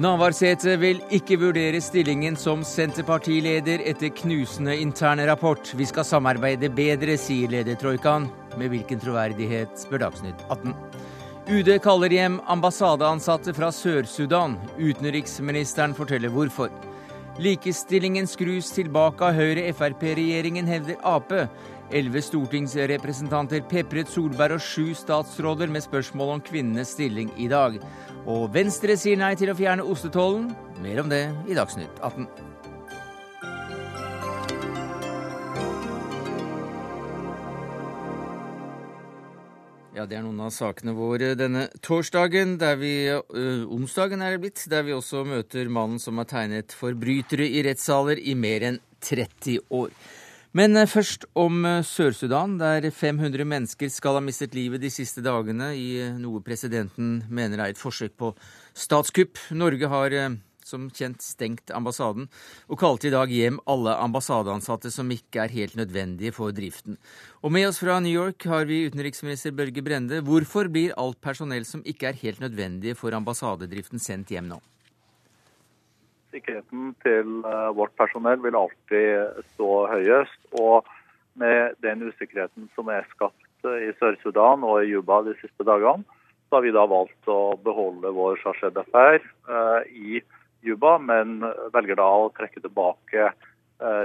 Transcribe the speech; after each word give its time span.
Navarsete 0.00 0.78
vil 0.80 1.02
ikke 1.12 1.36
vurdere 1.42 1.76
stillingen 1.84 2.36
som 2.40 2.62
Senterpartileder 2.64 3.82
etter 3.84 4.08
knusende 4.16 4.72
interne 4.80 5.26
rapport. 5.28 5.74
Vi 5.76 5.84
skal 5.84 6.06
samarbeide 6.08 6.70
bedre, 6.72 7.18
sier 7.20 7.52
leder. 7.52 7.76
Med 8.56 8.72
hvilken 8.72 9.02
troverdighet, 9.02 9.74
spør 9.76 10.06
Dagsnytt 10.06 10.40
18. 10.48 10.72
UD 11.52 11.68
kaller 11.84 12.14
hjem 12.16 12.38
ambassadeansatte 12.48 13.52
fra 13.52 13.68
Sør-Sudan. 13.68 14.56
Utenriksministeren 14.78 15.92
forteller 15.92 16.32
hvorfor. 16.32 16.72
Likestillingen 17.36 18.24
skrus 18.26 18.72
tilbake 18.72 19.20
av 19.26 19.36
Høyre-Frp-regjeringen, 19.36 20.64
hevder 20.64 20.96
Ap. 21.04 21.28
Elleve 21.90 22.20
stortingsrepresentanter 22.22 23.64
pepret 23.66 24.10
Solberg 24.12 24.60
og 24.60 24.62
sju 24.62 24.92
statsråder 24.94 25.70
med 25.74 25.82
spørsmål 25.82 26.36
om 26.36 26.42
kvinnenes 26.46 26.92
stilling 26.94 27.32
i 27.34 27.48
dag. 27.50 27.80
Og 28.30 28.46
Venstre 28.54 28.94
sier 29.00 29.18
nei 29.18 29.32
til 29.34 29.50
å 29.50 29.56
fjerne 29.58 29.82
ostetollen. 29.82 30.52
Mer 30.84 31.02
om 31.02 31.10
det 31.10 31.24
i 31.50 31.56
Dagsnytt 31.58 31.98
18. 31.98 32.28
Ja, 39.98 40.06
Det 40.06 40.16
er 40.16 40.22
noen 40.22 40.38
av 40.46 40.54
sakene 40.54 40.94
våre 40.96 41.34
denne 41.36 41.66
torsdagen, 41.82 42.54
der 42.56 42.78
vi, 42.80 43.10
ø, 43.10 43.66
onsdagen 43.66 44.22
er 44.22 44.32
det 44.32 44.40
blitt, 44.46 44.62
der 44.70 44.86
vi 44.86 44.94
også 44.94 45.26
møter 45.26 45.68
mannen 45.68 45.98
som 45.98 46.16
har 46.22 46.30
tegnet 46.30 46.72
forbrytere 46.72 47.44
i 47.44 47.60
rettssaler 47.66 48.22
i 48.22 48.38
mer 48.38 48.64
enn 48.70 48.80
30 49.02 49.58
år. 49.68 49.90
Men 50.52 50.76
øh, 50.76 50.88
først 50.90 51.26
om 51.38 51.64
øh, 51.64 51.84
Sør-Sudan, 51.86 52.58
der 52.58 52.90
500 52.90 53.44
mennesker 53.44 53.88
skal 53.88 54.18
ha 54.18 54.20
mistet 54.20 54.54
livet 54.54 54.82
de 54.82 54.90
siste 54.90 55.22
dagene 55.22 55.72
i 55.78 55.90
noe 56.18 56.42
presidenten 56.42 57.20
mener 57.30 57.62
er 57.62 57.70
et 57.70 57.78
forsøk 57.78 58.16
på 58.18 58.32
statskupp. 58.74 59.38
Norge 59.54 59.90
har 59.92 60.16
som 60.70 60.88
kjent 60.94 61.22
stengt 61.24 61.72
ambassaden, 61.74 62.28
og 62.70 62.80
kalte 62.80 63.08
i 63.08 63.14
dag 63.14 63.30
hjem 63.32 63.60
alle 63.70 63.96
ambassadeansatte 64.04 64.92
som 64.94 65.10
ikke 65.14 65.44
er 65.44 65.54
helt 65.54 65.76
nødvendige 65.78 66.34
for 66.36 66.54
driften. 66.54 66.98
Og 67.42 67.54
med 67.54 67.68
oss 67.70 67.80
fra 67.82 67.98
New 68.02 68.12
York 68.12 68.46
har 68.50 68.68
vi 68.70 68.84
utenriksminister 68.88 69.54
Børge 69.56 69.84
Brende. 69.86 70.22
Hvorfor 70.26 70.70
blir 70.72 70.96
alt 71.00 71.20
personell 71.22 71.66
som 71.68 71.84
ikke 71.84 72.10
er 72.10 72.20
helt 72.24 72.42
nødvendige 72.42 72.98
for 72.98 73.14
ambassadedriften, 73.16 74.02
sendt 74.02 74.34
hjem 74.34 74.50
nå? 74.50 74.60
Sikkerheten 76.30 76.92
til 77.02 77.40
eh, 77.42 77.68
vårt 77.74 77.94
personell 77.98 78.38
vil 78.44 78.58
alltid 78.58 79.42
stå 79.54 79.70
høyest. 79.90 80.38
Og 80.62 80.86
med 81.40 81.76
den 81.82 82.04
usikkerheten 82.06 82.68
som 82.76 82.90
er 82.92 83.08
skapt 83.10 83.66
eh, 83.66 83.88
i 83.88 83.92
Sør-Sudan 83.98 84.62
og 84.66 84.84
i 84.84 84.92
Juba 84.92 85.20
de 85.26 85.34
siste 85.40 85.66
dagene, 85.66 86.06
så 86.48 86.58
har 86.58 86.66
vi 86.66 86.74
da 86.74 86.86
valgt 86.90 87.30
å 87.30 87.56
beholde 87.64 88.14
vår 88.14 88.38
chargé 88.42 88.70
d'affaires 88.74 89.26
eh, 89.50 89.90
i 89.90 90.22
Juba, 90.66 90.98
men 91.02 91.40
velger 91.74 91.96
da 91.98 92.08
å 92.20 92.32
trekke 92.36 92.60
tilbake 92.60 93.30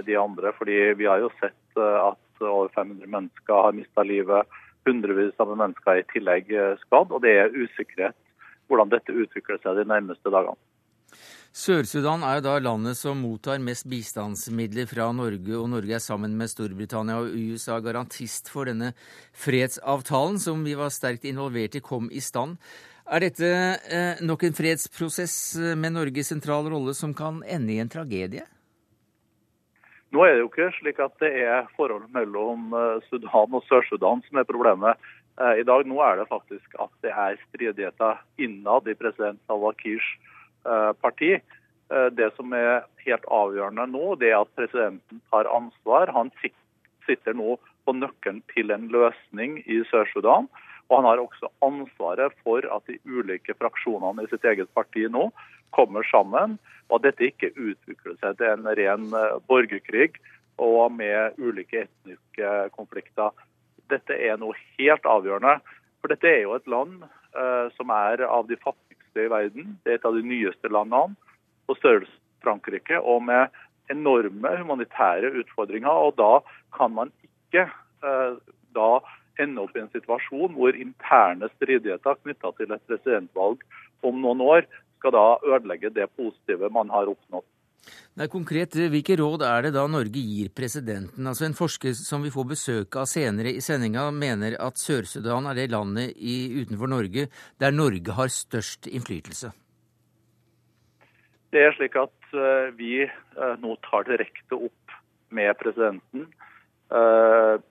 de 0.07 0.13
andre. 0.15 0.53
fordi 0.55 0.93
vi 0.95 1.03
har 1.03 1.19
jo 1.19 1.27
sett 1.41 1.75
at 1.75 2.39
over 2.39 2.69
500 2.71 3.09
mennesker 3.11 3.57
har 3.59 3.75
mista 3.75 4.05
livet, 4.07 4.47
hundrevis 4.87 5.35
av 5.43 5.51
mennesker 5.51 5.99
i 5.99 6.05
tillegg 6.13 6.53
skadd. 6.85 7.11
Og 7.11 7.19
det 7.25 7.33
er 7.41 7.51
usikkerhet 7.51 8.15
hvordan 8.71 8.93
dette 8.93 9.11
utvikler 9.11 9.59
seg 9.59 9.75
de 9.75 9.83
nærmeste 9.91 10.31
dagene. 10.31 10.55
Sør-Sudan 11.55 12.19
er 12.27 12.41
jo 12.41 12.41
da 12.49 12.53
landet 12.59 12.97
som 12.99 13.21
mottar 13.23 13.61
mest 13.63 13.85
bistandsmidler 13.87 14.89
fra 14.91 15.05
Norge, 15.15 15.53
og 15.55 15.69
Norge 15.71 15.93
er 15.95 16.01
sammen 16.03 16.33
med 16.35 16.51
Storbritannia 16.51 17.21
og 17.21 17.31
USA 17.31 17.77
garantist 17.79 18.51
for 18.51 18.67
denne 18.67 18.89
fredsavtalen, 19.31 20.35
som 20.35 20.65
vi 20.67 20.73
var 20.75 20.91
sterkt 20.91 21.23
involvert 21.23 21.77
i, 21.79 21.81
kom 21.85 22.09
i 22.11 22.19
stand. 22.19 22.57
Er 23.07 23.23
dette 23.23 23.47
eh, 23.47 24.19
nok 24.19 24.43
en 24.43 24.57
fredsprosess 24.57 25.37
eh, 25.61 25.77
med 25.79 25.95
Norges 25.95 26.33
sentrale 26.33 26.73
rolle 26.75 26.97
som 26.97 27.15
kan 27.15 27.39
ende 27.47 27.71
i 27.71 27.79
en 27.79 27.93
tragedie? 27.93 28.43
Nå 30.11 30.27
er 30.27 30.35
det 30.35 30.43
jo 30.43 30.51
ikke 30.51 30.69
slik 30.81 30.99
at 31.07 31.15
det 31.23 31.31
er 31.39 31.71
forholdet 31.79 32.11
mellom 32.19 32.75
eh, 32.75 32.99
Sudan 33.07 33.55
og 33.55 33.63
Sør-Sudan 33.71 34.27
som 34.27 34.43
er 34.43 34.51
problemet. 34.51 34.99
I 35.35 35.65
dag 35.67 35.83
nå 35.83 35.97
er 35.99 36.15
det 36.15 36.29
faktisk 36.29 36.77
at 36.79 36.91
det 37.03 37.11
er 37.11 37.35
stridigheter 37.49 38.21
innad 38.39 38.87
i 38.87 38.93
president 38.95 39.39
Salwa 39.47 39.73
Kirs 39.75 40.07
parti. 41.01 41.35
Det 42.17 42.27
som 42.33 42.53
er 42.57 42.87
helt 43.05 43.25
avgjørende 43.29 43.85
nå, 43.91 44.15
det 44.17 44.31
er 44.31 44.39
at 44.39 44.53
presidenten 44.57 45.19
tar 45.29 45.49
ansvar. 45.53 46.09
Han 46.15 46.31
sitter 47.05 47.37
nå 47.37 47.59
på 47.85 47.93
nøkkelen 47.93 48.41
til 48.53 48.73
en 48.73 48.87
løsning 48.93 49.59
i 49.69 49.81
Sør-Sudan. 49.91 50.49
Og 50.89 50.99
han 50.99 51.07
har 51.09 51.21
også 51.21 51.49
ansvaret 51.65 52.33
for 52.43 52.65
at 52.75 52.89
de 52.89 52.99
ulike 53.05 53.55
fraksjonene 53.57 54.25
i 54.25 54.31
sitt 54.31 54.45
eget 54.45 54.69
parti 54.77 55.07
nå 55.09 55.29
kommer 55.75 56.05
sammen, 56.07 56.57
og 56.89 56.99
at 56.99 57.07
dette 57.09 57.29
ikke 57.31 57.51
utvikler 57.57 58.17
seg 58.21 58.37
til 58.39 58.51
en 58.51 58.69
ren 58.79 59.07
eh, 59.17 59.37
borgerkrig 59.49 60.13
og 60.61 60.93
med 60.95 61.35
ulike 61.41 61.83
etniske 61.83 62.51
konflikter. 62.77 63.33
Dette 63.91 64.15
er 64.15 64.37
noe 64.39 64.55
helt 64.77 65.09
avgjørende. 65.09 65.57
For 65.99 66.13
dette 66.13 66.29
er 66.29 66.45
jo 66.45 66.53
et 66.55 66.69
land 66.69 67.01
uh, 67.03 67.67
som 67.75 67.91
er 67.91 68.23
av 68.23 68.47
de 68.47 68.55
fattigste 69.15 69.25
i 69.25 69.29
verden. 69.29 69.77
Det 69.83 69.91
er 69.91 69.95
et 69.99 70.05
av 70.05 70.13
de 70.15 70.23
nyeste 70.23 70.69
landene 70.69 71.15
på 71.67 71.75
størrelse 71.79 72.11
Frankrike, 72.43 72.99
og 72.99 73.23
med 73.23 73.49
enorme 73.89 74.57
humanitære 74.57 75.31
utfordringer. 75.41 75.89
Og 75.89 76.15
da 76.17 76.41
kan 76.77 76.91
man 76.93 77.11
ikke 77.23 77.69
eh, 78.03 78.37
da 78.75 78.99
ende 79.39 79.61
opp 79.61 79.75
i 79.75 79.81
en 79.81 79.91
situasjon 79.91 80.53
hvor 80.55 80.75
interne 80.75 81.49
stridigheter 81.55 82.15
knytta 82.23 82.51
til 82.57 82.71
et 82.71 82.85
presidentvalg 82.87 83.61
om 84.03 84.21
noen 84.21 84.41
år 84.41 84.65
skal 84.99 85.11
da 85.11 85.37
ødelegge 85.43 85.89
det 85.89 86.07
positive 86.15 86.69
man 86.69 86.89
har 86.89 87.07
oppnådd. 87.07 87.45
Nei, 88.15 88.27
konkret, 88.31 88.77
Hvilke 88.91 89.17
råd 89.19 89.43
er 89.45 89.67
det 89.67 89.73
da 89.75 89.83
Norge 89.91 90.21
gir 90.21 90.49
presidenten? 90.55 91.27
Altså 91.27 91.47
En 91.49 91.57
forsker 91.57 91.93
som 91.97 92.23
vi 92.23 92.31
får 92.33 92.47
besøk 92.53 92.97
av 93.01 93.09
senere 93.11 93.51
i 93.51 93.61
sendinga, 93.63 94.07
mener 94.15 94.57
at 94.61 94.79
Sør-Sudan 94.81 95.49
er 95.51 95.59
det 95.59 95.69
landet 95.73 96.15
i, 96.15 96.63
utenfor 96.63 96.91
Norge 96.91 97.27
der 97.61 97.75
Norge 97.75 98.15
har 98.17 98.31
størst 98.31 98.87
innflytelse. 98.87 99.51
Det 101.51 101.61
er 101.63 101.75
slik 101.77 101.95
at 101.99 102.33
uh, 102.35 102.71
vi 102.75 103.05
uh, 103.05 103.53
nå 103.61 103.77
tar 103.85 104.07
direkte 104.09 104.57
opp 104.57 104.97
med 105.31 105.55
presidenten. 105.61 106.27
Uh, 106.91 107.63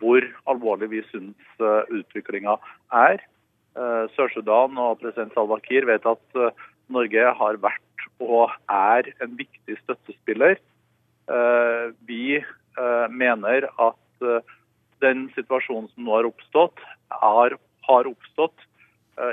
hvor 0.00 0.24
alvorlig 0.50 0.90
vi 0.94 1.02
syns 1.10 1.60
eh, 1.60 1.92
utviklinga 2.00 2.56
er. 2.96 3.22
Eh, 3.78 4.04
Sør-Sudan 4.16 4.78
og 4.80 5.00
president 5.02 5.34
Salwa 5.36 5.60
Kiir 5.64 5.86
vet 5.88 6.06
at 6.08 6.40
eh, 6.40 6.64
Norge 6.90 7.32
har 7.40 7.60
vært 7.62 8.06
og 8.20 8.52
er 8.68 9.08
en 9.24 9.36
viktig 9.38 9.78
støttespiller. 9.82 10.58
Vi 12.08 12.40
mener 13.08 13.66
at 13.80 14.26
den 15.00 15.28
situasjonen 15.36 15.88
som 15.92 16.04
nå 16.04 16.18
har 16.18 16.28
oppstått, 16.28 16.82
har, 17.22 17.56
har 17.88 18.10
oppstått 18.10 18.66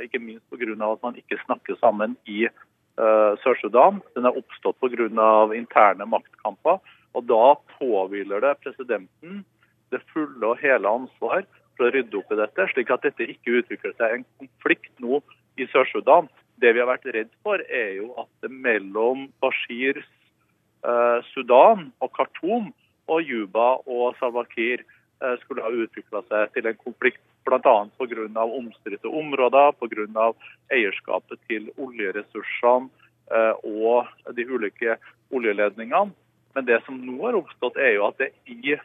ikke 0.03 0.21
minst 0.23 0.45
pga. 0.51 0.91
at 0.91 1.03
man 1.03 1.19
ikke 1.19 1.39
snakker 1.45 1.75
sammen 1.81 2.15
i 2.25 2.47
Sør-Sudan. 3.43 4.01
Den 4.15 4.25
er 4.25 4.37
oppstått 4.37 4.79
pga. 4.79 5.53
interne 5.55 6.05
maktkamper. 6.05 6.79
Og 7.13 7.27
da 7.27 7.55
påhviler 7.77 8.41
det 8.41 8.57
presidenten 8.63 9.43
det 9.91 10.01
fulle 10.13 10.43
og 10.45 10.59
hele 10.61 10.87
ansvar 10.87 11.45
for 11.77 11.87
å 11.87 11.93
rydde 11.93 12.17
opp 12.19 12.31
i 12.33 12.39
dette, 12.39 12.65
slik 12.73 12.91
at 12.91 13.05
dette 13.05 13.23
ikke 13.23 13.61
utvikler 13.61 13.93
seg 13.97 14.15
en 14.15 14.25
konflikt 14.41 14.91
nå 14.99 15.21
i 15.57 15.67
Sør-Sudan. 15.71 16.27
Det 16.61 16.73
vi 16.73 16.81
har 16.81 16.89
vært 16.89 17.07
redd 17.13 17.31
for, 17.45 17.61
er 17.69 17.97
jo 17.99 18.11
at 18.17 18.29
det 18.41 18.49
mellom 18.51 19.27
Bashirs 19.43 20.05
eh, 20.81 21.19
Sudan 21.33 21.91
og 22.01 22.13
Khartoum 22.17 22.71
og 23.07 23.23
Juba 23.23 23.75
og 23.85 24.17
Salwa 24.19 24.43
Kiir 24.53 24.81
eh, 24.81 25.35
skulle 25.43 25.65
ha 25.65 25.71
utvikla 25.71 26.23
seg 26.27 26.55
til 26.55 26.69
en 26.69 26.79
konflikt 26.81 27.21
bl.a. 27.47 27.59
pga. 27.97 28.43
omstridte 28.43 29.07
områder, 29.07 29.71
pga. 29.79 30.31
eierskapet 30.73 31.39
til 31.47 31.69
oljeressursene 31.77 32.89
eh, 33.31 33.53
og 33.63 34.33
de 34.35 34.47
ulike 34.49 34.97
oljeledningene. 35.31 36.11
Men 36.55 36.65
det 36.65 36.81
som 36.85 36.97
nå 36.97 37.21
har 37.21 37.37
oppstått, 37.37 37.77
er 37.77 37.99
jo 37.99 38.07
at 38.09 38.17
det 38.17 38.31
i 38.49 38.75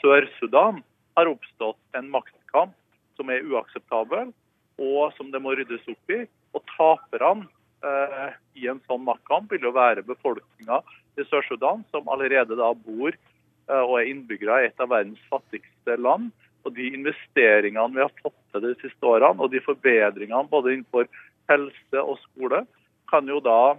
Sør-Sudan 0.00 0.80
har 1.18 1.28
oppstått 1.28 1.98
en 1.98 2.08
maktkamp 2.08 2.72
som 3.18 3.28
er 3.28 3.44
uakseptabel, 3.44 4.30
og 4.80 5.12
som 5.18 5.28
det 5.28 5.42
må 5.44 5.52
ryddes 5.52 5.84
opp 5.92 6.14
i. 6.14 6.22
Og 6.56 6.64
taperne 6.74 7.46
eh, 7.86 8.36
i 8.58 8.68
en 8.70 8.80
sånn 8.88 9.04
maktkamp 9.06 9.52
vil 9.52 9.68
jo 9.68 9.74
være 9.76 10.06
befolkninga 10.06 10.80
i 11.18 11.26
Sør-Sudan, 11.28 11.84
som 11.90 12.08
allerede 12.12 12.58
da 12.58 12.70
bor 12.74 13.10
eh, 13.12 13.82
og 13.82 13.96
er 14.00 14.10
innbyggere 14.10 14.62
i 14.62 14.70
et 14.70 14.82
av 14.82 14.92
verdens 14.92 15.22
fattigste 15.32 15.98
land. 16.00 16.30
Og 16.66 16.74
de 16.76 16.90
investeringene 16.92 17.96
vi 17.96 18.04
har 18.04 18.12
fått 18.20 18.36
til 18.52 18.66
de 18.66 18.74
siste 18.82 19.06
årene, 19.06 19.40
og 19.40 19.52
de 19.52 19.62
forbedringene 19.64 20.50
både 20.50 20.74
innenfor 20.74 21.08
helse 21.50 22.02
og 22.02 22.18
skole, 22.26 22.64
kan 23.10 23.26
jo 23.26 23.40
da 23.42 23.76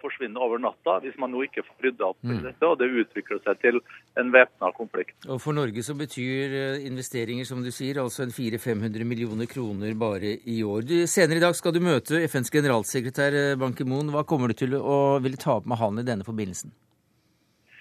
forsvinne 0.00 0.40
over 0.40 0.60
natta 0.60 0.98
hvis 1.04 1.16
man 1.20 1.32
nå 1.32 1.44
ikke 1.46 1.64
får 1.64 1.86
rydda 1.86 2.08
opp 2.12 2.18
i 2.24 2.34
mm. 2.34 2.42
dette, 2.44 2.68
og 2.68 2.76
det 2.80 2.90
utvikler 3.02 3.40
seg 3.44 3.62
til 3.62 3.80
en 4.20 4.32
væpna 4.34 4.70
konflikt. 4.76 5.16
Og 5.28 5.40
For 5.42 5.56
Norge 5.56 5.84
så 5.86 5.96
betyr 5.98 6.56
eh, 6.58 6.84
investeringer 6.88 7.48
som 7.48 7.62
du 7.64 7.70
sier, 7.74 8.02
altså 8.02 8.26
en 8.26 8.34
400-500 8.34 9.08
millioner 9.08 9.50
kroner 9.50 9.96
bare 9.98 10.36
i 10.44 10.60
år. 10.66 10.84
Du, 10.86 10.96
senere 11.10 11.40
i 11.40 11.44
dag 11.46 11.56
skal 11.56 11.74
du 11.74 11.80
møte 11.84 12.20
FNs 12.28 12.52
generalsekretær 12.52 13.36
eh, 13.40 13.56
Ban 13.60 13.74
Ki-moon. 13.76 14.12
Hva 14.14 14.26
kommer 14.28 14.52
du 14.52 14.58
til 14.60 14.76
å 14.76 15.18
ville 15.22 15.40
ta 15.40 15.58
opp 15.58 15.68
med 15.70 15.80
han 15.80 16.00
i 16.02 16.06
denne 16.06 16.26
forbindelsen? 16.26 16.74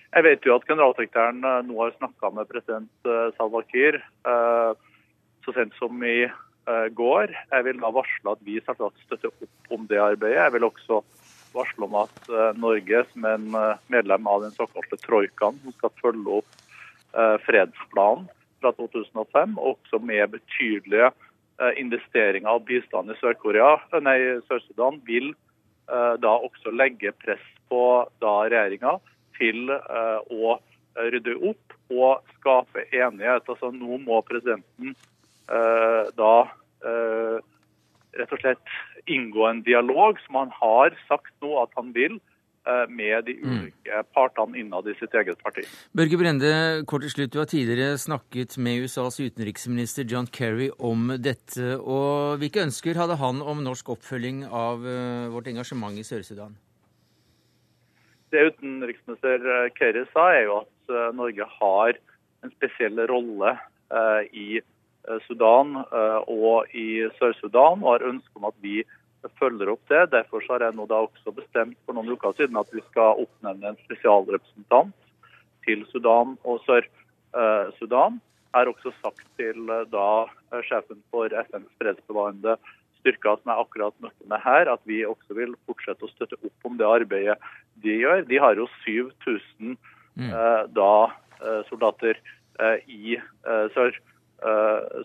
Jeg 0.09 0.25
vet 0.25 0.45
jo 0.47 0.55
at 0.55 0.65
generalsekretæren 0.65 1.43
nå 1.67 1.75
har 1.83 1.91
snakka 1.99 2.31
med 2.33 2.47
president 2.49 3.09
Salva 3.37 3.59
Kiir 3.69 3.99
så 5.45 5.53
sent 5.53 5.75
som 5.77 6.01
i 6.01 6.23
går. 6.97 7.29
Jeg 7.51 7.65
vil 7.67 7.77
da 7.77 7.91
varsle 7.93 8.33
at 8.33 8.41
vi 8.41 8.57
støtter 8.57 9.29
opp 9.29 9.75
om 9.75 9.85
det 9.85 10.01
arbeidet. 10.01 10.39
Jeg 10.39 10.55
vil 10.55 10.65
også 10.65 11.03
varsle 11.53 11.85
om 11.87 11.95
at 12.01 12.29
eh, 12.29 12.51
Norge, 12.59 13.03
som 13.11 13.25
er 13.25 13.37
en 13.37 13.55
eh, 13.57 13.81
medlem 13.91 14.27
av 14.29 14.43
den 14.45 14.55
såkalte 14.55 14.99
troikaen, 15.03 15.59
som 15.63 15.75
skal 15.77 15.93
følge 16.01 16.39
opp 16.41 16.59
eh, 17.13 17.35
fredsplanen 17.45 18.29
fra 18.59 18.73
2005, 18.77 19.57
også 19.57 20.01
med 20.03 20.35
betydelige 20.35 21.13
investeringer 21.79 22.47
av 22.47 22.61
bistand 22.67 23.11
i 23.11 23.15
Sør-Sudan, 23.19 24.99
vil 25.03 25.33
da 26.23 26.31
også 26.37 26.71
legge 26.71 27.11
press 27.19 27.43
på 27.67 27.81
regjeringa 28.23 28.93
til 29.35 29.71
å 29.71 30.53
rydde 30.95 31.35
opp 31.49 31.75
og 31.91 32.31
skape 32.37 32.85
enighet. 32.95 33.47
Altså 33.51 33.73
Nå 33.75 33.99
må 34.05 34.21
presidenten 34.27 34.95
da 36.15 36.33
rett 38.17 38.33
og 38.33 38.41
slett 38.41 38.75
inngå 39.09 39.45
en 39.49 39.63
dialog, 39.65 40.19
som 40.25 40.43
han 40.43 40.51
har 40.57 40.95
sagt 41.07 41.31
nå 41.43 41.55
at 41.61 41.73
han 41.77 41.91
vil, 41.95 42.17
eh, 42.67 42.85
med 42.89 43.27
de 43.27 43.35
mm. 43.39 43.49
ulike 43.49 44.01
partene 44.15 44.59
innad 44.61 44.89
i 44.89 44.95
sitt 44.99 45.13
eget 45.17 45.41
parti. 45.43 45.65
Børge 45.95 46.19
Brende, 46.21 46.53
kort 46.89 47.05
til 47.05 47.13
slutt. 47.13 47.33
Du 47.33 47.39
har 47.41 47.49
tidligere 47.49 47.99
snakket 48.01 48.57
med 48.57 48.85
USAs 48.85 49.19
utenriksminister 49.19 50.07
John 50.09 50.27
Kerry 50.27 50.69
om 50.79 51.13
dette. 51.17 51.77
og 51.79 52.39
Hvilke 52.41 52.65
ønsker 52.65 52.99
hadde 52.99 53.19
han 53.21 53.41
om 53.41 53.63
norsk 53.65 53.93
oppfølging 53.97 54.45
av 54.47 54.85
eh, 54.85 55.29
vårt 55.33 55.51
engasjement 55.51 55.97
i 55.97 56.07
Sør-Sudan? 56.07 56.57
Det 58.29 58.45
utenriksminister 58.53 59.41
eh, 59.41 59.71
Kerry 59.77 60.05
sa, 60.13 60.31
er 60.33 60.45
jo 60.49 60.61
at 60.63 60.75
Norge 61.13 61.45
har 61.59 61.97
en 62.41 62.51
spesiell 62.55 62.97
rolle 63.11 63.51
i 64.33 64.57
Sør-Sudan 64.57 64.65
Eh, 64.65 64.77
Sudan 65.25 65.75
eh, 65.81 66.21
og 66.29 66.69
i 66.77 67.03
Sør-Sudan, 67.17 67.83
og 67.83 67.95
har 67.95 68.07
ønske 68.11 68.39
om 68.39 68.47
at 68.49 68.57
vi 68.63 68.81
følger 69.39 69.71
opp 69.73 69.83
det. 69.91 70.05
Derfor 70.13 70.43
har 70.47 70.63
jeg 70.63 70.77
nå 70.77 70.85
da 70.89 71.01
også 71.07 71.33
bestemt 71.35 71.77
for 71.85 71.97
noen 71.97 72.13
uker 72.13 72.35
siden 72.37 72.59
at 72.59 72.71
vi 72.73 72.83
skal 72.87 73.23
oppnevne 73.25 73.71
en 73.71 73.79
spesialrepresentant 73.85 74.95
til 75.67 75.85
Sudan 75.91 76.37
og 76.47 76.61
Sør-Sudan. 76.67 78.19
Jeg 78.49 78.57
har 78.57 78.71
også 78.71 78.93
sagt 79.01 79.25
til 79.39 79.69
eh, 79.69 79.87
da 79.91 80.61
sjefen 80.65 81.01
for 81.13 81.33
FNs 81.49 81.71
fredsbevarende 81.81 82.57
styrker 82.99 83.39
som 83.39 83.53
jeg 83.53 83.63
akkurat 83.63 83.95
møtte 84.03 84.27
med 84.27 84.43
her, 84.43 84.69
at 84.73 84.81
vi 84.89 85.05
også 85.07 85.37
vil 85.37 85.55
fortsette 85.69 86.03
å 86.03 86.11
støtte 86.11 86.39
opp 86.43 86.67
om 86.67 86.75
det 86.79 86.87
arbeidet 86.87 87.37
de 87.79 87.95
gjør. 88.01 88.25
De 88.27 88.39
har 88.43 88.59
jo 88.59 88.65
7000 88.83 89.77
mm. 90.19 90.33
da 90.75 90.91
soldater 91.69 92.19
i 92.91 93.15
Sør-Sudan 93.71 94.03
Eh, 94.03 94.09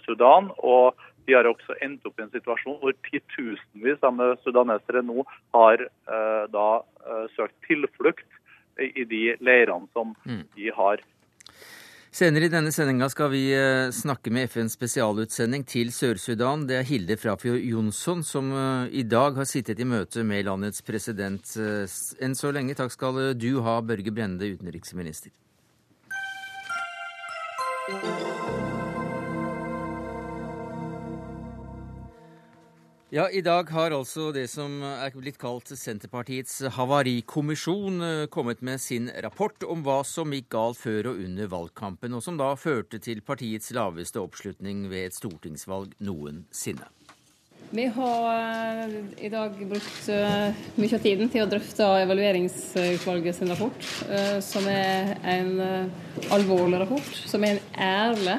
Sudan. 0.04 0.50
og 0.58 0.94
de 1.26 1.32
har 1.36 1.48
også 1.48 1.76
endt 1.84 2.04
opp 2.08 2.20
i 2.20 2.26
en 2.26 2.32
situasjon 2.34 2.78
hvor 2.82 2.94
titusenvis 3.06 4.02
av 4.04 4.20
sudanesere 4.44 5.02
nå 5.06 5.24
har 5.56 5.80
eh, 5.86 6.44
da 6.52 6.68
eh, 6.82 7.26
søkt 7.36 7.56
tilflukt 7.68 8.28
i 8.76 9.06
de 9.06 9.36
leirene 9.38 9.86
som 9.94 10.12
mm. 10.26 10.42
de 10.56 10.70
har. 10.74 11.02
Senere 12.14 12.46
i 12.46 12.50
denne 12.50 12.70
sendinga 12.74 13.08
skal 13.10 13.30
vi 13.30 13.42
snakke 13.94 14.30
med 14.34 14.50
FNs 14.50 14.74
spesialutsending 14.76 15.64
til 15.66 15.90
Sør-Sudan. 15.94 16.66
Det 16.66 16.76
er 16.80 16.86
Hilde 16.86 17.16
Frafjord 17.18 17.62
Jonsson 17.62 18.22
som 18.26 18.52
i 18.90 19.02
dag 19.02 19.34
har 19.38 19.48
sittet 19.50 19.82
i 19.82 19.86
møte 19.86 20.22
med 20.26 20.46
landets 20.46 20.82
president. 20.86 21.56
Enn 22.22 22.38
så 22.38 22.54
lenge 22.54 22.78
takk 22.78 22.94
skal 22.94 23.34
du 23.34 23.50
ha, 23.66 23.80
Børge 23.82 24.14
Brende, 24.14 24.46
utenriksminister. 24.46 25.34
Ja, 33.14 33.30
I 33.30 33.44
dag 33.46 33.68
har 33.70 33.92
altså 33.94 34.32
det 34.34 34.48
som 34.50 34.80
er 34.82 35.12
blitt 35.14 35.36
kalt 35.38 35.68
Senterpartiets 35.78 36.56
havarikommisjon 36.74 38.02
eh, 38.02 38.22
kommet 38.26 38.64
med 38.66 38.82
sin 38.82 39.06
rapport 39.22 39.62
om 39.70 39.84
hva 39.86 40.00
som 40.02 40.34
gikk 40.34 40.48
galt 40.50 40.80
før 40.80 41.12
og 41.12 41.20
under 41.22 41.46
valgkampen, 41.52 42.16
og 42.18 42.24
som 42.26 42.40
da 42.40 42.48
førte 42.58 42.98
til 42.98 43.20
partiets 43.22 43.70
laveste 43.76 44.18
oppslutning 44.18 44.88
ved 44.90 45.12
et 45.12 45.14
stortingsvalg 45.14 45.94
noensinne. 46.02 46.90
Vi 47.70 47.86
har 48.00 48.26
eh, 48.32 48.98
i 49.28 49.30
dag 49.30 49.62
brukt 49.62 50.10
eh, 50.10 50.66
mye 50.74 50.98
av 50.98 51.06
tiden 51.06 51.30
til 51.30 51.44
å 51.44 51.52
drøfte 51.54 51.92
evalueringsutvalget 52.08 53.38
sin 53.38 53.54
rapport, 53.54 53.88
som 54.42 54.66
er 54.74 55.14
en 55.36 55.54
alvorlig 56.34 56.82
rapport, 56.82 57.14
som 57.30 57.46
er 57.46 57.62
en 57.62 57.80
ærlig 57.94 58.38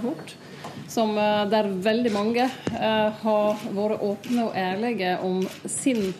rapport 0.00 0.38
som, 0.88 1.18
eh, 1.18 1.44
der 1.50 1.68
veldig 1.68 2.12
mange 2.14 2.46
eh, 2.46 3.10
har 3.22 3.66
vært 3.74 4.02
åpne 4.04 4.46
og 4.46 4.56
ærlige 4.56 5.18
om 5.24 5.42
sin 5.68 6.12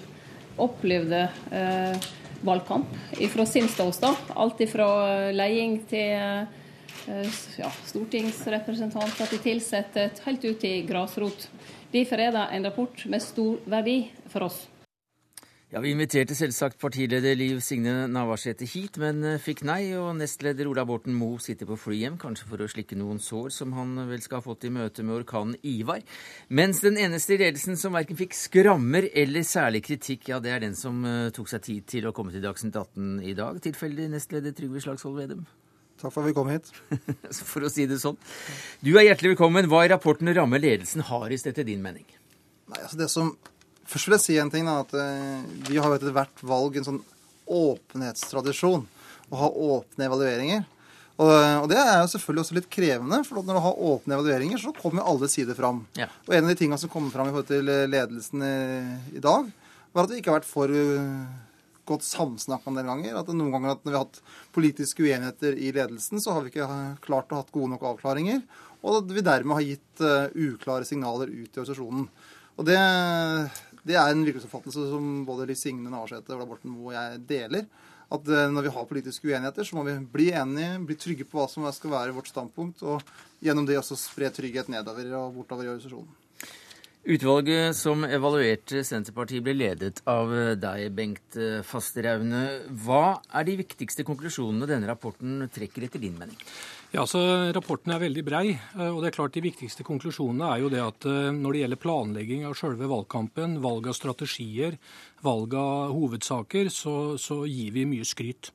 opplevde 0.59 1.27
eh, 1.53 2.07
valgkamp 2.47 2.93
fra 3.33 3.47
sin 3.49 3.69
ståsted. 3.69 4.31
Alt 4.37 4.63
fra 4.71 4.89
leding 5.35 5.81
til 5.89 6.47
ja, 7.57 7.71
stortingsrepresentanter 7.87 9.31
til 9.33 9.57
ansatte, 9.57 10.09
helt 10.27 10.45
ut 10.45 10.61
til 10.61 10.87
grasrot. 10.89 11.49
Derfor 11.93 12.23
er 12.23 12.35
det 12.35 12.47
en 12.53 12.69
rapport 12.69 13.05
med 13.09 13.25
stor 13.25 13.61
verdi 13.67 13.99
for 14.33 14.49
oss. 14.49 14.65
Ja, 15.75 15.81
Vi 15.83 15.91
inviterte 15.91 16.37
selvsagt 16.39 16.77
partileder 16.79 17.35
Liv 17.35 17.59
Signe 17.59 18.05
Navarsete 18.07 18.69
hit, 18.71 19.01
men 19.03 19.25
eh, 19.27 19.41
fikk 19.43 19.65
nei. 19.67 19.89
Og 19.99 20.13
nestleder 20.15 20.69
Ola 20.71 20.85
Borten 20.87 21.17
Moe 21.19 21.41
sitter 21.43 21.67
på 21.67 21.75
fly 21.89 21.97
hjem, 22.05 22.19
kanskje 22.23 22.47
for 22.47 22.63
å 22.63 22.69
slikke 22.71 22.95
noen 22.95 23.19
sår 23.19 23.49
som 23.51 23.73
han 23.75 23.97
vel 24.07 24.23
skal 24.23 24.39
ha 24.39 24.45
fått 24.45 24.69
i 24.69 24.71
møte 24.71 25.03
med 25.03 25.17
orkanen 25.17 25.57
Ivar. 25.67 26.05
Mens 26.55 26.85
den 26.85 27.01
eneste 27.03 27.35
i 27.35 27.41
ledelsen 27.43 27.75
som 27.81 27.99
verken 27.99 28.19
fikk 28.21 28.39
skrammer 28.39 29.09
eller 29.11 29.43
særlig 29.43 29.83
kritikk, 29.89 30.29
ja, 30.31 30.39
det 30.39 30.53
er 30.55 30.63
den 30.69 30.79
som 30.79 31.03
uh, 31.03 31.33
tok 31.35 31.51
seg 31.51 31.67
tid 31.67 31.91
til 31.97 32.07
å 32.07 32.15
komme 32.15 32.31
til 32.31 32.47
Dagsnytt 32.47 32.79
18 32.79 33.27
i 33.27 33.35
dag. 33.35 33.59
Tilfeldig 33.67 34.07
nestleder 34.15 34.55
Trygve 34.55 34.85
Slagsvold 34.87 35.19
Vedum. 35.19 35.43
Takk 35.99 36.15
for 36.15 36.23
at 36.23 36.31
vi 36.31 36.37
kom 36.39 36.53
hit. 36.55 36.71
for 37.51 37.67
å 37.67 37.73
si 37.75 37.89
det 37.91 37.99
sånn. 38.05 38.23
Du 38.87 38.93
er 38.95 39.09
hjertelig 39.09 39.35
velkommen. 39.35 39.67
Hva 39.73 39.83
i 39.83 39.91
rapporten 39.91 40.31
rammer 40.31 40.63
ledelsen 40.63 41.03
hardest, 41.11 41.51
etter 41.51 41.67
din 41.67 41.83
mening? 41.83 42.07
Nei, 42.71 42.85
altså 42.85 43.03
det 43.03 43.11
som 43.11 43.35
Først 43.91 44.09
vil 44.09 44.17
jeg 44.17 44.25
si 44.25 44.39
en 44.43 44.53
ting. 44.53 44.67
da, 44.69 44.81
at 44.85 44.95
eh, 44.99 45.43
Vi 45.71 45.81
har 45.81 45.95
etter 45.95 46.15
hvert 46.15 46.43
valg 46.47 46.79
en 46.79 46.89
sånn 46.89 47.03
åpenhetstradisjon. 47.47 48.87
Å 49.31 49.43
ha 49.43 49.51
åpne 49.51 50.09
evalueringer. 50.09 50.65
Og, 51.17 51.31
og, 51.33 51.67
det 51.73 51.79
er 51.81 52.03
jo 52.03 52.11
selvfølgelig 52.13 52.43
også 52.43 52.57
litt 52.59 52.69
krevende, 52.69 53.23
for 53.25 53.41
når 53.41 53.57
du 53.57 53.63
har 53.65 53.79
åpne 53.91 54.19
evalueringer, 54.19 54.61
så 54.61 54.75
kommer 54.77 55.07
alle 55.09 55.31
sider 55.33 55.57
fram. 55.57 55.81
Ja. 55.97 56.11
Og 56.27 56.35
en 56.37 56.45
av 56.45 56.53
de 56.53 56.59
tingene 56.61 56.79
som 56.83 56.93
kommer 56.93 57.15
fram 57.15 57.31
i 57.31 57.33
forhold 57.33 57.49
til 57.49 57.73
eh, 57.73 57.87
ledelsen 57.89 58.45
i, 58.45 58.57
i, 59.17 59.23
dag, 59.25 59.49
var 59.97 60.05
at 60.05 60.13
vi 60.13 60.21
ikke 60.21 60.35
har 60.35 60.43
vært 60.43 60.51
for 60.51 60.75
godt 61.87 62.05
samsnakka 62.05 62.71
en 62.71 62.79
del 62.81 62.89
ganger. 62.91 63.17
At 63.21 63.33
noen 63.33 63.53
ganger 63.55 63.75
at 63.75 63.85
når 63.85 63.93
vi 63.93 63.97
har 63.97 64.05
hatt 64.05 64.23
politiske 64.57 65.05
uenigheter 65.07 65.57
i 65.57 65.73
ledelsen, 65.75 66.21
så 66.23 66.35
har 66.35 66.45
vi 66.45 66.53
ikke 66.53 66.69
klart 67.05 67.33
å 67.33 67.41
ha 67.41 67.47
gode 67.55 67.73
nok 67.75 67.87
avklaringer. 67.95 68.43
Og 68.83 69.01
at 69.01 69.13
vi 69.15 69.25
dermed 69.25 69.57
har 69.57 69.67
gitt 69.67 70.03
uh, 70.05 70.29
uklare 70.35 70.87
signaler 70.89 71.31
ut 71.31 71.49
i 71.49 71.63
organisasjonen. 71.63 72.09
Og 72.57 72.65
det, 72.65 72.77
det 73.87 73.97
er 73.99 74.11
en 74.11 74.25
virkelighetsoppfattelse 74.27 74.89
som 74.91 75.11
både 75.29 75.47
Liv 75.47 75.59
Signe 75.59 75.91
Navarsete, 75.91 76.35
Ola 76.35 76.49
Borten 76.49 76.73
Moe 76.73 76.91
og 76.91 76.97
jeg 76.97 77.23
deler. 77.29 77.69
At 78.13 78.29
eh, 78.31 78.51
når 78.53 78.67
vi 78.67 78.75
har 78.75 78.87
politiske 78.91 79.31
uenigheter, 79.31 79.67
så 79.67 79.79
må 79.79 79.87
vi 79.87 79.97
bli 80.13 80.29
enige, 80.35 80.77
bli 80.87 80.99
trygge 80.99 81.27
på 81.27 81.41
hva 81.41 81.49
som 81.51 81.67
skal 81.75 81.95
være 81.95 82.15
vårt 82.15 82.31
standpunkt, 82.31 82.85
og 82.87 83.03
gjennom 83.43 83.67
det 83.67 83.79
også 83.81 83.99
spre 83.99 84.31
trygghet 84.35 84.71
nedover 84.73 85.11
og 85.19 85.41
bortover 85.41 85.67
i 85.67 85.73
organisasjonen. 85.75 86.23
Utvalget 87.07 87.77
som 87.79 88.03
evaluerte 88.03 88.81
Senterpartiet, 88.83 89.45
ble 89.47 89.53
ledet 89.55 90.01
av 90.11 90.33
deg, 90.59 90.89
Bengt 90.91 91.37
Fasteraune. 91.63 92.41
Hva 92.83 93.21
er 93.31 93.47
de 93.47 93.55
viktigste 93.61 94.03
konklusjonene 94.07 94.67
denne 94.67 94.91
rapporten 94.91 95.45
trekker 95.55 95.87
etter 95.87 96.03
din 96.03 96.19
mening? 96.19 96.41
Ja, 96.95 97.03
så 97.07 97.19
Rapporten 97.53 97.91
er 97.93 98.01
veldig 98.01 98.23
brei. 98.25 98.45
Eh, 98.55 98.89
og 98.89 99.01
det 99.03 99.11
er 99.11 99.17
klart 99.17 99.35
De 99.35 99.43
viktigste 99.45 99.85
konklusjonene 99.87 100.53
er 100.53 100.63
jo 100.63 100.71
det 100.73 100.83
at 100.85 101.07
eh, 101.11 101.33
når 101.35 101.53
det 101.53 101.63
gjelder 101.63 101.83
planlegging 101.83 102.45
av 102.47 102.55
selve 102.59 102.91
valgkampen, 102.91 103.59
valg 103.65 103.89
av 103.91 103.97
strategier, 103.99 104.79
valg 105.27 105.57
av 105.59 105.97
hovedsaker, 105.97 106.71
så, 106.71 107.17
så 107.19 107.43
gir 107.51 107.75
vi 107.75 107.87
mye 107.91 108.07
skryt. 108.07 108.53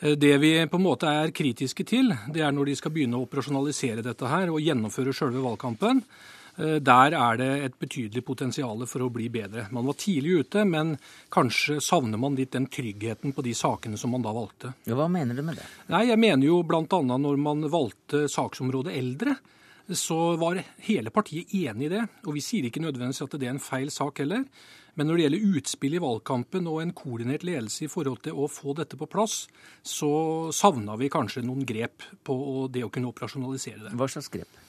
Eh, 0.00 0.16
det 0.16 0.32
vi 0.40 0.54
på 0.66 0.80
en 0.80 0.86
måte 0.86 1.10
er 1.10 1.34
kritiske 1.36 1.84
til, 1.88 2.14
det 2.32 2.40
er 2.40 2.54
når 2.56 2.72
de 2.72 2.78
skal 2.80 2.94
begynne 2.94 3.20
å 3.20 3.26
operasjonalisere 3.26 4.04
dette 4.06 4.32
her 4.32 4.50
og 4.52 4.62
gjennomføre 4.62 5.14
selve 5.16 5.44
valgkampen. 5.44 6.00
Eh, 6.56 6.78
der 6.84 7.16
er 7.16 7.38
det 7.40 7.50
et 7.66 7.78
betydelig 7.80 8.24
potensial 8.26 8.84
for 8.90 9.06
å 9.06 9.12
bli 9.12 9.28
bedre. 9.32 9.68
Man 9.72 9.88
var 9.88 9.96
tidlig 10.00 10.42
ute, 10.44 10.66
men 10.68 10.96
kanskje 11.32 11.78
savner 11.80 12.20
man 12.20 12.36
litt 12.36 12.52
den 12.56 12.68
tryggheten 12.72 13.32
på 13.32 13.44
de 13.46 13.54
sakene 13.56 14.00
som 14.00 14.12
man 14.12 14.24
da 14.24 14.34
valgte. 14.36 14.74
Ja, 14.84 14.98
hva 14.98 15.08
mener 15.12 15.38
du 15.38 15.42
med 15.46 15.60
det? 15.60 15.66
Nei, 15.92 16.06
Jeg 16.12 16.20
mener 16.20 16.46
jo 16.46 16.62
bl.a. 16.62 16.84
når 17.00 17.40
man 17.40 17.66
valgte 17.72 18.28
saksområdet 18.28 18.96
eldre 18.98 19.36
så 19.88 20.36
var 20.36 20.62
hele 20.86 21.10
partiet 21.10 21.50
enig 21.54 21.88
i 21.88 21.92
det. 21.96 22.04
Og 22.26 22.36
vi 22.36 22.44
sier 22.44 22.68
ikke 22.68 22.82
nødvendigvis 22.82 23.24
at 23.24 23.34
det 23.40 23.48
er 23.48 23.56
en 23.56 23.62
feil 23.62 23.90
sak 23.90 24.22
heller. 24.22 24.44
Men 24.94 25.08
når 25.08 25.16
det 25.16 25.24
gjelder 25.24 25.58
utspill 25.58 25.96
i 25.96 26.02
valgkampen 26.04 26.68
og 26.68 26.82
en 26.82 26.92
koordinert 26.96 27.46
ledelse 27.48 27.86
i 27.86 27.90
forhold 27.90 28.20
til 28.26 28.36
å 28.36 28.48
få 28.52 28.74
dette 28.76 28.98
på 29.00 29.08
plass, 29.08 29.46
så 29.82 30.52
savna 30.52 30.98
vi 31.00 31.08
kanskje 31.12 31.44
noen 31.46 31.64
grep 31.68 32.04
på 32.24 32.36
det 32.72 32.84
å 32.84 32.90
kunne 32.92 33.08
operasjonalisere 33.08 33.86
det. 33.86 33.94
Hva 33.96 34.10
slags 34.12 34.28
grep? 34.32 34.60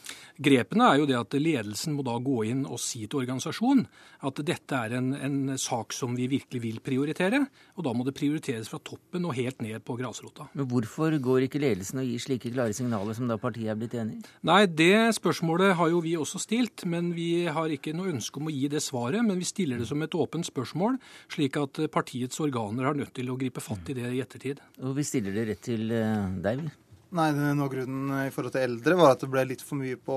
Grepene 0.42 0.88
er 0.90 1.02
jo 1.02 1.08
det 1.10 1.18
at 1.20 1.36
ledelsen 1.38 1.94
må 1.94 2.06
da 2.06 2.16
gå 2.18 2.40
inn 2.50 2.64
og 2.66 2.80
si 2.82 3.04
til 3.06 3.22
organisasjonen 3.22 3.84
at 4.26 4.40
dette 4.46 4.78
er 4.78 4.96
en, 4.98 5.12
en, 5.14 5.40
sak 5.60 5.94
som 5.94 6.16
vi 6.18 6.26
virkelig 6.32 6.62
vil 6.64 6.80
prioritere, 6.84 7.44
og 7.78 7.86
da 7.86 7.94
må 7.94 8.06
det 8.08 8.16
prioriteres 8.18 8.70
fra 8.72 8.80
toppen 8.82 9.28
og 9.28 9.36
helt 9.38 9.62
ned 9.62 9.84
på 9.86 9.98
grasrota. 10.00 10.48
Men 10.58 10.68
hvorfor 10.72 11.14
går 11.22 11.46
ikke 11.48 11.62
ledelsen 11.62 12.02
og 12.02 12.10
gir 12.10 12.24
slike 12.24 12.52
klare 12.54 12.74
signaler 12.74 13.18
som 13.18 13.30
da 13.30 13.38
partiet 13.42 13.74
er 13.74 13.80
blitt 13.80 13.98
enig 14.00 14.18
i? 14.18 14.24
Nei, 14.50 14.64
det 14.66 15.14
spørsmålet 15.20 15.76
har 15.78 15.92
jo 15.94 16.02
vi 16.04 16.16
også 16.18 16.42
stilt, 16.42 16.86
men 16.90 17.14
vi 17.18 17.46
har 17.46 17.74
ikke 17.74 17.94
noe 17.96 18.14
ønske 18.16 18.42
om 18.42 18.50
å 18.50 18.56
gi 18.56 18.70
det 18.72 18.82
svaret. 18.84 19.22
Men 19.24 19.42
vi 19.42 19.48
stiller 19.48 19.82
det 19.82 19.90
som 19.90 20.02
et 20.04 20.18
åpent 20.18 20.48
spørsmål, 20.48 20.98
slik 21.32 21.60
at 21.62 21.84
partiets 21.94 22.42
organer 22.44 22.90
har 22.90 22.98
nødt 22.98 23.14
til 23.16 23.30
å 23.30 23.38
gripe 23.40 23.64
fatt 23.64 23.94
i 23.94 23.98
det 23.98 24.10
i 24.10 24.24
ettertid. 24.24 24.64
Og 24.82 24.98
vi 24.98 25.06
stiller 25.08 25.36
det 25.36 25.50
rett 25.52 25.68
til 25.70 25.92
eh, 25.94 26.40
deg, 26.44 26.64
vi. 26.64 26.74
Nei, 27.14 27.28
noe 27.30 27.54
av 27.62 27.68
grunnen 27.70 28.10
i 28.24 28.32
forhold 28.34 28.56
til 28.56 28.64
eldre 28.66 28.96
var 28.98 29.12
at 29.14 29.22
det 29.22 29.28
ble 29.30 29.44
litt 29.46 29.62
for 29.62 29.78
mye 29.78 29.94
på 30.02 30.16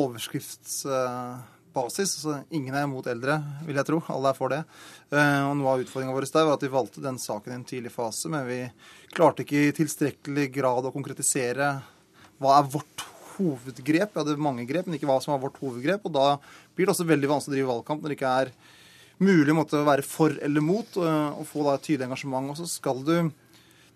overskriftsbasis. 0.00 2.14
Så 2.22 2.38
ingen 2.56 2.72
er 2.72 2.86
imot 2.86 3.04
eldre, 3.12 3.36
vil 3.66 3.76
jeg 3.76 3.84
tro. 3.90 3.98
Alle 4.14 4.30
er 4.32 4.38
for 4.38 4.48
det. 4.54 4.62
Eh, 5.12 5.42
og 5.44 5.52
noe 5.58 5.74
av 5.74 5.82
utfordringa 5.84 6.14
vår 6.16 6.26
der 6.32 6.46
var 6.48 6.56
at 6.56 6.64
vi 6.64 6.72
valgte 6.72 7.04
den 7.04 7.20
saken 7.20 7.52
i 7.52 7.56
en 7.58 7.68
tidlig 7.68 7.92
fase, 7.92 8.32
men 8.32 8.48
vi 8.48 8.64
klarte 9.12 9.44
ikke 9.44 9.60
i 9.66 9.76
tilstrekkelig 9.76 10.46
grad 10.54 10.88
å 10.88 10.94
konkretisere 10.94 11.66
hva 12.40 12.50
er 12.56 12.72
vårt 12.72 13.04
hovedgrep. 13.34 14.08
Vi 14.14 14.20
hadde 14.22 14.40
mange 14.40 14.64
grep, 14.70 14.86
men 14.88 14.96
ikke 14.96 15.10
hva 15.10 15.20
som 15.20 15.32
var 15.34 15.44
vårt 15.44 15.60
hovedgrep. 15.60 16.00
Og 16.08 16.12
da 16.16 16.40
blir 16.72 16.88
det 16.88 16.94
også 16.94 17.12
veldig 17.12 17.28
vanskelig 17.34 17.52
å 17.52 17.56
drive 17.58 17.72
valgkamp 17.74 18.00
når 18.00 18.08
det 18.08 18.16
ikke 18.16 18.36
er 18.40 18.48
mulig 19.20 19.52
å 19.52 19.84
være 19.84 20.00
for 20.06 20.30
eller 20.32 20.62
mot, 20.64 20.88
og 20.96 21.44
få 21.44 21.60
da 21.66 21.76
et 21.76 21.84
tydelig 21.90 22.08
engasjement. 22.08 22.48
Og 22.54 22.56
så 22.56 22.64
skal 22.70 23.04
du 23.04 23.28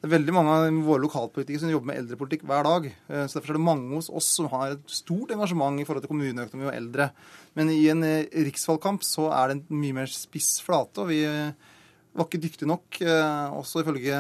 det 0.03 0.09
er 0.09 0.17
veldig 0.17 0.33
mange 0.35 0.55
av 0.59 0.79
våre 0.83 1.05
lokalpolitikere 1.05 1.63
som 1.63 1.71
jobber 1.71 1.93
med 1.93 1.99
eldrepolitikk 2.01 2.41
hver 2.51 2.65
dag. 2.67 2.87
Eh, 2.91 3.21
så 3.31 3.37
Derfor 3.37 3.53
er 3.53 3.59
det 3.61 3.67
mange 3.69 3.93
hos 3.95 4.09
oss 4.11 4.33
som 4.35 4.49
har 4.51 4.73
et 4.73 4.89
stort 4.91 5.31
engasjement 5.31 5.79
i 5.79 5.85
forhold 5.87 6.03
til 6.03 6.11
kommuneøkonomi 6.11 6.67
og 6.67 6.75
eldre. 6.75 7.07
Men 7.55 7.71
i 7.71 7.85
en 7.93 8.03
eh, 8.03 8.27
riksvalgkamp 8.49 9.07
så 9.07 9.29
er 9.31 9.53
det 9.53 9.61
en 9.61 9.79
mye 9.79 9.95
mer 10.01 10.11
spiss 10.11 10.57
flate. 10.67 11.05
Og 11.05 11.13
vi 11.13 11.21
eh, 11.23 11.55
var 12.19 12.27
ikke 12.27 12.41
dyktige 12.43 12.67
nok, 12.67 12.99
også 13.57 13.81
ifølge 13.81 14.17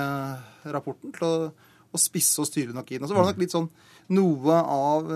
rapporten, 0.73 1.11
til 1.12 1.27
å, 1.27 1.51
å 1.93 2.01
spisse 2.01 2.39
og 2.41 2.47
styre 2.49 2.73
nok 2.73 2.95
inn. 2.95 3.03
Og 3.03 3.11
så 3.11 3.19
var 3.19 3.27
det 3.27 3.33
nok 3.35 3.43
litt 3.43 3.57
sånn 3.57 3.67
noe 4.15 4.55
av 4.62 5.11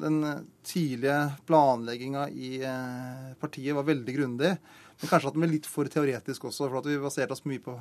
den 0.00 0.22
tidlige 0.64 1.18
planlegginga 1.50 2.24
i 2.32 2.54
partiet 3.42 3.76
var 3.76 3.84
veldig 3.90 4.16
grundig. 4.16 4.54
Men 5.02 5.10
kanskje 5.10 5.28
at 5.28 5.36
den 5.36 5.44
ble 5.44 5.50
litt 5.58 5.68
for 5.68 5.92
teoretisk 5.92 6.48
også, 6.48 6.70
for 6.70 6.80
at 6.80 6.88
vi 6.88 6.96
baserte 7.02 7.36
oss 7.36 7.44
mye 7.44 7.60
på 7.60 7.76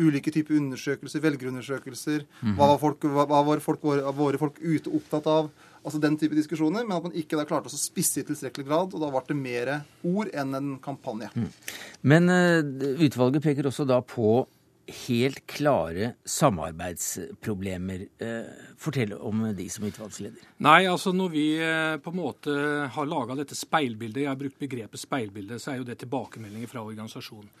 ulike 0.00 0.32
typer 0.34 0.58
undersøkelser, 0.58 1.22
velgerundersøkelser. 1.22 2.24
Mm 2.24 2.48
-hmm. 2.48 2.56
Hva 2.56 2.66
var, 2.72 2.78
folk, 2.78 3.00
hva, 3.00 3.44
var 3.46 3.60
folk, 3.60 3.82
våre 3.82 4.38
folk 4.38 4.58
ute 4.60 4.90
opptatt 4.90 5.26
av? 5.26 5.50
Altså 5.84 6.00
den 6.00 6.16
type 6.16 6.34
diskusjoner, 6.34 6.84
Men 6.84 6.96
at 6.96 7.02
man 7.02 7.12
ikke 7.12 7.36
da 7.36 7.44
klarte 7.44 7.68
å 7.68 7.76
spisse 7.76 8.20
i 8.20 8.24
tilstrekkelig 8.24 8.66
grad. 8.66 8.94
Og 8.94 9.00
da 9.00 9.10
ble 9.10 9.22
det 9.28 9.36
mer 9.36 9.84
ord 10.02 10.30
enn 10.32 10.54
en 10.54 10.78
kampanje. 10.78 11.28
Mm. 11.34 11.50
Men 12.02 12.28
uh, 12.28 12.60
utvalget 13.04 13.42
peker 13.42 13.66
også 13.66 13.84
da 13.84 14.00
på 14.00 14.46
helt 15.08 15.46
klare 15.46 16.14
samarbeidsproblemer. 16.24 18.06
Uh, 18.20 18.48
fortell 18.80 19.12
om 19.12 19.44
de 19.56 19.68
som 19.68 19.84
utvalgsleder. 19.84 20.40
Nei, 20.64 20.86
altså 20.88 21.12
når 21.12 21.28
vi 21.36 21.46
uh, 21.60 22.00
på 22.00 22.10
en 22.10 22.20
måte 22.20 22.56
har 22.96 23.06
laga 23.06 23.36
dette 23.36 23.54
speilbildet, 23.54 24.24
jeg 24.24 24.32
har 24.32 24.40
brukt 24.40 24.58
begrepet 24.58 25.00
speilbilde, 25.00 25.60
så 25.60 25.74
er 25.74 25.82
jo 25.82 25.88
det 25.88 26.00
tilbakemeldinger 26.00 26.72
fra 26.72 26.84
organisasjonen. 26.84 27.52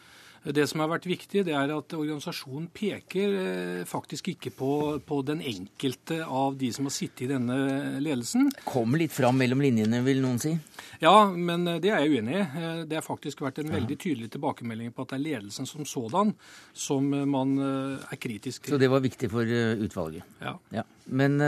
Det 0.44 0.66
som 0.68 0.82
har 0.82 0.90
vært 0.92 1.06
viktig, 1.08 1.40
det 1.46 1.54
er 1.56 1.70
at 1.72 1.94
organisasjonen 1.96 2.66
peker 2.74 3.36
eh, 3.40 3.84
faktisk 3.88 4.28
ikke 4.34 4.50
på, 4.52 4.72
på, 5.00 5.20
den 5.24 5.40
enkelte 5.40 6.18
av 6.20 6.58
de 6.60 6.68
som 6.74 6.84
har 6.84 6.92
sittet 6.92 7.24
i 7.24 7.28
denne 7.30 7.56
ledelsen. 8.04 8.50
Kommer 8.68 9.00
litt 9.00 9.14
fram 9.14 9.40
mellom 9.40 9.62
linjene, 9.64 10.02
vil 10.04 10.20
noen 10.20 10.36
si? 10.42 10.52
Ja, 11.00 11.30
men 11.32 11.64
eh, 11.70 11.78
det 11.80 11.94
er 11.94 12.04
jeg 12.04 12.18
uenig 12.18 12.36
i. 12.36 12.42
Eh, 12.44 12.82
det 12.90 13.00
har 13.00 13.06
faktisk 13.06 13.40
vært 13.46 13.62
en 13.62 13.72
veldig 13.72 13.96
tydelig 13.96 14.28
tilbakemelding 14.36 14.92
på 14.92 15.06
at 15.06 15.14
det 15.14 15.18
er 15.22 15.24
ledelsen 15.30 15.70
som 15.70 15.88
sådan 15.88 16.34
som 16.76 17.08
man 17.08 17.56
er 17.64 18.20
kritisk 18.20 18.66
til. 18.66 18.74
Så 18.74 18.82
det 18.82 18.90
var 18.92 19.00
viktig 19.04 19.30
for 19.32 19.48
utvalget? 19.48 20.28
Ja. 20.44 20.58
ja. 20.74 20.84
Men 21.08 21.40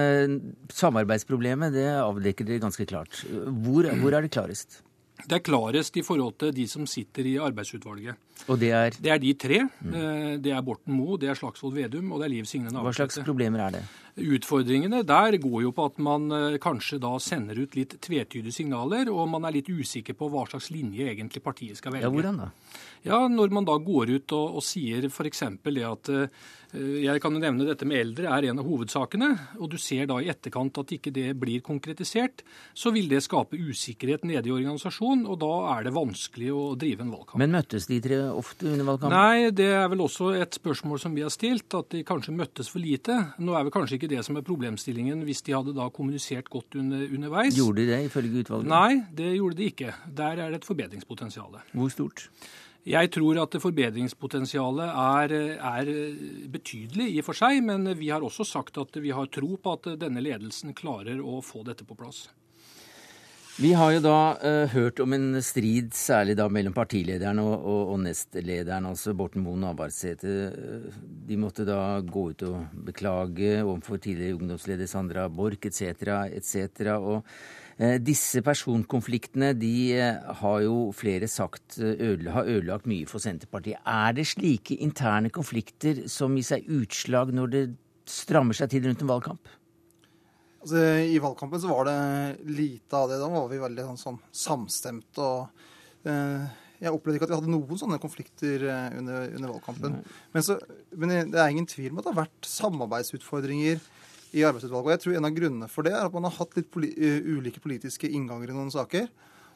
samarbeidsproblemet, 0.73 1.75
det 1.77 1.89
avdekker 2.01 2.49
dere 2.49 2.65
ganske 2.65 2.89
klart. 2.89 3.21
Hvor, 3.29 3.91
hvor 4.01 4.17
er 4.17 4.25
det 4.25 4.33
klarest? 4.33 4.81
Det 5.25 5.39
er 5.39 5.43
klarest 5.45 5.97
i 5.97 6.05
forhold 6.05 6.37
til 6.43 6.53
de 6.55 6.67
som 6.69 6.87
sitter 6.87 7.27
i 7.27 7.37
arbeidsutvalget. 7.41 8.19
Og 8.47 8.59
det 8.61 8.71
er? 8.77 8.97
Det 9.01 9.11
er 9.11 9.21
de 9.23 9.33
tre. 9.41 9.63
Mm. 9.81 10.43
Det 10.45 10.53
er 10.53 10.65
Borten 10.67 10.93
Moe, 10.95 11.17
det 11.19 11.31
er 11.33 11.39
Slagsvold 11.39 11.75
Vedum 11.75 12.13
og 12.13 12.21
det 12.21 12.29
er 12.29 12.35
Liv 12.35 12.49
Signe 12.49 12.69
Navarsete. 12.69 13.09
Hva 13.09 13.17
slags 13.17 13.27
problemer 13.27 13.65
er 13.65 13.79
det? 13.79 13.85
Utfordringene 14.17 15.03
der 15.05 15.37
går 15.43 15.63
jo 15.67 15.71
på 15.77 15.87
at 15.91 15.99
man 16.01 16.31
eh, 16.33 16.59
kanskje 16.63 16.97
da 17.03 17.13
sender 17.21 17.59
ut 17.61 17.75
litt 17.77 17.99
tvetydige 18.01 18.55
signaler, 18.55 19.11
og 19.13 19.29
man 19.29 19.45
er 19.45 19.59
litt 19.59 19.69
usikker 19.69 20.17
på 20.17 20.31
hva 20.33 20.47
slags 20.49 20.71
linje 20.73 21.11
egentlig 21.13 21.45
partiet 21.45 21.77
skal 21.77 21.93
velge. 21.93 22.09
Ja, 22.09 22.15
hvordan 22.15 22.41
da? 22.41 22.53
Ja, 23.07 23.19
Når 23.29 23.53
man 23.55 23.67
da 23.69 23.77
går 23.79 24.17
ut 24.17 24.33
og, 24.35 24.57
og 24.59 24.65
sier 24.65 25.05
f.eks. 25.07 25.43
det 25.63 25.85
at 25.87 26.09
uh, 26.11 26.47
jeg 26.77 27.21
kan 27.23 27.33
jo 27.33 27.41
nevne 27.41 27.67
dette 27.69 27.87
med 27.89 28.01
eldre 28.01 28.31
er 28.35 28.49
en 28.51 28.61
av 28.61 28.67
hovedsakene, 28.67 29.29
og 29.63 29.71
du 29.73 29.77
ser 29.81 30.09
da 30.11 30.19
i 30.21 30.29
etterkant 30.33 30.81
at 30.83 30.93
ikke 30.97 31.13
det 31.15 31.29
blir 31.39 31.63
konkretisert, 31.65 32.43
så 32.77 32.91
vil 32.95 33.09
det 33.09 33.23
skape 33.25 33.57
usikkerhet 33.57 34.27
nede 34.29 34.51
i 34.51 34.55
organisasjonen, 34.55 35.25
og 35.31 35.39
da 35.45 35.53
er 35.77 35.87
det 35.87 35.95
vanskelig 35.97 36.51
å 36.53 36.65
drive 36.79 37.07
en 37.07 37.13
valgkamp. 37.15 37.41
Men 37.41 37.55
møttes 37.55 37.87
de 37.89 38.01
tre 38.03 38.19
ofte 38.29 38.67
under 38.73 38.91
valgkampen? 38.91 39.17
Nei, 39.17 39.55
det 39.57 39.71
er 39.79 39.87
vel 39.93 40.05
også 40.05 40.33
et 40.37 40.59
spørsmål 40.59 41.01
som 41.05 41.17
vi 41.17 41.25
har 41.25 41.33
stilt, 41.33 41.69
at 41.79 41.95
de 41.95 42.03
kanskje 42.07 42.35
møttes 42.37 42.73
for 42.73 42.83
lite. 42.83 43.17
Nå 43.39 43.55
er 43.57 43.69
vel 43.69 43.77
kanskje 43.79 44.01
ikke 44.01 44.06
det 44.11 44.23
som 44.27 44.39
er 44.39 44.45
problemstillingen 44.47 45.25
hvis 45.27 45.43
de 45.47 45.55
hadde 45.57 45.75
da 45.77 45.89
kommunisert 45.95 46.51
godt 46.53 46.79
under, 46.81 47.07
underveis. 47.09 47.57
Gjorde 47.57 47.83
de 47.83 47.91
det 47.91 48.05
ifølge 48.09 48.45
utvalget? 48.45 48.71
Nei, 48.71 49.03
det 49.19 49.33
gjorde 49.35 49.59
de 49.59 49.69
ikke. 49.73 49.97
Der 50.23 50.39
er 50.45 50.55
det 50.55 50.63
et 50.63 50.69
forbedringspotensial. 50.69 51.61
Hvor 51.73 51.93
stort? 51.93 52.29
Jeg 52.87 53.11
tror 53.11 53.41
at 53.43 53.57
forbedringspotensialet 53.59 54.87
er, 54.87 55.33
er, 55.59 55.89
betydelig 56.53 57.09
i 57.17 57.19
og 57.19 57.27
for 57.27 57.39
seg, 57.39 57.59
men 57.67 57.91
vi 57.99 58.13
har 58.15 58.23
også 58.23 58.47
sagt 58.47 58.79
at 58.79 59.01
vi 59.03 59.11
har 59.11 59.27
tro 59.27 59.57
på 59.59 59.73
at 59.75 59.89
denne 59.99 60.23
ledelsen 60.23 60.71
klarer 60.77 61.19
å 61.19 61.41
få 61.43 61.65
dette 61.67 61.87
på 61.89 61.99
plass. 61.99 62.29
Vi 63.57 63.71
har 63.73 63.95
jo 63.95 64.01
da 64.05 64.17
uh, 64.37 64.69
hørt 64.69 65.01
om 65.01 65.15
en 65.17 65.39
strid 65.41 65.95
særlig 65.97 66.35
da 66.37 66.45
mellom 66.53 66.75
partilederen 66.77 67.39
og, 67.41 67.55
og, 67.57 67.93
og 67.95 68.03
nestlederen, 68.05 68.85
altså 68.91 69.15
Borten 69.17 69.41
Moe 69.47 69.57
Navarsete. 69.57 70.35
De 71.25 71.39
måtte 71.41 71.65
da 71.65 72.03
gå 72.05 72.27
ut 72.35 72.45
og 72.45 72.83
beklage 72.85 73.63
overfor 73.63 73.97
tidligere 73.97 74.37
ungdomsleder 74.37 74.91
Sandra 74.93 75.25
Borch 75.33 75.65
etc. 75.71 76.05
etc. 76.37 76.85
Og 76.99 77.25
uh, 77.25 77.97
disse 77.97 78.45
personkonfliktene 78.45 79.55
de 79.57 79.75
eh, 80.03 80.31
har 80.45 80.61
jo 80.67 80.93
flere 80.93 81.25
sagt 81.25 81.81
eh, 81.81 82.29
har 82.37 82.53
ødelagt 82.59 82.93
mye 82.93 83.09
for 83.09 83.25
Senterpartiet. 83.25 83.81
Er 83.89 84.13
det 84.21 84.29
slike 84.37 84.77
interne 84.85 85.33
konflikter 85.33 86.05
som 86.13 86.37
gir 86.37 86.53
seg 86.53 86.69
utslag 86.83 87.33
når 87.33 87.57
det 87.57 87.69
strammer 88.05 88.53
seg 88.53 88.77
til 88.77 88.85
rundt 88.85 89.01
en 89.01 89.17
valgkamp? 89.17 89.56
Altså, 90.67 90.81
I 90.83 91.19
valgkampen 91.23 91.61
så 91.63 91.69
var 91.71 91.87
det 91.87 92.51
lite 92.51 92.99
av 92.99 93.07
det. 93.07 93.21
Da 93.23 93.27
var 93.31 93.45
vi 93.47 93.63
veldig 93.63 93.85
sånn, 93.87 93.99
sånn 94.01 94.17
samstemt. 94.35 95.21
og 95.23 96.09
eh, 96.11 96.49
Jeg 96.81 96.91
opplevde 96.91 97.21
ikke 97.21 97.29
at 97.29 97.31
vi 97.31 97.39
hadde 97.39 97.53
noen 97.53 97.79
sånne 97.79 98.01
konflikter 98.03 98.65
under, 98.99 99.29
under 99.31 99.53
valgkampen. 99.53 100.01
Men, 100.35 100.43
så, 100.43 100.57
men, 100.91 101.15
det 101.31 101.39
er 101.39 101.55
ingen 101.55 101.71
tvil 101.71 101.93
om 101.93 102.01
at 102.03 102.09
det 102.09 102.17
har 102.17 102.25
vært 102.25 102.51
samarbeidsutfordringer 102.51 103.79
i 104.35 104.43
arbeidsutvalget. 104.43 104.89
Og 104.89 104.93
jeg 104.97 105.05
tror 105.05 105.21
en 105.21 105.31
av 105.31 105.39
grunnene 105.39 105.71
for 105.71 105.87
det 105.87 105.95
er 105.95 106.03
at 106.03 106.19
man 106.19 106.27
har 106.27 106.35
hatt 106.41 106.59
litt 106.59 106.73
poli 106.75 106.91
uh, 106.99 107.31
ulike 107.39 107.63
politiske 107.63 108.11
innganger 108.11 108.51
i 108.51 108.59
noen 108.59 108.75
saker. 108.75 109.07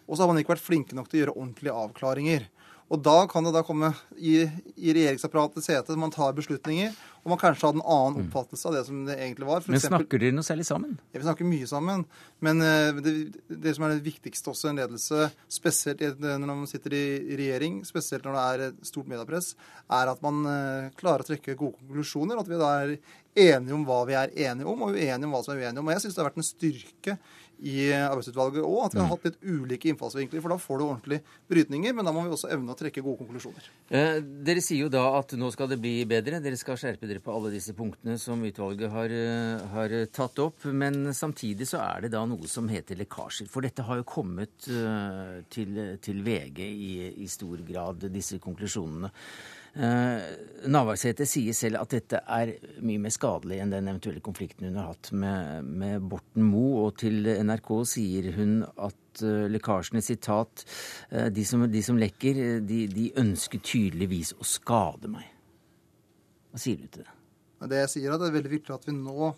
Og 0.07 0.15
så 0.15 0.23
har 0.23 0.31
man 0.31 0.39
ikke 0.39 0.55
vært 0.55 0.69
flinke 0.69 0.95
nok 0.95 1.11
til 1.11 1.19
å 1.19 1.25
gjøre 1.25 1.39
ordentlige 1.41 1.75
avklaringer. 1.89 2.47
Og 2.91 2.99
da 3.07 3.21
kan 3.31 3.47
det 3.47 3.53
da 3.55 3.63
komme 3.63 3.93
i, 4.19 4.41
i 4.75 4.95
regjeringsapparatet 4.97 5.63
sete 5.63 5.95
man 5.99 6.11
tar 6.11 6.35
beslutninger, 6.35 6.91
og 7.21 7.31
man 7.31 7.39
kanskje 7.39 7.69
hadde 7.69 7.79
en 7.79 7.85
annen 7.85 8.17
mm. 8.17 8.25
oppfattelse 8.25 8.67
av 8.67 8.75
det 8.75 8.83
som 8.89 9.05
det 9.07 9.15
egentlig 9.15 9.47
var. 9.47 9.63
For 9.63 9.71
men 9.71 9.79
eksempel, 9.79 10.03
snakker 10.03 10.23
dere 10.23 10.35
noe 10.35 10.47
særlig 10.49 10.67
sammen? 10.67 10.97
Ja, 11.13 11.21
vi 11.21 11.27
snakker 11.27 11.47
mye 11.47 11.69
sammen. 11.71 12.03
Men 12.43 12.65
uh, 12.65 12.99
det, 13.05 13.13
det, 13.47 13.75
som 13.77 13.87
er 13.87 13.95
det 13.95 14.07
viktigste 14.09 14.51
også 14.51 14.67
i 14.67 14.73
en 14.73 14.81
ledelse, 14.83 15.29
spesielt 15.53 16.03
når 16.25 16.51
man 16.51 16.67
sitter 16.71 16.97
i 16.99 17.05
regjering, 17.39 17.83
spesielt 17.87 18.27
når 18.27 18.39
det 18.39 18.47
er 18.49 18.89
stort 18.89 19.11
mediepress, 19.13 19.53
er 20.01 20.11
at 20.11 20.25
man 20.27 20.43
uh, 20.49 20.91
klarer 20.99 21.23
å 21.23 21.31
trekke 21.31 21.59
gode 21.61 21.79
konklusjoner. 21.79 22.41
At 22.43 22.51
vi 22.51 22.59
da 22.59 22.73
er 22.81 22.97
enige 23.39 23.77
om 23.77 23.87
hva 23.87 24.01
vi 24.09 24.19
er 24.19 24.35
enige 24.49 24.67
om, 24.67 24.83
og 24.89 24.97
uenige 24.97 25.29
om 25.29 25.37
hva 25.37 25.45
som 25.47 25.55
er 25.55 25.63
uenige 25.63 25.85
om. 25.85 25.87
Og 25.93 25.95
jeg 25.95 26.07
syns 26.07 26.19
det 26.19 26.25
har 26.25 26.31
vært 26.33 26.43
en 26.43 26.51
styrke 26.51 27.21
i 27.61 27.91
arbeidsutvalget 27.93 28.65
òg, 28.65 28.79
at 28.87 28.95
vi 28.95 29.01
har 29.01 29.07
mm. 29.07 29.13
hatt 29.13 29.27
litt 29.29 29.39
ulike 29.45 29.91
innfallsvinkler. 29.93 30.43
For 30.43 30.55
da 30.55 30.59
får 30.61 30.81
du 30.81 30.85
ordentlig 30.87 31.19
brytninger, 31.51 31.95
men 31.97 32.09
da 32.09 32.15
må 32.15 32.25
vi 32.25 32.33
også 32.35 32.51
evne 32.55 32.73
å 32.75 32.79
trekke 32.79 33.05
gode 33.05 33.21
konklusjoner. 33.23 33.69
Eh, 33.93 34.21
dere 34.47 34.65
sier 34.65 34.87
jo 34.87 34.93
da 34.93 35.05
at 35.19 35.35
nå 35.39 35.51
skal 35.55 35.71
det 35.73 35.81
bli 35.83 35.95
bedre. 36.09 36.41
Dere 36.43 36.59
skal 36.61 36.79
skjerpe 36.81 37.11
dere 37.11 37.23
på 37.25 37.35
alle 37.35 37.53
disse 37.55 37.75
punktene 37.77 38.17
som 38.21 38.43
utvalget 38.47 38.95
har, 38.95 39.15
eh, 39.15 39.67
har 39.75 39.97
tatt 40.13 40.43
opp. 40.43 40.65
Men 40.65 41.13
samtidig 41.17 41.69
så 41.69 41.83
er 41.85 42.07
det 42.07 42.15
da 42.17 42.25
noe 42.29 42.49
som 42.51 42.69
heter 42.71 42.99
lekkasjer. 43.01 43.51
For 43.51 43.67
dette 43.67 43.85
har 43.87 44.01
jo 44.01 44.09
kommet 44.09 44.69
uh, 44.71 45.41
til, 45.53 45.77
til, 46.03 46.21
VG 46.25 46.61
i, 46.65 46.93
i 47.25 47.29
stor 47.31 47.61
grad, 47.67 48.09
disse 48.13 48.39
konklusjonene. 48.43 49.11
Eh, 49.71 50.23
Navarsete 50.67 51.25
sier 51.31 51.55
selv 51.55 51.79
at 51.79 51.93
dette 51.95 52.19
er 52.27 52.51
mye 52.83 53.01
mer 53.01 53.13
skadelig 53.15 53.61
enn 53.63 53.71
den 53.71 53.91
eventuelle 53.93 54.23
konflikten 54.25 54.67
hun 54.67 54.81
har 54.81 54.89
hatt 54.91 55.13
med, 55.15 55.69
med 55.83 56.09
Borten 56.11 56.49
Moe. 56.49 56.89
Og 56.89 56.99
til 57.01 57.29
NRK 57.47 57.71
sier 57.89 58.31
hun 58.37 58.59
at 58.67 59.23
uh, 59.23 59.47
lekkasjene, 59.51 60.03
sitat, 60.05 60.65
uh, 61.13 61.29
de, 61.31 61.45
som, 61.47 61.65
de 61.71 61.85
som 61.87 62.01
lekker, 62.01 62.43
de, 62.67 62.83
de, 62.91 63.07
ønsker 63.21 63.63
tydeligvis 63.63 64.35
å 64.39 64.49
skade 64.49 65.11
meg. 65.13 65.31
Hva 66.51 66.61
sier 66.61 66.83
du 66.83 66.91
til 66.91 67.07
det? 67.07 67.17
Det 67.71 67.81
jeg 67.85 67.95
sier, 67.95 68.09
er 68.09 68.17
at 68.17 68.25
det 68.25 68.31
er 68.31 68.39
veldig 68.41 68.55
viktig 68.57 68.75
at 68.75 68.87
vi 68.89 68.97
nå 68.97 69.31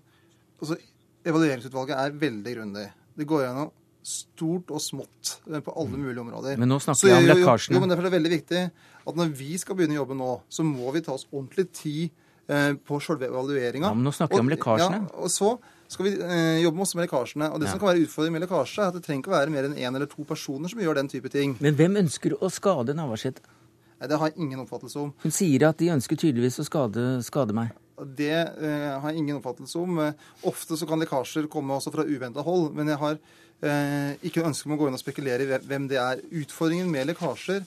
altså 0.63 0.79
Evalueringsutvalget 1.23 1.99
er 1.99 2.15
veldig 2.19 2.53
grundig. 2.57 2.89
Det 3.15 3.27
går 3.31 3.45
gjennom 3.45 3.69
stort 4.03 4.73
og 4.75 4.83
smått 4.83 5.37
på 5.47 5.75
alle 5.79 5.99
mulige 5.99 6.23
områder. 6.25 6.59
Men 6.61 6.71
nå 6.73 6.79
snakker 6.83 7.07
vi 7.09 7.15
om 7.15 7.29
lekkasjene. 7.31 7.77
Jo, 7.77 7.79
jo, 7.79 7.85
men 7.85 7.93
derfor 7.93 8.05
er 8.05 8.11
det 8.11 8.17
veldig 8.17 8.33
viktig 8.33 8.63
at 9.03 9.19
når 9.19 9.31
vi 9.39 9.55
skal 9.61 9.79
begynne 9.79 9.97
å 9.97 10.03
jobbe 10.03 10.19
nå, 10.19 10.33
så 10.51 10.67
må 10.67 10.91
vi 10.95 11.03
ta 11.07 11.15
oss 11.15 11.27
ordentlig 11.31 11.69
tid 11.75 12.11
eh, 12.51 12.73
på 12.75 12.99
selve 13.03 13.29
evalueringa. 13.31 13.91
Ja, 13.91 13.95
men 13.95 14.07
nå 14.07 14.13
snakker 14.15 14.39
vi 14.39 14.45
om 14.45 14.53
lekkasjene. 14.53 15.01
Ja, 15.07 15.23
og 15.23 15.33
så 15.33 15.55
skal 15.93 16.09
vi 16.09 16.13
eh, 16.19 16.61
jobbe 16.65 16.85
også 16.85 16.99
med 16.99 17.07
lekkasjene. 17.07 17.51
Og 17.53 17.63
det 17.63 17.69
ja. 17.69 17.75
som 17.75 17.83
kan 17.83 17.93
være 17.93 18.07
utfordringen 18.07 18.39
med 18.39 18.47
lekkasje, 18.47 18.79
er 18.81 18.93
at 18.93 18.99
det 18.99 19.05
trenger 19.07 19.25
ikke 19.25 19.35
å 19.35 19.37
være 19.37 19.55
mer 19.55 19.69
enn 19.69 19.77
én 19.77 19.91
en 19.91 20.01
eller 20.01 20.11
to 20.11 20.27
personer 20.29 20.73
som 20.73 20.83
gjør 20.83 21.03
den 21.03 21.11
type 21.13 21.33
ting. 21.33 21.57
Men 21.63 21.79
hvem 21.79 22.01
ønsker 22.05 22.39
å 22.39 22.51
skade 22.53 22.97
Navarsete? 22.99 23.45
Det 24.03 24.19
har 24.19 24.33
jeg 24.33 24.43
ingen 24.43 24.65
oppfattelse 24.65 24.99
om. 24.99 25.13
Hun 25.23 25.35
sier 25.35 25.69
at 25.69 25.79
de 25.79 25.93
ønsker 25.95 26.19
tydeligvis 26.19 26.59
å 26.59 26.67
skade, 26.67 27.05
skade 27.23 27.55
meg. 27.55 27.71
Det 28.19 28.35
eh, 28.35 28.89
har 28.99 29.13
jeg 29.13 29.21
ingen 29.21 29.39
oppfattelse 29.39 29.79
om. 29.79 30.01
Ofte 30.51 30.79
så 30.79 30.89
kan 30.91 30.99
lekkasjer 31.05 31.47
komme 31.51 31.77
også 31.77 31.93
fra 31.95 32.07
uventa 32.09 32.43
hold. 32.43 32.73
Men 32.75 32.91
jeg 32.91 32.99
har 32.99 33.21
eh, 33.63 34.19
ikke 34.29 34.45
ønske 34.47 34.69
om 34.69 34.77
å 34.77 34.81
gå 34.81 34.91
inn 34.91 34.99
og 34.99 35.03
spekulere 35.03 35.47
i 35.47 35.63
hvem 35.63 35.89
det 35.91 35.99
er. 36.03 36.23
Utfordringen 36.43 36.91
med 36.91 37.11
lekkasjer 37.11 37.65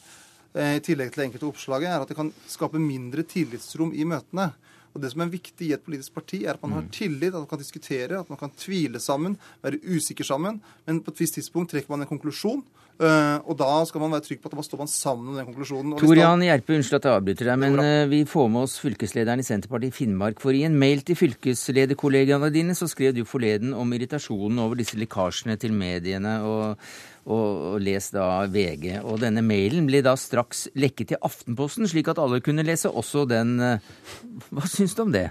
Eh, 0.55 0.77
i 0.77 0.83
tillegg 0.83 1.11
til 1.11 1.19
det 1.19 1.25
enkelte 1.27 1.49
oppslaget, 1.49 1.89
er 1.91 2.03
at 2.03 2.11
det 2.11 2.15
kan 2.15 2.29
skape 2.47 2.79
mindre 2.79 3.25
tillitsrom 3.27 3.91
i 3.91 4.05
møtene. 4.07 4.53
Og 4.95 5.01
Det 5.03 5.09
som 5.11 5.25
er 5.25 5.33
viktig 5.33 5.67
i 5.67 5.73
et 5.75 5.83
politisk 5.83 6.13
parti, 6.15 6.45
er 6.45 6.53
at 6.53 6.61
man 6.63 6.71
har 6.71 6.85
mm. 6.85 6.91
tillit, 6.95 7.33
at 7.33 7.41
man 7.43 7.49
kan 7.51 7.59
diskutere, 7.59 8.19
at 8.19 8.29
man 8.29 8.39
kan 8.39 8.53
tvile 8.55 8.99
sammen, 9.03 9.35
være 9.61 9.81
usikker 9.83 10.23
sammen. 10.23 10.61
Men 10.87 11.01
på 11.03 11.11
et 11.11 11.19
visst 11.19 11.35
tidspunkt 11.35 11.73
trekker 11.73 11.91
man 11.91 12.05
en 12.05 12.07
konklusjon, 12.07 12.63
Uh, 12.95 13.41
og 13.43 13.57
da 13.59 13.69
skal 13.89 13.99
man 14.05 14.13
være 14.15 14.23
trygg 14.23 14.39
på 14.39 14.47
at 14.47 14.53
man 14.55 14.65
står 14.67 14.79
man 14.79 14.91
sammen 14.91 15.31
om 15.31 15.39
den 15.39 15.47
konklusjonen. 15.49 15.95
Tor 15.99 16.15
Jan 16.15 16.43
Gjerpe, 16.45 16.77
unnskyld 16.77 16.99
at 17.01 17.07
jeg 17.09 17.19
avbryter 17.19 17.49
deg, 17.49 17.59
men 17.65 17.79
uh, 17.81 18.05
vi 18.11 18.21
får 18.29 18.47
med 18.53 18.67
oss 18.67 18.77
fylkeslederen 18.79 19.43
i 19.43 19.47
Senterpartiet 19.47 19.91
i 19.91 19.97
Finnmark. 19.97 20.39
For 20.43 20.55
i 20.55 20.63
en 20.67 20.77
mail 20.79 21.03
til 21.03 21.19
fylkeslederkollegaene 21.19 22.51
dine 22.55 22.77
så 22.77 22.87
skrev 22.87 23.11
du 23.17 23.25
forleden 23.27 23.75
om 23.75 23.91
irritasjonen 23.97 24.63
over 24.63 24.79
disse 24.79 24.99
lekkasjene 25.01 25.59
til 25.59 25.75
mediene. 25.75 26.37
og 26.47 26.79
og, 27.25 27.77
les 27.81 28.09
da 28.13 28.45
VG. 28.51 28.99
Og 29.03 29.19
denne 29.23 29.43
mailen 29.45 29.87
ble 29.89 30.03
da 30.05 30.15
straks 30.19 30.67
lekket 30.77 31.13
til 31.13 31.21
Aftenposten, 31.25 31.87
slik 31.89 32.11
at 32.11 32.21
alle 32.21 32.41
kunne 32.45 32.65
lese 32.65 32.91
også 32.91 33.25
den. 33.29 33.57
Eh, 33.59 33.93
hva 34.51 34.67
syns 34.69 34.93
du 34.97 35.05
om 35.07 35.15
det? 35.15 35.29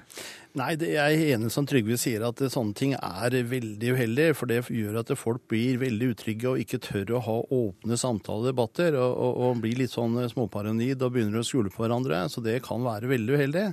Nei, 0.55 0.77
det, 0.79 0.93
jeg 0.95 1.15
er 1.19 1.35
enig 1.35 1.49
som 1.51 1.67
Trygve 1.67 1.97
sier, 1.99 2.23
at 2.29 2.39
sånne 2.39 2.77
ting 2.79 2.93
er 2.95 3.35
veldig 3.51 3.95
uheldig. 3.97 4.29
For 4.39 4.51
det 4.51 4.61
gjør 4.71 5.01
at 5.01 5.11
folk 5.19 5.43
blir 5.51 5.81
veldig 5.83 6.13
utrygge 6.13 6.53
og 6.53 6.63
ikke 6.63 6.83
tør 6.83 7.17
å 7.17 7.23
ha 7.27 7.37
åpne 7.57 7.99
samtaler 7.99 8.45
og 8.45 8.51
debatter. 8.53 8.99
Og, 8.99 9.15
og, 9.15 9.41
og 9.49 9.63
blir 9.65 9.83
litt 9.83 9.95
sånn 9.95 10.15
småparanoid 10.31 11.03
og 11.03 11.15
begynner 11.17 11.43
å 11.43 11.47
skule 11.47 11.75
på 11.75 11.83
hverandre. 11.83 12.23
Så 12.31 12.43
det 12.45 12.61
kan 12.67 12.87
være 12.87 13.11
veldig 13.11 13.39
uheldig. 13.39 13.67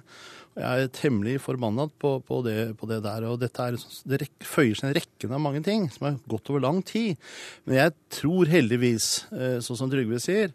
Jeg 0.60 0.84
er 0.84 0.90
temmelig 0.92 1.38
forbanna 1.40 1.86
på, 2.02 2.18
på, 2.28 2.42
på, 2.44 2.88
det 2.90 3.00
der. 3.06 3.26
Og 3.30 3.38
dette 3.40 3.64
er, 3.64 3.78
det 4.12 4.28
føyer 4.44 4.76
seg 4.76 4.90
en 4.90 4.96
rekke 4.98 5.30
av 5.32 5.44
mange 5.44 5.62
ting 5.64 5.86
som 5.94 6.10
har 6.10 6.18
gått 6.30 6.52
over 6.52 6.64
lang 6.66 6.82
tid. 6.84 7.20
Men 7.64 7.78
jeg 7.78 7.94
tror 8.18 8.52
heldigvis, 8.52 9.10
eh, 9.32 9.60
sånn 9.64 9.80
som 9.80 9.92
Trygve 9.92 10.20
sier, 10.20 10.52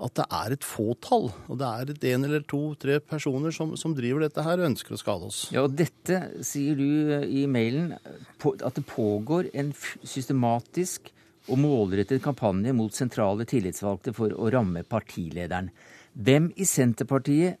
at 0.00 0.14
det 0.16 0.24
er 0.40 0.54
et 0.56 0.64
fåtall. 0.66 1.28
Og 1.52 1.58
det 1.60 1.68
er 1.68 2.14
en 2.14 2.28
eller 2.28 2.46
to-tre 2.48 2.96
personer 3.04 3.52
som, 3.54 3.74
som, 3.76 3.92
driver 3.94 4.24
dette 4.24 4.44
her 4.46 4.62
og 4.62 4.70
ønsker 4.70 4.96
å 4.96 5.00
skade 5.00 5.28
oss. 5.28 5.42
Ja, 5.54 5.66
og 5.68 5.76
dette 5.76 6.22
sier 6.46 6.78
du 6.80 6.88
eh, 7.18 7.26
i 7.42 7.44
mailen 7.50 7.92
at 7.98 8.78
det 8.78 8.86
pågår 8.88 9.52
en 9.52 9.74
systematisk 9.76 11.12
og 11.52 11.60
målrettet 11.60 12.22
kampanje 12.24 12.72
mot 12.72 12.96
sentrale 12.96 13.44
tillitsvalgte 13.48 14.14
for 14.16 14.32
å 14.32 14.48
ramme 14.52 14.80
partilederen. 14.88 15.68
Hvem 16.14 16.48
i 16.56 16.64
Senterpartiet 16.68 17.60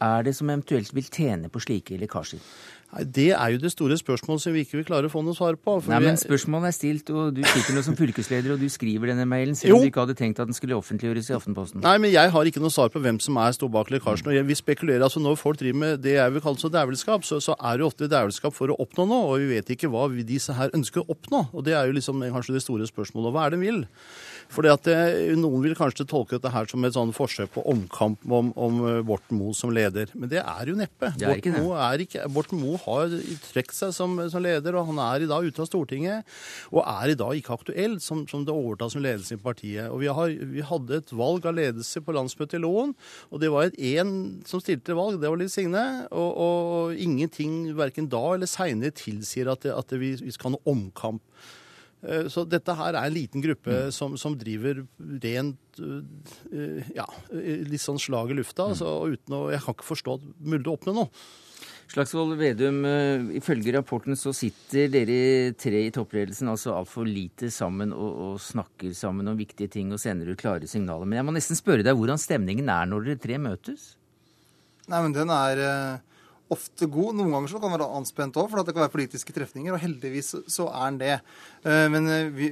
er 0.00 0.26
det 0.26 0.34
som 0.38 0.50
eventuelt 0.50 0.90
vil 0.94 1.06
tjene 1.10 1.50
på 1.52 1.62
slike 1.62 1.98
lekkasjer? 2.00 2.42
Nei, 2.88 3.04
Det 3.04 3.26
er 3.36 3.52
jo 3.52 3.58
det 3.60 3.70
store 3.74 3.98
spørsmålet 4.00 4.40
som 4.40 4.54
vi 4.54 4.62
ikke 4.64 4.78
vil 4.78 4.86
klare 4.88 5.08
å 5.08 5.12
få 5.12 5.20
noe 5.24 5.36
svar 5.36 5.58
på. 5.60 5.74
Nei, 5.90 5.98
men 6.00 6.16
Spørsmålet 6.16 6.70
er 6.70 6.76
stilt, 6.76 7.10
og 7.12 7.34
du 7.36 7.42
sitter 7.44 7.76
nå 7.76 7.82
som 7.84 7.96
fylkesleder 8.00 8.54
og 8.54 8.62
du 8.62 8.68
skriver 8.72 9.12
denne 9.12 9.26
mailen, 9.28 9.58
selv 9.58 9.76
om 9.76 9.84
du 9.84 9.90
ikke 9.90 10.06
hadde 10.06 10.16
tenkt 10.16 10.40
at 10.40 10.48
den 10.48 10.56
skulle 10.56 10.78
offentliggjøres 10.78 11.28
i 11.28 11.36
Aftenposten. 11.36 11.84
Nei, 11.84 11.96
men 12.00 12.14
jeg 12.14 12.32
har 12.32 12.50
ikke 12.50 12.62
noe 12.64 12.72
svar 12.72 12.88
på 12.94 13.02
hvem 13.04 13.20
som 13.20 13.36
er 13.42 13.52
står 13.58 13.72
bak 13.74 13.92
lekkasjen. 13.92 14.30
og 14.32 14.48
Vi 14.48 14.56
spekulerer, 14.56 15.04
altså 15.04 15.20
Når 15.20 15.36
folk 15.36 15.60
driver 15.60 15.82
med 15.82 16.02
det 16.06 16.16
jeg 16.16 16.32
vil 16.32 16.44
kalle 16.46 16.62
så 16.62 16.72
dævelskap, 16.72 17.28
så, 17.28 17.40
så 17.44 17.58
er 17.60 17.76
det 17.76 17.88
ofte 17.90 18.08
dævelskap 18.08 18.56
for 18.56 18.72
å 18.72 18.78
oppnå 18.80 19.04
noe, 19.10 19.34
og 19.34 19.44
vi 19.44 19.52
vet 19.58 19.76
ikke 19.76 19.92
hva 19.92 20.08
disse 20.24 20.56
her 20.56 20.72
ønsker 20.72 21.04
å 21.04 21.12
oppnå. 21.12 21.44
Og 21.52 21.64
Det 21.68 21.76
er 21.76 21.90
jo 21.90 21.98
liksom 21.98 22.24
kanskje 22.24 22.56
det 22.56 22.64
store 22.64 22.88
spørsmålet. 22.88 23.34
Hva 23.34 23.46
er 23.46 23.52
det 23.52 23.60
de 23.60 23.66
vil? 23.68 23.84
Fordi 24.48 24.70
at 24.72 24.84
det, 24.88 24.96
eh, 24.96 25.34
Noen 25.38 25.62
vil 25.64 25.76
kanskje 25.76 26.06
tolke 26.08 26.38
dette 26.38 26.52
her 26.52 26.68
som 26.70 26.84
et 26.86 26.96
sånn 26.96 27.12
forsøk 27.16 27.52
på 27.54 27.64
omkamp 27.68 28.24
om, 28.24 28.50
om 28.56 28.78
eh, 28.88 29.00
Borten 29.06 29.36
Moe 29.38 29.56
som 29.56 29.72
leder. 29.74 30.08
Men 30.16 30.32
det 30.32 30.40
er 30.40 30.70
jo 30.70 30.76
neppe. 30.78 31.10
Er 31.12 31.34
Borten 31.34 31.58
Moe, 31.58 31.76
er 31.84 32.04
ikke, 32.04 32.24
Borten 32.32 32.62
Moe 32.62 32.80
har 32.86 33.12
trukket 33.50 33.76
seg 33.76 33.92
som, 33.96 34.16
som, 34.32 34.42
leder, 34.44 34.78
og 34.78 34.88
han 34.90 35.02
er 35.04 35.26
i 35.26 35.30
dag 35.30 35.44
ute 35.44 35.64
av 35.64 35.68
Stortinget. 35.68 36.38
Og 36.72 36.80
er 36.84 37.12
i 37.12 37.18
dag 37.20 37.36
ikke 37.36 37.58
aktuell 37.58 37.98
som, 38.04 38.24
som 38.30 38.46
det 38.48 38.56
overtas 38.56 38.96
som 38.96 39.04
ledelse 39.04 39.36
i 39.36 39.42
partiet. 39.42 39.92
Og 39.92 40.00
vi, 40.02 40.10
har, 40.20 40.32
vi, 40.32 40.64
hadde 40.64 41.02
et 41.02 41.14
valg 41.20 41.48
av 41.48 41.58
ledelse 41.58 42.02
på 42.04 42.16
landsmøtet 42.16 42.58
i 42.58 42.64
Loen, 42.64 42.96
og 43.28 43.44
det 43.44 43.52
var 43.52 43.76
én 43.76 44.16
som 44.48 44.62
stilte 44.64 44.96
valg, 44.96 45.20
det 45.20 45.28
var 45.28 45.40
Liv 45.40 45.52
Signe. 45.52 45.84
Og, 46.08 46.30
og 46.40 46.98
ingenting 46.98 47.76
verken 47.76 48.08
da 48.10 48.24
eller 48.34 48.48
seinere 48.48 48.96
tilsier 48.96 49.52
at, 49.52 49.66
det, 49.66 49.76
at 49.76 49.92
det, 49.92 50.00
vi, 50.00 50.14
vi 50.24 50.32
skal 50.34 50.50
ha 50.50 50.56
noe 50.56 50.72
omkamp. 50.72 51.22
Eh, 52.02 52.28
så 52.30 52.44
dette 52.46 52.76
her 52.78 52.94
er 52.94 53.08
en 53.08 53.14
liten 53.14 53.42
gruppe 53.42 53.74
mm. 53.88 53.92
som, 53.94 54.14
som, 54.20 54.36
driver 54.38 54.84
rent 55.24 55.80
eh, 55.82 56.86
ja, 56.94 57.06
litt 57.32 57.82
sånn 57.82 57.98
slag 57.98 58.30
i 58.32 58.38
lufta. 58.38 58.70
Mm. 58.70 58.78
Så 58.78 58.94
uten 59.16 59.36
å, 59.38 59.42
jeg 59.54 59.64
kan 59.64 59.76
ikke 59.76 59.90
forstå 59.90 60.16
at 60.20 60.32
mulig 60.38 60.74
å 60.76 60.96
nå. 61.00 61.06
Slagsvold 61.88 62.36
Vedum, 62.36 62.82
eh, 62.84 63.22
ifølge 63.40 63.72
rapporten 63.74 64.18
så 64.18 64.34
sitter 64.36 64.90
dere 64.92 65.54
tre 65.56 65.86
i 65.86 65.92
toppledelsen 65.94 66.50
altså 66.52 66.74
altfor 66.76 67.08
lite 67.08 67.48
sammen 67.50 67.94
og, 67.96 68.10
og, 68.26 68.34
snakker 68.44 68.92
sammen 68.94 69.32
om 69.32 69.38
viktige 69.38 69.72
ting 69.78 69.94
og 69.96 70.02
sender 70.02 70.28
ut 70.28 70.40
klare 70.40 70.68
signaler. 70.68 71.08
Men 71.08 71.22
jeg 71.22 71.28
må 71.28 71.34
nesten 71.34 71.58
spørre 71.58 71.86
deg 71.86 71.96
hvordan 71.96 72.20
stemningen 72.20 72.68
er 72.70 72.90
når 72.90 73.08
dere 73.08 73.22
tre 73.24 73.40
møtes? 73.40 73.94
Nei, 74.88 75.00
men 75.04 75.16
den 75.16 75.32
er 75.32 75.64
ofte 76.54 76.88
god. 76.90 77.16
Noen 77.18 77.32
ganger 77.34 77.52
så 77.52 77.60
kan 77.60 77.70
den 77.70 77.78
være 77.78 77.94
anspent 77.98 78.36
òg, 78.40 78.50
for 78.50 78.62
det 78.62 78.74
kan 78.74 78.86
være 78.86 78.94
politiske 78.94 79.34
trefninger. 79.36 79.74
Og 79.74 79.82
heldigvis 79.82 80.34
så 80.50 80.68
er 80.72 80.84
den 80.90 81.00
det. 81.02 81.16
Eh, 81.64 81.86
men 81.92 82.10
eh, 82.12 82.30
vi, 82.34 82.50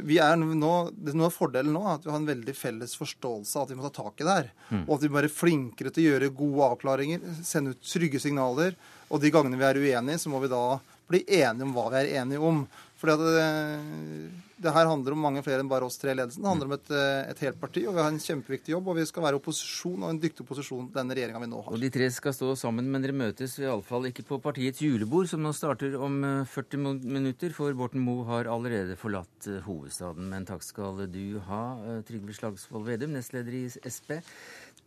vi 0.00 0.18
er 0.24 0.38
nå, 0.40 0.72
det 0.92 1.12
er 1.12 1.18
Noe 1.20 1.28
av 1.28 1.36
fordelen 1.36 1.74
nå 1.76 1.82
er 1.84 1.98
at 1.98 2.06
vi 2.06 2.12
har 2.12 2.20
en 2.20 2.30
veldig 2.30 2.54
felles 2.56 2.96
forståelse 3.00 3.58
av 3.58 3.66
at 3.66 3.74
vi 3.74 3.78
må 3.80 3.88
ta 3.88 3.92
tak 4.02 4.22
i 4.22 4.28
det 4.28 4.38
her. 4.38 4.48
Mm. 4.70 4.84
Og 4.86 4.94
at 4.96 5.04
vi 5.04 5.10
må 5.12 5.20
være 5.20 5.34
flinkere 5.34 5.92
til 5.92 6.04
å 6.04 6.14
gjøre 6.14 6.32
gode 6.38 6.70
avklaringer, 6.74 7.28
sende 7.44 7.74
ut 7.74 7.92
trygge 7.92 8.22
signaler. 8.22 8.78
Og 9.12 9.20
de 9.20 9.32
gangene 9.34 9.60
vi 9.60 9.68
er 9.68 9.82
uenige, 9.82 10.22
så 10.22 10.32
må 10.32 10.40
vi 10.44 10.52
da 10.52 10.64
bli 11.12 11.24
enige 11.26 11.66
om 11.66 11.74
hva 11.76 11.90
vi 11.92 12.00
er 12.00 12.14
enige 12.22 12.48
om. 12.48 12.64
Fordi 13.02 13.16
at 13.18 13.22
det, 13.34 14.42
det 14.62 14.72
her 14.76 14.86
handler 14.86 15.16
om 15.16 15.24
mange 15.24 15.42
flere 15.42 15.58
enn 15.62 15.70
bare 15.70 15.86
oss 15.88 15.98
tre 15.98 16.12
i 16.12 16.14
ledelsen. 16.14 16.44
Det 16.44 16.50
handler 16.52 16.68
om 16.68 16.74
et, 16.76 16.90
et, 17.32 17.40
helt 17.42 17.58
parti, 17.58 17.82
og 17.88 17.96
vi 17.96 18.02
har 18.04 18.12
en 18.12 18.20
kjempeviktig 18.22 18.76
jobb. 18.76 18.92
Og 18.92 18.98
vi 19.00 19.06
skal 19.08 19.24
være 19.24 19.40
opposisjon, 19.40 20.04
og 20.04 20.12
en 20.12 20.20
dyktig 20.22 20.44
opposisjon 20.44 20.86
denne 20.94 21.16
regjeringa 21.18 21.40
vi 21.42 21.48
nå 21.50 21.64
har. 21.64 21.74
Og 21.74 21.82
de 21.82 21.90
tre 21.96 22.06
skal 22.14 22.36
stå 22.36 22.52
sammen, 22.60 22.86
men 22.92 23.02
dere 23.02 23.16
møtes 23.18 23.56
iallfall 23.58 24.06
ikke 24.12 24.26
på 24.28 24.38
partiets 24.44 24.84
julebord, 24.84 25.26
som 25.32 25.42
nå 25.42 25.50
starter 25.56 25.98
om 25.98 26.20
40 26.52 26.78
eh, 26.78 27.06
minutter, 27.18 27.56
for 27.56 27.74
Borten 27.78 28.04
Moe 28.06 28.28
har 28.30 28.50
allerede 28.52 28.94
forlatt 29.00 29.50
eh, 29.50 29.58
hovedstaden. 29.66 30.30
Men 30.30 30.46
takk 30.46 30.62
skal 30.62 31.02
du 31.10 31.40
ha, 31.48 31.62
eh, 31.82 32.02
Trygve 32.06 32.38
Slagsvold 32.38 32.86
Vedum, 32.86 33.18
nestleder 33.18 33.64
i 33.64 33.66
Sp. 33.90 34.22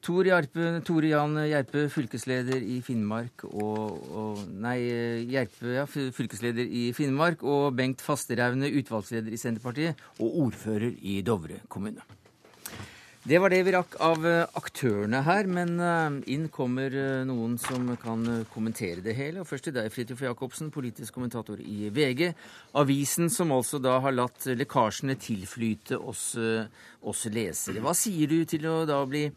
Tor 0.05 0.27
Jarpe, 0.29 0.67
Tore 0.85 1.09
Jan 1.09 1.39
Gjerpe, 1.49 1.87
fylkesleder 1.89 2.61
i 2.61 2.75
Finnmark 2.85 3.47
og, 3.47 4.03
og 4.13 4.43
Nei, 4.61 4.77
Gjerpe, 5.31 5.71
ja, 5.79 5.85
fylkesleder 5.89 6.67
i 6.67 6.91
Finnmark. 6.93 7.41
Og 7.41 7.71
Bengt 7.73 8.03
Fasteraune, 8.05 8.69
utvalgsleder 8.69 9.33
i 9.33 9.41
Senterpartiet 9.41 10.05
og 10.19 10.37
ordfører 10.45 10.93
i 11.01 11.17
Dovre 11.25 11.63
kommune. 11.73 12.05
Det 13.25 13.39
var 13.41 13.49
det 13.49 13.63
vi 13.65 13.71
rakk 13.73 13.95
av 14.05 14.25
eh, 14.29 14.43
aktørene 14.59 15.23
her, 15.25 15.47
men 15.49 15.79
eh, 15.81 16.17
inn 16.35 16.43
kommer 16.53 16.93
eh, 16.93 17.23
noen 17.25 17.55
som 17.57 17.87
kan 17.97 18.21
kommentere 18.53 19.01
det 19.01 19.15
hele. 19.17 19.41
Og 19.41 19.49
først 19.49 19.71
til 19.71 19.73
deg, 19.73 19.89
Fridtjof 19.89 20.21
Jacobsen, 20.27 20.69
politisk 20.69 21.17
kommentator 21.17 21.57
i 21.57 21.89
VG. 21.89 22.27
Avisen 22.77 23.33
som 23.33 23.57
altså 23.57 23.81
da 23.81 23.97
har 24.05 24.13
latt 24.13 24.45
lekkasjene 24.53 25.17
tilflyte 25.17 25.97
oss, 25.97 26.35
oss 27.01 27.25
lesere. 27.33 27.81
Hva 27.81 27.97
sier 27.97 28.29
du 28.29 28.43
til 28.45 28.69
å 28.69 28.83
da 28.85 29.01
bli 29.09 29.31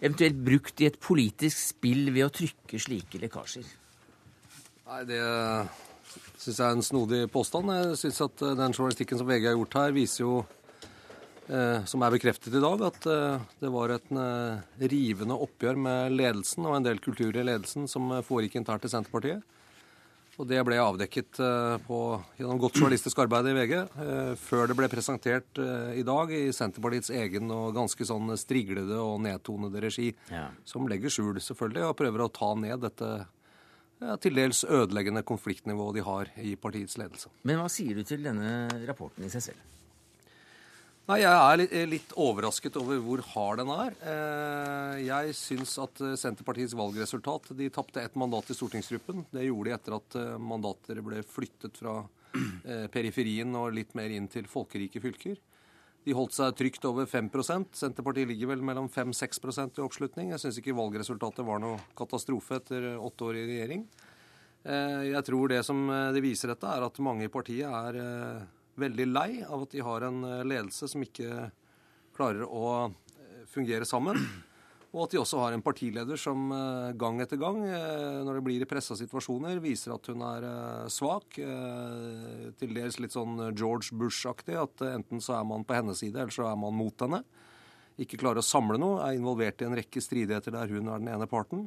eventuelt 0.00 0.38
brukt 0.46 0.80
i 0.82 0.88
et 0.88 0.98
politisk 1.02 1.58
spill 1.74 2.12
ved 2.14 2.28
å 2.28 2.32
trykke 2.34 2.80
slike 2.80 3.20
lekkasjer? 3.22 3.66
Nei, 4.88 5.02
det 5.08 5.22
syns 6.38 6.54
jeg 6.54 6.64
er 6.64 6.76
en 6.76 6.86
snodig 6.86 7.24
påstand. 7.32 7.74
Jeg 7.74 7.98
syns 8.00 8.22
at 8.24 8.46
den 8.60 8.76
journalistikken 8.76 9.20
som 9.20 9.28
VG 9.28 9.50
har 9.50 9.58
gjort 9.58 9.80
her, 9.80 9.96
viser 9.96 10.24
jo 10.24 10.38
Eh, 11.48 11.84
som 11.88 12.02
er 12.04 12.12
bekreftet 12.12 12.52
i 12.52 12.60
dag, 12.60 12.82
at 12.84 13.06
eh, 13.08 13.44
det 13.62 13.68
var 13.72 13.94
et 13.94 14.10
eh, 14.12 14.58
rivende 14.92 15.36
oppgjør 15.46 15.78
med 15.80 16.12
ledelsen 16.12 16.66
og 16.68 16.76
en 16.76 16.84
del 16.84 17.00
kulturer 17.00 17.40
i 17.40 17.46
ledelsen 17.48 17.86
som 17.88 18.10
foregikk 18.26 18.58
internt 18.60 18.84
i 18.84 18.90
Senterpartiet. 18.92 19.40
Og 20.38 20.46
det 20.46 20.60
ble 20.62 20.76
avdekket 20.78 21.40
på, 21.82 21.98
gjennom 22.38 22.60
godt 22.62 22.76
journalistisk 22.78 23.18
arbeid 23.24 23.48
i 23.50 23.54
VG 23.56 23.72
før 24.38 24.70
det 24.70 24.76
ble 24.78 24.86
presentert 24.92 25.58
i 25.98 26.04
dag 26.06 26.30
i 26.30 26.44
Senterpartiets 26.54 27.10
egen 27.10 27.50
og 27.50 27.72
ganske 27.74 28.06
sånn 28.06 28.30
striglede 28.38 29.00
og 29.02 29.18
nedtonede 29.24 29.82
regi, 29.82 30.12
ja. 30.30 30.44
som 30.62 30.86
legger 30.86 31.10
skjul 31.10 31.42
selvfølgelig 31.42 31.88
og 31.88 31.98
prøver 31.98 32.22
å 32.22 32.30
ta 32.30 32.52
ned 32.54 32.86
dette 32.86 33.10
ja, 33.98 34.14
til 34.22 34.38
dels 34.38 34.62
ødeleggende 34.64 35.24
konfliktnivået 35.26 35.98
de 35.98 36.06
har 36.06 36.30
i 36.38 36.54
partiets 36.60 36.98
ledelse. 37.00 37.32
Men 37.42 37.58
hva 37.58 37.66
sier 37.72 37.98
du 37.98 38.06
til 38.06 38.22
denne 38.26 38.68
rapporten 38.86 39.26
i 39.26 39.32
seg 39.32 39.50
selv? 39.50 39.66
Nei, 41.08 41.22
Jeg 41.22 41.32
er 41.32 41.56
litt, 41.56 41.74
litt, 41.88 42.10
overrasket 42.20 42.74
over 42.76 42.98
hvor 43.00 43.22
hard 43.30 43.62
den 43.62 43.70
er. 43.72 43.94
Eh, 44.12 44.96
jeg 45.06 45.36
syns 45.38 45.70
at 45.80 46.02
eh, 46.04 46.18
Senterpartiets 46.20 46.74
valgresultat 46.76 47.48
De 47.56 47.70
tapte 47.72 48.02
ett 48.04 48.18
mandat 48.20 48.50
i 48.52 48.56
stortingsgruppen. 48.56 49.22
Det 49.32 49.46
gjorde 49.46 49.70
de 49.70 49.74
etter 49.78 49.96
at 49.96 50.16
eh, 50.20 50.34
mandater 50.36 51.00
ble 51.04 51.22
flyttet 51.24 51.80
fra 51.80 52.02
periferien 52.92 53.54
og 53.56 53.72
litt 53.72 53.94
mer 53.96 54.12
inn 54.12 54.26
til 54.28 54.44
folkerike 54.52 55.00
fylker. 55.00 55.38
De 56.04 56.12
holdt 56.12 56.36
seg 56.36 56.52
trygt 56.58 56.84
over 56.84 57.08
5 57.08 57.32
Senterpartiet 57.72 58.28
ligger 58.28 58.52
vel 58.52 58.66
mellom 58.68 58.90
5-6% 58.92 59.80
i 59.80 59.86
oppslutning. 59.86 60.34
Jeg 60.34 60.44
syns 60.44 60.60
ikke 60.60 60.76
valgresultatet 60.76 61.48
var 61.48 61.64
noe 61.64 61.80
katastrofe 61.96 62.60
etter 62.60 62.90
åtte 63.00 63.30
år 63.30 63.40
i 63.40 63.46
regjering. 63.48 63.88
Jeg 64.68 65.24
tror 65.24 65.48
det 65.48 65.62
som 65.64 65.88
det 66.12 66.20
viser 66.20 66.52
dette, 66.52 66.68
er 66.68 66.84
at 66.84 67.00
mange 67.00 67.24
i 67.24 67.32
partiet 67.32 67.64
er 67.64 67.96
veldig 68.78 69.06
lei 69.10 69.30
av 69.44 69.64
at 69.66 69.74
de 69.74 69.84
har 69.84 70.06
en 70.06 70.20
eh, 70.26 70.44
ledelse 70.46 70.90
som 70.90 71.02
ikke 71.04 71.48
klarer 72.16 72.44
å 72.46 72.68
eh, 72.88 73.42
fungere 73.50 73.88
sammen. 73.88 74.20
Og 74.88 75.02
at 75.04 75.12
de 75.12 75.18
også 75.20 75.42
har 75.42 75.52
en 75.52 75.62
partileder 75.64 76.16
som 76.20 76.48
eh, 76.54 76.92
gang 76.98 77.20
etter 77.20 77.40
gang, 77.40 77.60
når 78.24 78.38
det 78.38 78.44
blir 78.46 78.64
i 78.64 78.68
pressa 78.68 78.96
situasjoner, 78.98 79.60
viser 79.62 79.92
at 79.94 80.08
hun 80.08 80.24
er 80.30 80.46
svak. 80.92 81.36
Til 82.58 82.72
dels 82.76 82.96
litt 83.02 83.16
sånn 83.16 83.50
George 83.52 83.96
Bush-aktig, 83.98 84.56
at 84.56 84.86
enten 84.88 85.20
så 85.24 85.36
er 85.40 85.50
man 85.50 85.66
på 85.68 85.76
hennes 85.76 86.00
side, 86.00 86.16
eller 86.16 86.34
så 86.34 86.48
er 86.48 86.56
man 86.60 86.76
mot 86.78 87.04
henne. 87.04 87.22
Ikke 87.98 88.20
klarer 88.20 88.40
å 88.40 88.46
samle 88.46 88.78
noe, 88.80 89.02
er 89.04 89.18
involvert 89.18 89.60
i 89.60 89.66
en 89.66 89.76
rekke 89.76 90.00
stridigheter 90.02 90.54
der 90.54 90.70
hun 90.70 90.86
er 90.86 91.02
den 91.02 91.12
ene 91.12 91.28
parten. 91.30 91.66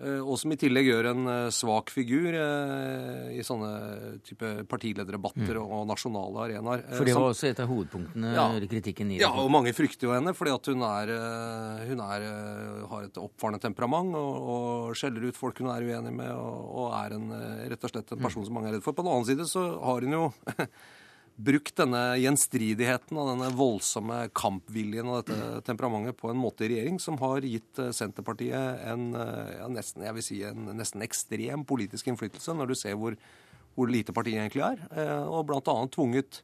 Eh, 0.00 0.20
og 0.24 0.38
som 0.40 0.52
i 0.54 0.56
tillegg 0.56 0.86
gjør 0.88 1.10
en 1.10 1.26
eh, 1.28 1.46
svak 1.52 1.90
figur 1.92 2.32
eh, 2.32 3.32
i 3.36 3.42
sånne 3.44 4.20
type 4.24 4.48
partilederdebatter 4.70 5.58
mm. 5.58 5.74
og 5.76 5.82
nasjonale 5.90 6.46
arenaer. 6.46 6.84
For 6.94 7.08
det 7.08 7.16
var 7.18 7.26
også 7.34 7.50
et 7.50 7.60
av 7.60 7.68
hovedpunktene 7.68 8.32
ja, 8.32 8.46
kritikken? 8.70 9.12
i 9.12 9.20
Ja, 9.20 9.32
og 9.42 9.50
mange 9.52 9.74
frykter 9.76 10.08
jo 10.08 10.14
henne 10.16 10.32
fordi 10.36 10.54
at 10.56 10.70
hun, 10.72 10.86
er, 10.88 11.12
hun 11.90 12.00
er, 12.06 12.26
har 12.94 13.10
et 13.10 13.20
oppfarende 13.20 13.60
temperament 13.60 14.16
og, 14.16 14.32
og, 14.54 14.94
skjeller 14.96 15.28
ut 15.28 15.38
folk 15.38 15.60
hun 15.60 15.68
er 15.74 15.84
uenig 15.84 16.14
med, 16.16 16.32
og, 16.32 16.64
og 16.80 16.96
er 16.96 17.18
en, 17.18 17.28
rett 17.68 17.84
og 17.84 17.92
slett 17.92 18.16
en 18.16 18.24
person 18.24 18.44
mm. 18.44 18.48
som 18.48 18.56
mange 18.56 18.72
er 18.72 18.78
redd 18.78 18.86
for. 18.86 18.96
På 18.96 19.04
den 19.04 19.12
annen 19.12 19.28
side 19.28 19.48
så 19.50 19.66
har 19.84 20.06
hun 20.06 20.16
jo 20.16 20.24
brukt 21.44 21.76
denne 21.78 22.00
gjenstridigheten 22.20 23.18
og 23.18 23.30
denne 23.32 23.50
voldsomme 23.56 24.18
kampviljen 24.36 25.08
og 25.08 25.22
dette 25.22 25.62
temperamentet 25.66 26.18
på 26.18 26.30
en 26.32 26.40
måte 26.40 26.66
i 26.66 26.72
regjering 26.74 27.00
som 27.02 27.18
har 27.22 27.46
gitt 27.46 27.80
eh, 27.80 27.92
Senterpartiet 27.96 28.84
en, 28.90 29.10
eh, 29.16 29.52
ja, 29.58 29.68
nesten, 29.72 30.04
jeg 30.06 30.16
vil 30.16 30.26
si 30.26 30.40
en 30.46 30.70
nesten 30.78 31.04
ekstrem 31.06 31.64
politisk 31.68 32.10
innflytelse, 32.10 32.54
når 32.56 32.72
du 32.72 32.78
ser 32.78 32.98
hvor, 33.00 33.16
hvor 33.76 33.90
lite 33.90 34.14
partiet 34.16 34.42
egentlig 34.42 34.66
er, 34.66 34.82
eh, 34.92 35.26
og 35.26 35.48
bl.a. 35.48 35.76
tvunget 35.94 36.42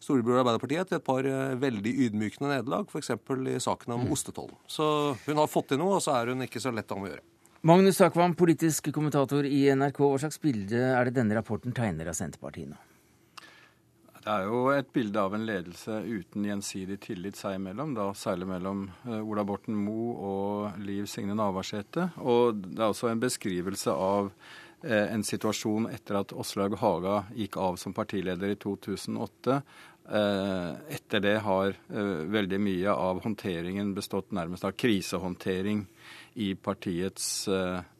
storebror 0.00 0.40
Arbeiderpartiet 0.40 0.88
til 0.88 0.96
et 0.96 1.04
par 1.04 1.26
veldig 1.60 1.90
ydmykende 2.06 2.54
nederlag, 2.54 2.86
f.eks. 2.88 3.12
i 3.12 3.58
saken 3.60 3.98
om 3.98 4.06
mm. 4.06 4.14
ostetollen. 4.14 4.56
Så 4.64 4.86
hun 5.26 5.42
har 5.42 5.50
fått 5.52 5.74
til 5.74 5.82
noe, 5.82 5.98
og 5.98 6.04
så 6.04 6.16
er 6.16 6.32
hun 6.32 6.46
ikke 6.46 6.62
så 6.62 6.72
lett 6.72 6.94
om 6.96 7.04
å 7.04 7.10
gjøre. 7.10 7.26
Magnus 7.68 8.00
Takvam, 8.00 8.32
politisk 8.32 8.88
kommentator 8.96 9.44
i 9.44 9.66
NRK. 9.76 10.00
Hva 10.00 10.22
slags 10.22 10.40
bilde 10.40 10.80
er 10.80 11.04
det 11.04 11.18
denne 11.18 11.36
rapporten 11.36 11.76
tegner 11.76 12.08
av 12.08 12.16
Senterpartiet 12.16 12.72
nå? 12.72 12.80
Det 14.20 14.28
er 14.28 14.42
jo 14.44 14.66
et 14.74 14.88
bilde 14.92 15.16
av 15.16 15.32
en 15.32 15.46
ledelse 15.48 15.94
uten 16.04 16.44
gjensidig 16.44 16.98
tillit 17.00 17.38
seg 17.40 17.54
imellom, 17.56 17.94
da 17.96 18.10
særlig 18.12 18.50
mellom 18.50 18.82
eh, 19.08 19.16
Ola 19.16 19.46
Borten 19.48 19.78
Moe 19.80 20.10
og 20.28 20.82
Liv 20.84 21.06
Signe 21.08 21.32
Navarsete. 21.38 22.10
Og 22.20 22.58
det 22.66 22.82
er 22.82 22.90
også 22.90 23.08
en 23.08 23.22
beskrivelse 23.22 23.94
av 23.94 24.28
eh, 24.84 25.06
en 25.06 25.24
situasjon 25.24 25.88
etter 25.88 26.18
at 26.20 26.34
Åslaug 26.36 26.76
Haga 26.82 27.22
gikk 27.32 27.56
av 27.64 27.78
som 27.80 27.96
partileder 27.96 28.52
i 28.52 28.58
2008. 28.60 29.56
Eh, 30.20 30.68
etter 30.98 31.24
det 31.24 31.38
har 31.46 31.80
veldig 32.36 32.60
mye 32.60 32.92
av 32.92 33.22
håndteringen 33.24 33.94
bestått 33.96 34.36
nærmest 34.36 34.68
av 34.68 34.76
krisehåndtering 34.76 35.86
i 36.44 36.52
partiets 36.60 37.48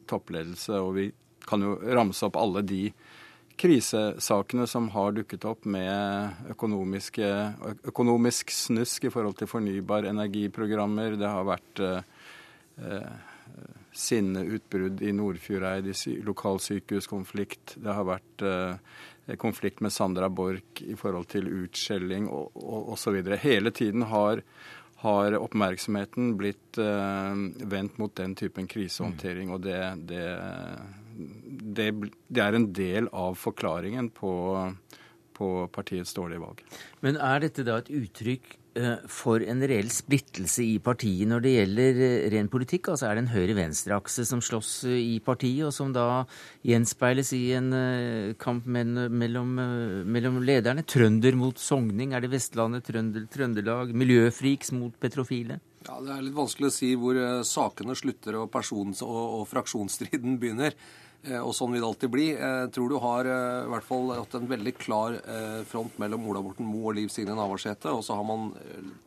toppledelse. 0.05 0.77
Og 0.85 0.93
vi 0.99 1.09
kan 1.49 1.65
jo 1.65 1.79
ramse 1.81 2.29
opp 2.29 2.37
alle 2.37 2.61
de 2.61 2.83
krisesakene 3.59 4.67
som 4.67 4.89
har 4.93 5.15
dukket 5.17 5.45
opp 5.49 5.65
med 5.65 6.53
økonomisk 6.53 8.53
snusk 8.55 9.07
i 9.07 9.13
forhold 9.13 9.37
til 9.39 9.51
fornybar 9.51 10.07
energiprogrammer. 10.09 11.17
Det 11.19 11.29
har 11.29 11.49
vært 11.49 11.85
eh, 11.87 12.01
eh 12.81 13.11
sinneutbrudd 13.91 15.01
i 15.03 15.11
Nordfjordeid, 15.11 15.87
i 15.87 16.13
lokalsykehuskonflikt. 16.23 17.75
Det 17.83 17.91
har 17.91 18.07
vært 18.07 18.43
eh, 18.47 19.35
konflikt 19.41 19.81
med 19.83 19.93
Sandra 19.93 20.29
Borch 20.29 20.83
i 20.83 20.95
forhold 20.99 21.27
til 21.31 21.49
utskjelling 21.65 22.29
osv. 22.31 23.19
Hele 23.43 23.73
tiden 23.75 24.07
har, 24.11 24.43
har 25.03 25.37
oppmerksomheten 25.39 26.35
blitt 26.39 26.79
eh, 26.81 27.43
vendt 27.75 27.99
mot 28.01 28.15
den 28.15 28.35
typen 28.39 28.69
krisehåndtering. 28.71 29.51
Og 29.51 29.63
det, 29.67 29.79
det, 30.11 30.25
det, 31.77 31.91
det 32.27 32.43
er 32.43 32.57
en 32.57 32.71
del 32.75 33.11
av 33.13 33.37
forklaringen 33.39 34.09
på, 34.15 34.33
på 35.37 35.51
partiets 35.73 36.15
dårlige 36.17 36.43
valg. 36.43 36.65
Men 37.05 37.19
er 37.21 37.45
dette 37.45 37.65
da 37.67 37.79
et 37.81 37.89
uttrykk 38.01 38.51
eh, 38.77 39.05
for 39.09 39.43
en 39.43 39.63
reell 39.67 39.89
splittelse 39.93 40.63
i 40.65 40.75
partiet 40.83 41.29
når 41.29 41.43
det 41.45 41.53
gjelder 41.55 42.01
eh, 42.05 42.27
ren 42.35 42.51
politikk? 42.51 42.91
Altså 42.93 43.09
Er 43.09 43.17
det 43.17 43.23
en 43.25 43.33
høyre-venstre-akse 43.33 44.25
som 44.29 44.43
slåss 44.43 44.73
eh, 44.91 44.99
i 45.15 45.17
partiet, 45.23 45.65
og 45.67 45.73
som 45.75 45.93
da 45.95 46.23
gjenspeiles 46.67 47.33
i 47.37 47.43
en 47.57 47.73
kamp 48.41 48.69
mellom, 48.69 49.55
mellom 50.05 50.39
lederne? 50.45 50.85
Trønder 50.85 51.37
mot 51.39 51.59
sogning, 51.59 52.13
er 52.13 52.23
det 52.23 52.33
Vestlandet, 52.35 52.87
Trønder, 52.89 53.27
Trøndelag? 53.31 53.95
Miljøfriks 53.97 54.73
mot 54.77 54.95
petrofile? 55.01 55.61
Ja, 55.87 55.97
Det 55.97 56.13
er 56.13 56.25
litt 56.27 56.37
vanskelig 56.37 56.69
å 56.69 56.73
si 56.75 56.91
hvor 56.93 57.17
sakene 57.47 57.95
slutter 57.97 58.43
og 58.43 58.51
person- 58.53 58.93
og, 59.01 59.21
og 59.39 59.47
fraksjonsstriden 59.49 60.37
begynner. 60.41 60.77
Eh, 61.21 61.37
og 61.37 61.53
sånn 61.53 61.73
vil 61.73 61.83
det 61.83 61.87
alltid 61.87 62.13
bli. 62.13 62.27
Jeg 62.33 62.69
tror 62.73 62.89
du 62.89 62.97
har 63.03 63.27
eh, 63.29 63.65
i 63.67 63.71
hvert 63.71 63.85
fall 63.85 64.13
hatt 64.15 64.37
en 64.37 64.47
veldig 64.49 64.73
klar 64.79 65.17
eh, 65.19 65.59
front 65.69 65.99
mellom 66.01 66.25
Ola 66.31 66.41
Borten 66.41 66.65
Moe 66.65 66.89
og 66.89 66.97
Liv 66.97 67.11
Signe 67.13 67.35
Navarsete. 67.37 67.91
Og 67.93 68.01
så 68.05 68.17
har 68.17 68.25
man 68.25 68.49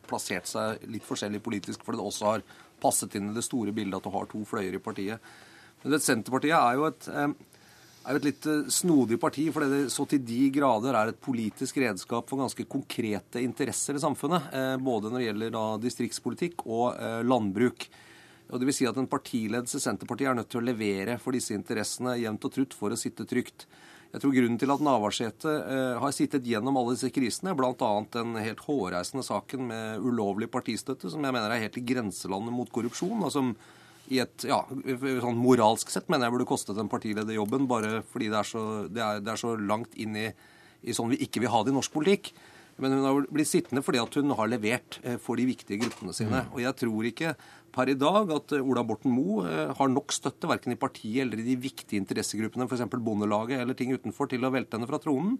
plassert 0.07 0.47
seg 0.47 0.85
litt 0.91 1.05
forskjellig 1.07 1.43
politisk 1.43 1.83
fordi 1.83 1.99
det 1.99 2.07
også 2.07 2.29
har 2.29 2.45
passet 2.79 3.17
inn 3.19 3.31
i 3.31 3.35
det 3.35 3.43
store 3.43 3.73
bildet 3.75 3.99
at 3.99 4.07
du 4.07 4.15
har 4.15 4.31
to 4.31 4.45
fløyer 4.47 4.77
i 4.77 4.83
partiet. 4.83 5.35
Men 5.83 5.95
vet, 5.95 6.05
Senterpartiet 6.05 6.55
er 6.55 6.79
jo 6.79 6.87
et, 6.87 7.07
er 7.11 8.17
et 8.17 8.25
litt 8.25 8.47
snodig 8.73 9.19
parti, 9.21 9.45
fordi 9.53 9.67
det 9.71 9.93
så 9.93 10.05
til 10.09 10.23
de 10.25 10.39
grader 10.55 10.97
er 10.97 11.11
et 11.11 11.21
politisk 11.21 11.77
redskap 11.83 12.29
for 12.29 12.41
ganske 12.41 12.65
konkrete 12.69 13.43
interesser 13.43 13.97
i 13.97 14.03
samfunnet. 14.03 14.49
Både 14.83 15.11
når 15.11 15.21
det 15.21 15.27
gjelder 15.27 15.83
distriktspolitikk 15.83 16.65
og 16.65 16.99
landbruk. 17.27 17.87
Og 18.51 18.61
det 18.61 18.69
vil 18.69 18.77
si 18.77 18.87
at 18.87 18.97
En 18.99 19.09
partiledelse 19.09 19.81
Senterpartiet 19.81 20.29
er 20.29 20.37
nødt 20.37 20.51
til 20.53 20.61
å 20.61 20.67
levere 20.67 21.17
for 21.21 21.35
disse 21.35 21.55
interessene 21.57 22.17
jevnt 22.21 22.45
og 22.45 22.53
trutt 22.53 22.75
for 22.77 22.93
å 22.93 22.99
sitte 22.99 23.25
trygt. 23.29 23.65
Jeg 24.15 24.21
tror 24.23 24.31
Grunnen 24.31 24.59
til 24.61 24.71
at 24.71 24.83
Navarsete 24.85 25.53
eh, 25.59 25.95
har 25.99 26.13
sittet 26.15 26.45
gjennom 26.47 26.77
alle 26.79 26.93
disse 26.95 27.09
krisene, 27.11 27.55
bl.a. 27.57 27.89
den 28.13 28.37
helt 28.39 28.61
hårreisende 28.63 29.25
saken 29.27 29.65
med 29.71 30.05
ulovlig 30.05 30.47
partistøtte, 30.53 31.11
som 31.11 31.25
jeg 31.25 31.35
mener 31.35 31.51
er 31.51 31.65
helt 31.65 31.79
i 31.81 31.83
grenselandet 31.83 32.55
mot 32.55 32.71
korrupsjon, 32.71 33.25
og 33.25 33.33
som 33.33 33.51
i 34.13 34.21
et 34.21 34.45
ja, 34.47 34.61
sånn 34.69 35.39
moralsk 35.41 35.89
sett 35.91 36.07
mener 36.13 36.29
jeg 36.29 36.35
burde 36.37 36.47
kostet 36.47 36.79
en 36.79 36.91
partilederjobben, 36.91 37.65
bare 37.67 38.03
fordi 38.07 38.29
det 38.31 38.39
er 38.39 38.47
så, 38.47 38.65
det 38.87 39.01
er, 39.03 39.23
det 39.25 39.33
er 39.33 39.41
så 39.41 39.55
langt 39.57 39.97
inn 39.99 40.15
i, 40.21 40.29
i, 40.85 40.93
sånn 40.93 41.11
vi 41.11 41.19
ikke 41.25 41.41
vil 41.43 41.51
ha 41.51 41.63
det 41.65 41.73
i 41.73 41.77
norsk 41.79 41.95
politikk. 41.95 42.31
Men 42.79 42.91
hun 42.91 43.05
har 43.07 43.27
blitt 43.31 43.47
sittende 43.47 43.83
fordi 43.85 44.01
at 44.01 44.15
hun 44.19 44.33
har 44.35 44.49
levert 44.51 44.99
eh, 45.03 45.15
for 45.21 45.39
de 45.39 45.47
viktige 45.47 45.79
gruppene 45.83 46.15
sine. 46.15 46.43
Og 46.51 46.59
jeg 46.63 46.75
tror 46.81 47.07
ikke 47.07 47.35
per 47.75 47.91
i 47.91 47.97
dag 47.99 48.31
at 48.33 48.55
eh, 48.55 48.63
Ola 48.63 48.83
Borten 48.87 49.13
Moe 49.13 49.45
eh, 49.49 49.71
har 49.75 49.91
nok 49.91 50.13
støtte 50.15 50.49
verken 50.49 50.75
i 50.75 50.79
partiet 50.79 51.23
eller 51.25 51.41
i 51.41 51.47
de 51.47 51.57
viktige 51.59 51.99
interessegruppene, 52.01 52.67
f.eks. 52.69 52.85
Bondelaget 52.95 53.61
eller 53.61 53.77
ting 53.77 53.93
utenfor, 53.95 54.29
til 54.31 54.45
å 54.45 54.53
velte 54.53 54.77
henne 54.77 54.89
fra 54.89 55.01
tronen. 55.03 55.37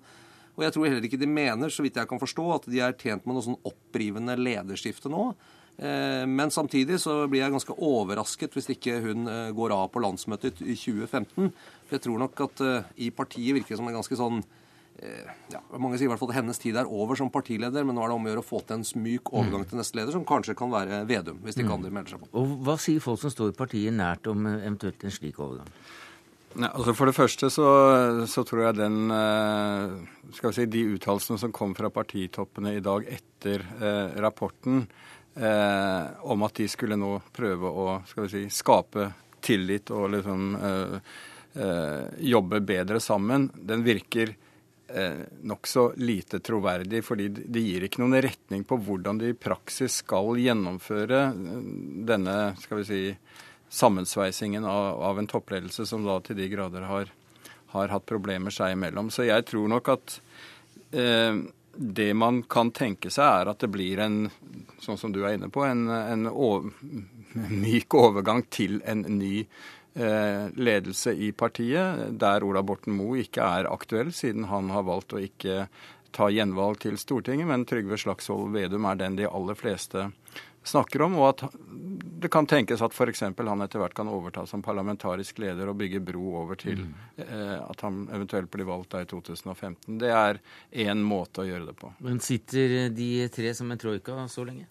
Og 0.56 0.64
jeg 0.64 0.76
tror 0.76 0.88
heller 0.88 1.08
ikke 1.08 1.20
de 1.20 1.28
mener, 1.28 1.72
så 1.72 1.84
vidt 1.84 2.00
jeg 2.00 2.08
kan 2.08 2.22
forstå, 2.22 2.48
at 2.56 2.68
de 2.72 2.82
er 2.84 2.96
tjent 3.00 3.26
med 3.28 3.36
noe 3.36 3.44
sånn 3.44 3.60
opprivende 3.68 4.38
lederskifte 4.40 5.12
nå. 5.12 5.28
Men 5.76 6.54
samtidig 6.56 7.02
så 7.04 7.26
blir 7.28 7.42
jeg 7.42 7.52
ganske 7.52 7.76
overrasket 7.84 8.54
hvis 8.56 8.70
ikke 8.72 8.94
hun 9.04 9.28
går 9.58 9.74
av 9.76 9.90
på 9.92 10.00
landsmøtet 10.00 10.62
i 10.64 10.78
2015. 10.80 11.50
For 11.90 11.98
jeg 11.98 12.06
tror 12.06 12.22
nok 12.22 12.46
at 12.46 12.64
i 13.04 13.10
partiet 13.12 13.58
virker 13.58 13.76
det 13.76 13.82
som 13.82 13.92
en 13.92 13.98
ganske 13.98 14.16
sånn 14.16 14.40
Eh, 14.40 14.65
ja, 15.52 15.60
Mange 15.76 15.98
sier 16.00 16.08
i 16.08 16.12
hvert 16.12 16.22
fall 16.22 16.32
at 16.32 16.38
hennes 16.40 16.60
tid 16.62 16.78
er 16.80 16.88
over 16.88 17.18
som 17.20 17.32
partileder, 17.34 17.84
men 17.84 17.98
nå 17.98 18.04
er 18.06 18.12
det 18.12 18.16
om 18.16 18.26
å 18.28 18.32
gjøre 18.32 18.44
å 18.44 18.48
få 18.48 18.62
til 18.64 18.80
en 18.80 19.04
myk 19.04 19.32
overgang 19.36 19.66
til 19.68 19.82
neste 19.82 20.00
leder, 20.00 20.16
som 20.16 20.26
kanskje 20.28 20.56
kan 20.58 20.72
være 20.72 21.04
Vedum, 21.10 21.42
hvis 21.44 21.60
de 21.60 21.66
kan 21.66 21.76
andre 21.78 21.92
melder 21.94 22.16
seg 22.16 22.24
på. 22.24 22.32
Og 22.40 22.56
Hva 22.66 22.78
sier 22.82 23.04
folk 23.04 23.22
som 23.22 23.34
står 23.34 23.56
partiet 23.58 23.96
nært 23.96 24.30
om 24.32 24.48
eh, 24.48 24.62
eventuelt 24.64 25.04
en 25.04 25.14
slik 25.14 25.42
overgang? 25.44 25.70
Ja, 26.56 26.70
altså 26.70 26.94
For 26.96 27.10
det 27.10 27.18
første 27.18 27.50
så, 27.52 27.68
så, 28.32 28.46
tror 28.48 28.70
jeg 28.70 28.78
den 28.80 29.12
eh, 29.12 29.98
skal 30.38 30.52
vi 30.54 30.56
si, 30.56 30.68
De 30.72 30.86
uttalelsene 30.96 31.42
som 31.42 31.54
kom 31.56 31.76
fra 31.76 31.92
partitoppene 31.92 32.78
i 32.78 32.84
dag 32.84 33.10
etter 33.12 33.66
eh, 33.76 34.16
rapporten, 34.24 34.86
eh, 35.36 36.06
om 36.24 36.48
at 36.48 36.56
de 36.62 36.70
skulle 36.72 37.00
nå 37.00 37.18
prøve 37.36 37.72
å 37.72 38.00
skal 38.08 38.28
vi 38.28 38.32
si, 38.32 38.46
skape 38.64 39.12
tillit 39.46 39.92
og 39.94 40.08
liksom 40.16 40.56
eh, 40.58 41.20
jobbe 42.26 42.60
bedre 42.66 43.00
sammen, 43.04 43.50
den 43.56 43.84
virker 43.86 44.34
eh, 44.88 45.26
nokså 45.42 45.94
lite 45.98 46.40
troverdig, 46.40 47.04
fordi 47.06 47.30
det 47.30 47.64
gir 47.64 47.86
ikke 47.86 48.02
noen 48.04 48.20
retning 48.24 48.64
på 48.68 48.78
hvordan 48.86 49.20
de 49.22 49.34
i 49.34 49.38
praksis 49.38 50.02
skal 50.04 50.38
gjennomføre 50.40 51.22
eh, 51.32 51.68
denne 52.10 52.38
skal 52.62 52.82
vi 52.82 52.88
si, 52.90 53.02
sammensveisingen 53.70 54.66
av, 54.66 55.02
av 55.04 55.20
en 55.20 55.30
toppledelse 55.30 55.88
som 55.90 56.06
da 56.06 56.20
til 56.24 56.38
de 56.40 56.50
grader 56.52 56.86
har, 56.88 57.12
har 57.74 57.94
hatt 57.94 58.08
problemer 58.10 58.54
seg 58.54 58.76
imellom. 58.76 59.12
Så 59.12 59.28
jeg 59.28 59.48
tror 59.50 59.70
nok 59.72 59.94
at 59.96 60.20
eh, 60.96 61.44
det 61.76 62.12
man 62.16 62.44
kan 62.48 62.72
tenke 62.72 63.12
seg, 63.12 63.26
er 63.26 63.52
at 63.52 63.64
det 63.64 63.72
blir 63.74 64.00
en, 64.04 64.20
sånn 64.84 65.00
som 65.00 65.12
du 65.12 65.24
er 65.26 65.36
inne 65.36 65.52
på, 65.52 65.66
en, 65.68 65.88
en 65.90 66.30
over, 66.32 66.72
myk 67.52 67.98
overgang 68.00 68.46
til 68.54 68.80
en 68.88 69.04
ny 69.18 69.46
ledelse 69.96 71.14
i 71.16 71.30
partiet, 71.32 72.02
der 72.20 72.44
Ola 72.44 72.60
Borten 72.68 72.98
Moe 72.98 73.22
ikke 73.22 73.46
er 73.60 73.70
aktuell, 73.72 74.10
siden 74.12 74.50
han 74.52 74.68
har 74.76 74.84
valgt 74.84 75.16
å 75.16 75.22
ikke 75.24 75.70
ta 76.16 76.28
gjenvalg 76.32 76.82
til 76.84 76.98
Stortinget, 77.00 77.48
men 77.48 77.64
Trygve 77.68 78.00
Slagsvold 78.00 78.52
Vedum 78.56 78.88
er 78.88 79.00
den 79.00 79.16
de 79.20 79.30
aller 79.30 79.56
fleste 79.56 80.10
snakker 80.66 81.02
om, 81.06 81.18
og 81.20 81.28
at 81.30 81.44
det 82.22 82.30
kan 82.34 82.48
tenkes 82.50 82.82
at 82.82 82.96
f.eks. 82.96 83.22
han 83.22 83.66
etter 83.66 83.82
hvert 83.82 83.94
kan 83.98 84.10
overta 84.10 84.46
som 84.50 84.64
parlamentarisk 84.66 85.40
leder 85.44 85.70
og 85.70 85.78
bygge 85.78 86.02
bro 86.02 86.24
over 86.42 86.58
til 86.60 86.80
mm. 86.88 86.94
eh, 87.22 87.58
at 87.60 87.84
han 87.86 88.06
eventuelt 88.16 88.50
blir 88.52 88.66
valgt 88.66 88.96
da 88.96 89.04
i 89.04 89.10
2015. 89.10 90.00
Det 90.02 90.10
er 90.10 90.42
én 90.72 91.04
måte 91.06 91.44
å 91.44 91.50
gjøre 91.50 91.70
det 91.70 91.76
på. 91.78 91.92
Men 92.06 92.22
sitter 92.24 92.90
de 92.96 93.12
tre 93.34 93.54
som 93.58 93.72
en 93.72 93.82
troika 93.82 94.26
så 94.32 94.48
lenge? 94.48 94.66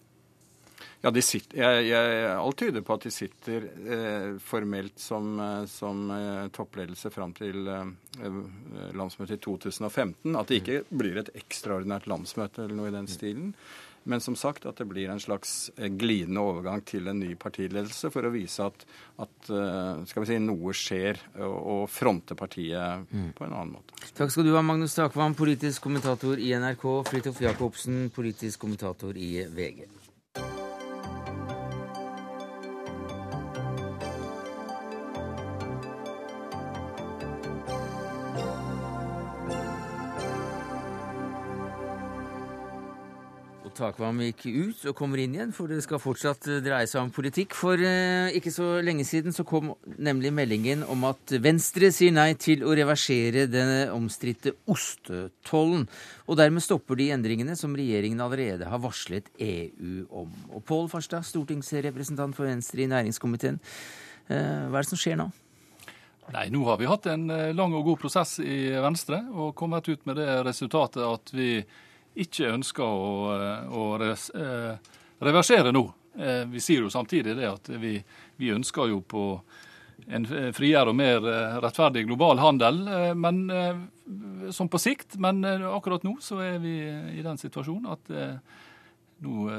Ja, 1.05 1.11
de 1.13 1.21
sitter, 1.21 1.59
jeg, 1.61 1.81
jeg, 1.91 2.21
Alt 2.33 2.57
tyder 2.57 2.81
på 2.81 2.95
at 2.97 3.03
de 3.05 3.11
sitter 3.13 3.67
eh, 3.69 4.29
formelt 4.41 4.97
som, 4.97 5.35
eh, 5.37 5.65
som 5.69 5.99
eh, 6.09 6.47
toppledelse 6.55 7.11
fram 7.13 7.35
til 7.37 7.67
eh, 7.69 8.39
landsmøtet 8.97 9.37
i 9.37 9.43
2015. 9.45 10.33
At 10.33 10.49
det 10.49 10.63
ikke 10.63 10.79
blir 10.89 11.19
et 11.21 11.29
ekstraordinært 11.37 12.09
landsmøte 12.09 12.63
eller 12.63 12.79
noe 12.79 12.89
i 12.89 12.95
den 12.95 13.09
stilen. 13.11 13.51
Men 14.09 14.21
som 14.21 14.35
sagt 14.37 14.65
at 14.65 14.77
det 14.81 14.85
blir 14.89 15.09
en 15.09 15.21
slags 15.21 15.71
eh, 15.77 15.91
glidende 15.93 16.41
overgang 16.41 16.81
til 16.85 17.05
en 17.09 17.21
ny 17.21 17.35
partiledelse 17.37 18.09
for 18.13 18.25
å 18.25 18.31
vise 18.33 18.65
at, 18.65 18.85
at 19.21 19.49
eh, 19.53 20.01
skal 20.09 20.25
vi 20.25 20.29
si, 20.29 20.37
noe 20.41 20.73
skjer, 20.77 21.21
og, 21.39 21.57
og 21.75 21.83
fronte 21.89 22.37
partiet 22.37 23.05
mm. 23.09 23.27
på 23.37 23.45
en 23.45 23.53
annen 23.53 23.75
måte. 23.77 23.97
Takk 24.17 24.33
skal 24.33 24.49
du 24.49 24.55
ha, 24.57 24.65
Magnus 24.65 24.97
Takvam, 24.97 25.37
politisk 25.37 25.85
kommentator 25.85 26.41
i 26.41 26.49
NRK, 26.57 26.87
Fridtjof 27.11 27.45
Jacobsen, 27.45 28.07
politisk 28.13 28.65
kommentator 28.65 29.17
i 29.17 29.35
VG. 29.53 29.85
Takvam 43.75 44.21
gikk 44.23 44.45
ut 44.47 44.83
og 44.89 44.95
kommer 44.97 45.19
inn 45.21 45.35
igjen, 45.35 45.51
for 45.55 45.71
det 45.71 45.81
skal 45.83 46.01
fortsatt 46.01 46.47
eh, 46.49 46.61
dreie 46.63 46.87
seg 46.89 47.01
om 47.03 47.11
politikk. 47.13 47.55
For 47.57 47.79
eh, 47.79 48.33
ikke 48.37 48.53
så 48.53 48.67
lenge 48.85 49.05
siden 49.07 49.35
så 49.35 49.45
kom 49.47 49.73
nemlig 49.85 50.31
meldingen 50.35 50.85
om 50.91 51.03
at 51.09 51.35
Venstre 51.43 51.91
sier 51.93 52.15
nei 52.15 52.31
til 52.39 52.65
å 52.65 52.73
reversere 52.77 53.45
den 53.51 53.93
omstridte 53.93 54.55
ostetollen. 54.71 55.85
Og 56.25 56.39
dermed 56.39 56.63
stopper 56.65 56.99
de 56.99 57.11
endringene 57.15 57.57
som 57.59 57.75
regjeringen 57.75 58.23
allerede 58.23 58.71
har 58.71 58.83
varslet 58.83 59.27
EU 59.37 60.05
om. 60.23 60.31
Og 60.55 60.63
Pål 60.65 60.89
Farstad, 60.91 61.27
stortingsrepresentant 61.27 62.37
for 62.37 62.47
Venstre 62.49 62.85
i 62.85 62.91
næringskomiteen, 62.91 63.59
eh, 64.29 64.69
hva 64.71 64.79
er 64.79 64.87
det 64.87 64.93
som 64.93 65.01
skjer 65.01 65.19
nå? 65.19 65.31
Nei, 66.33 66.47
Nå 66.49 66.63
har 66.65 66.79
vi 66.81 66.87
hatt 66.89 67.05
en 67.11 67.29
eh, 67.29 67.53
lang 67.53 67.73
og 67.77 67.85
god 67.91 67.99
prosess 68.01 68.39
i 68.41 68.73
Venstre 68.81 69.19
og 69.33 69.53
kommet 69.57 69.85
ut 69.91 70.07
med 70.09 70.17
det 70.17 70.29
resultatet 70.47 71.03
at 71.05 71.33
vi 71.35 71.49
ikke 72.15 72.51
ønsker 72.53 72.85
å, 72.85 73.35
å 73.67 73.85
eh, 73.99 74.91
reversere 75.23 75.73
nå. 75.75 75.85
Eh, 76.15 76.43
vi 76.51 76.63
sier 76.63 76.85
jo 76.85 76.91
samtidig 76.91 77.35
det 77.37 77.47
at 77.49 77.71
vi, 77.81 77.97
vi 78.39 78.51
ønsker 78.55 78.91
jo 78.91 79.01
på 79.01 79.25
en 80.05 80.27
friere 80.53 80.91
og 80.91 80.97
mer 80.97 81.25
eh, 81.27 81.57
rettferdig 81.63 82.05
global 82.07 82.39
handel, 82.43 82.83
men, 83.17 83.41
som 84.53 84.69
på 84.71 84.79
sikt. 84.81 85.17
Men 85.21 85.43
akkurat 85.45 86.05
nå 86.07 86.17
så 86.23 86.39
er 86.45 86.61
vi 86.63 86.77
i 87.19 87.25
den 87.25 87.41
situasjonen 87.41 87.91
at 87.95 88.13
nå 89.25 89.49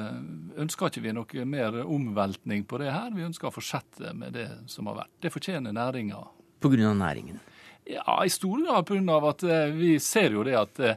ønsker 0.61 0.93
ikke 0.93 1.03
vi 1.03 1.15
noe 1.17 1.45
mer 1.49 1.81
omveltning 1.83 2.65
på 2.69 2.81
det 2.81 2.93
her. 2.93 3.13
Vi 3.17 3.25
ønsker 3.27 3.49
å 3.49 3.55
fortsette 3.55 4.13
med 4.17 4.37
det 4.37 4.49
som 4.71 4.89
har 4.93 5.03
vært. 5.03 5.15
Det 5.25 5.33
fortjener 5.35 5.77
næringa. 5.77 6.23
Pga. 6.61 6.93
næringen? 6.97 7.41
Ja, 7.87 8.19
i 8.25 8.31
stor 8.33 8.61
grad 8.65 8.87
pga. 8.89 9.21
at 9.29 9.43
vi 9.77 9.97
ser 10.03 10.37
jo 10.37 10.45
det 10.45 10.57
at 10.59 10.81
Eh, 10.81 10.97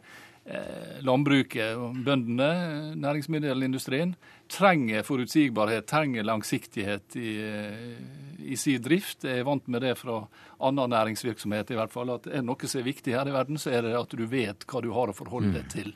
landbruket 1.05 1.77
og 1.77 1.97
bøndene, 2.05 2.95
næringsmiddelindustrien, 2.99 4.15
trenger 4.49 5.05
forutsigbarhet, 5.05 5.85
trenger 5.89 6.25
langsiktighet 6.25 7.17
i, 7.19 7.33
eh, 7.45 7.99
i 8.39 8.57
sin 8.57 8.81
drift. 8.81 9.23
Jeg 9.23 9.43
er 9.43 9.47
vant 9.47 9.67
med 9.67 9.81
det 9.85 9.97
fra 9.99 10.23
annen 10.59 10.89
næringsvirksomhet 10.89 11.69
i 11.69 11.77
hvert 11.77 11.93
fall. 11.93 12.15
At 12.15 12.27
er 12.27 12.41
noe 12.41 12.69
som 12.69 12.81
er 12.81 12.89
viktig 12.89 13.13
her 13.13 13.29
i 13.29 13.35
verden, 13.35 13.61
så 13.61 13.75
er 13.77 13.85
det 13.85 13.93
at 13.99 14.09
du 14.09 14.25
vet 14.25 14.65
hva 14.65 14.81
du 14.81 14.91
har 14.95 15.13
å 15.13 15.17
forholde 15.17 15.53
deg 15.53 15.67
mm. 15.67 15.69
til 15.75 15.93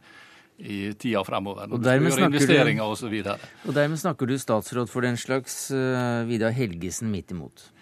i 0.64 0.94
tida 0.94 1.24
fremover. 1.26 1.68
Når 1.68 1.80
Og 1.80 1.84
dermed, 1.84 2.14
investeringer 2.14 2.86
og, 2.86 2.98
så 2.98 3.10
og 3.10 3.74
dermed 3.74 3.98
snakker 3.98 4.30
du 4.30 4.38
statsråd 4.38 4.90
for 4.92 5.02
den 5.02 5.18
slags 5.18 5.72
uh, 5.74 6.30
Vidar 6.30 6.54
Helgesen 6.54 7.10
midt 7.12 7.34
imot? 7.34 7.73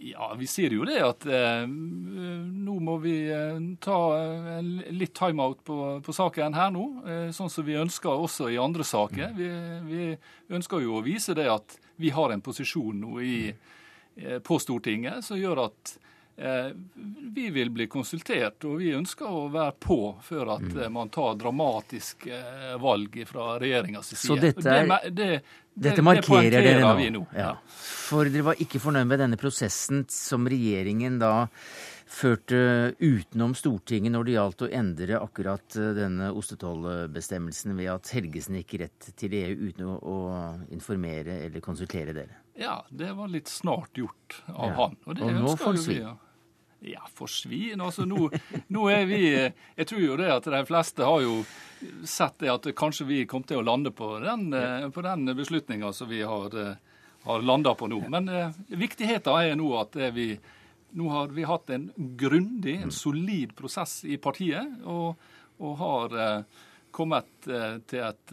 Ja, 0.00 0.30
vi 0.38 0.46
sier 0.50 0.72
jo 0.74 0.84
det 0.86 0.98
at 1.02 1.24
eh, 1.26 1.64
nå 1.68 2.76
må 2.84 2.96
vi 3.02 3.14
eh, 3.32 3.58
ta 3.82 3.98
eh, 4.18 4.68
litt 4.94 5.14
timeout 5.16 5.62
på, 5.66 5.78
på 6.04 6.14
saken 6.14 6.56
her 6.56 6.70
nå. 6.74 6.84
Eh, 7.02 7.28
sånn 7.34 7.50
som 7.52 7.66
vi 7.66 7.78
ønsker 7.80 8.12
også 8.12 8.50
i 8.52 8.60
andre 8.62 8.86
saker. 8.86 9.32
Vi, 9.38 9.48
vi, 9.88 10.10
ønsker 10.54 10.84
jo 10.84 10.98
å 10.98 11.04
vise 11.04 11.34
det 11.38 11.48
at 11.50 11.78
vi 11.98 12.12
har 12.14 12.32
en 12.32 12.44
posisjon 12.44 13.00
nå 13.02 13.18
i, 13.24 13.38
eh, 14.20 14.38
på 14.44 14.60
Stortinget 14.62 15.26
som 15.26 15.40
gjør 15.40 15.66
at 15.66 15.96
vi 17.34 17.50
vil 17.50 17.70
bli 17.70 17.86
konsultert, 17.86 18.64
og 18.64 18.78
vi 18.78 18.92
ønsker 18.94 19.26
å 19.26 19.48
være 19.52 19.74
på 19.82 19.98
før 20.22 20.54
at 20.56 20.66
mm. 20.68 20.80
eh, 20.84 20.90
man 20.94 21.10
tar 21.10 21.34
dramatiske 21.40 22.30
eh, 22.34 22.76
valg 22.80 23.20
fra 23.26 23.56
regjeringas 23.58 24.12
side. 24.12 24.22
Så 24.22 24.38
dette, 24.38 24.70
er, 24.70 25.10
det, 25.10 25.10
det, 25.18 25.90
dette 25.90 26.04
markerer 26.06 26.50
det 26.54 26.64
dere 26.66 26.94
nå? 26.94 27.10
nå. 27.18 27.26
Ja. 27.34 27.52
For 27.74 28.30
dere 28.30 28.50
var 28.52 28.62
ikke 28.62 28.82
fornøyd 28.82 29.10
med 29.10 29.22
denne 29.24 29.38
prosessen 29.40 30.06
som 30.12 30.46
regjeringen 30.50 31.18
da 31.22 31.48
førte 32.08 32.58
utenom 32.98 33.52
Stortinget 33.58 34.14
når 34.14 34.24
det 34.24 34.36
gjaldt 34.38 34.62
å 34.64 34.68
endre 34.78 35.18
akkurat 35.20 35.74
denne 35.98 36.30
ostetollbestemmelsen 36.32 37.74
ved 37.76 37.90
at 37.92 38.12
Helgesen 38.14 38.56
gikk 38.62 38.78
rett 38.80 39.10
til 39.18 39.34
EU 39.36 39.58
uten 39.68 39.90
å, 39.92 40.20
informere 40.72 41.42
eller 41.44 41.64
konsultere 41.64 42.14
dere? 42.16 42.40
Ja, 42.58 42.80
det 42.88 43.12
var 43.18 43.28
litt 43.30 43.52
snart 43.52 44.00
gjort 44.00 44.40
av 44.54 44.70
ja. 44.70 44.78
han. 44.80 44.96
Og, 45.04 45.20
og 45.20 45.36
nå 45.36 45.52
får 45.60 45.82
vi. 45.84 45.98
Ja. 46.00 46.16
Ja, 46.80 47.02
forsvin. 47.14 47.80
Altså, 47.80 48.04
nå, 48.06 48.28
nå, 48.74 48.84
er 48.92 49.06
vi 49.10 49.22
Jeg 49.32 49.86
tror 49.88 50.02
jo 50.02 50.18
det 50.20 50.28
at 50.30 50.46
de 50.46 50.60
fleste 50.68 51.06
har 51.06 51.24
jo 51.24 51.40
sett 52.06 52.38
det 52.42 52.52
at 52.52 52.68
kanskje 52.78 53.06
vi 53.08 53.24
kom 53.30 53.42
til 53.46 53.60
å 53.60 53.66
lande 53.66 53.90
på 53.94 54.16
den, 54.22 54.52
eh, 54.54 54.86
på 54.90 55.02
den 55.02 55.26
beslutninga 55.38 55.92
som 55.94 56.10
vi 56.10 56.22
har, 56.22 56.54
eh, 56.54 57.02
har 57.24 57.42
landa 57.42 57.74
på 57.74 57.88
nå. 57.90 58.00
Men 58.10 58.28
eh, 58.28 58.54
viktigheten 58.68 59.34
er 59.42 59.58
nå 59.58 59.72
at 59.80 59.98
vi 60.14 60.32
nå 60.98 61.10
har 61.12 61.28
vi 61.36 61.44
hatt 61.44 61.68
en 61.70 61.90
grundig, 62.16 62.78
en 62.82 62.94
solid 62.94 63.52
prosess 63.54 64.00
i 64.08 64.16
partiet, 64.16 64.78
og, 64.88 65.18
og 65.60 65.74
har 65.76 66.14
kommet 66.94 67.28
til 67.44 68.00
et 68.02 68.32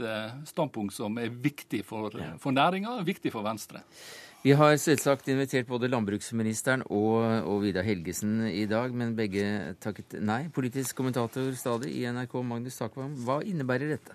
standpunkt 0.49 0.95
som 0.95 1.17
er 1.21 1.29
viktig 1.29 1.81
for, 1.87 2.13
for 2.41 2.55
næringa 2.55 2.97
viktig 3.05 3.33
for 3.33 3.45
Venstre. 3.45 3.83
Vi 4.45 4.53
har 4.53 4.75
selvsagt 4.77 5.25
invitert 5.33 5.65
både 5.65 5.87
landbruksministeren 5.89 6.83
og, 6.93 7.15
og, 7.49 7.63
Vidar 7.63 7.81
Helgesen 7.81 8.43
i 8.45 8.67
dag, 8.69 8.91
men 8.93 9.15
begge 9.17 9.73
takket 9.81 10.19
nei. 10.21 10.43
Politisk 10.53 10.99
kommentator 10.99 11.47
stadig 11.57 11.89
i 11.97 12.03
NRK, 12.13 12.35
Magnus 12.45 12.77
Takvam, 12.77 13.15
hva 13.25 13.39
innebærer 13.41 13.95
dette? 13.95 14.13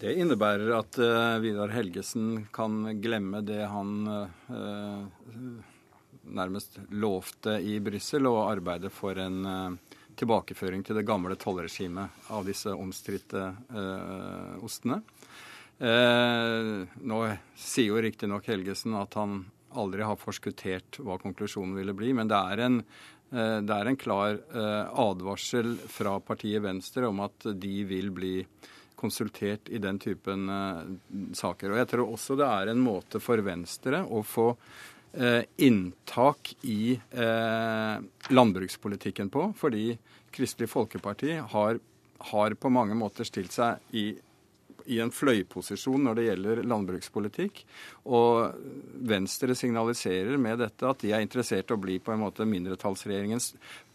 Det 0.00 0.16
innebærer 0.18 0.72
at 0.74 0.98
uh, 0.98 1.38
Vidar 1.44 1.70
Helgesen 1.70 2.48
kan 2.50 2.96
glemme 2.98 3.44
det 3.46 3.60
han 3.70 3.94
uh, 4.10 5.06
nærmest 6.24 6.80
lovte 6.90 7.60
i 7.62 7.78
Brussel, 7.78 8.26
og 8.26 8.48
arbeide 8.48 8.90
for 8.90 9.22
en 9.22 9.38
uh, 9.46 9.98
tilbakeføring 10.16 10.84
til 10.86 10.98
det 10.98 11.06
gamle 11.08 11.36
tollregimet 11.40 12.30
av 12.34 12.46
disse 12.46 12.72
omstridte 12.72 13.48
ostene. 14.64 15.00
Eh, 15.78 16.86
nå 17.02 17.18
sier 17.58 17.88
jo 17.88 18.02
riktignok 18.02 18.46
Helgesen 18.46 18.94
at 18.94 19.16
han 19.18 19.40
aldri 19.74 20.06
har 20.06 20.20
forskuttert 20.20 21.00
hva 21.02 21.18
konklusjonen 21.18 21.74
ville 21.74 21.96
bli, 21.96 22.12
men 22.14 22.30
det 22.30 22.38
er 22.38 22.62
en, 22.68 22.78
eh, 23.34 23.58
det 23.58 23.74
er 23.74 23.90
en 23.90 23.98
klar 23.98 24.38
eh, 24.38 25.00
advarsel 25.02 25.74
fra 25.90 26.20
partiet 26.22 26.62
Venstre 26.62 27.10
om 27.10 27.24
at 27.26 27.48
de 27.58 27.74
vil 27.90 28.12
bli 28.14 28.36
konsultert 28.94 29.68
i 29.68 29.82
den 29.82 29.98
typen 29.98 30.48
eh, 30.48 30.82
saker. 31.34 31.74
Og 31.74 31.82
jeg 31.82 31.90
tror 31.90 32.14
også 32.14 32.38
det 32.38 32.46
er 32.48 32.70
en 32.70 32.84
måte 32.84 33.20
for 33.20 33.42
Venstre 33.42 34.04
å 34.06 34.22
få 34.22 34.52
eh, 34.54 34.93
inntak 35.62 36.54
i 36.66 36.96
eh, 36.96 37.96
landbrukspolitikken 38.34 39.30
på, 39.30 39.48
fordi 39.58 39.92
Kristelig 40.34 40.70
Folkeparti 40.72 41.36
har, 41.52 41.78
har 42.30 42.56
på 42.58 42.72
mange 42.74 42.96
måter 42.98 43.28
stilt 43.28 43.54
seg 43.54 43.94
i 43.94 44.08
i 44.90 44.98
en 45.00 45.12
fløyposisjon 45.12 46.02
når 46.04 46.18
det 46.18 46.26
gjelder 46.26 46.62
landbrukspolitikk. 46.68 47.62
Og 48.12 48.58
Venstre 49.08 49.56
signaliserer 49.56 50.36
med 50.40 50.60
dette 50.60 50.88
at 50.88 51.00
de 51.00 51.14
er 51.14 51.24
interessert 51.24 51.70
i 51.70 51.76
å 51.76 51.80
bli 51.80 51.98
på 52.02 52.12
en 52.14 52.22
måte 52.24 52.46
mindretallsregjeringens 52.48 53.54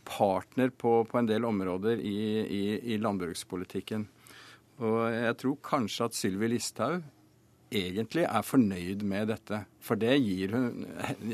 partner 0.09 0.73
på, 0.73 1.03
på 1.05 1.19
en 1.19 1.29
del 1.29 1.45
områder 1.45 2.01
i, 2.01 2.17
i, 2.41 2.63
i, 2.93 2.97
landbrukspolitikken. 3.01 4.07
Og 4.81 4.99
jeg 5.13 5.37
tror 5.41 5.61
kanskje 5.65 6.07
at 6.07 6.17
Sylvi 6.17 6.49
Listhaug 6.55 7.03
egentlig 7.71 8.25
er 8.25 8.45
fornøyd 8.45 9.03
med 9.07 9.29
dette. 9.31 9.61
For 9.83 9.99
det 9.99 10.15
gir 10.21 10.53
hun, 10.55 10.87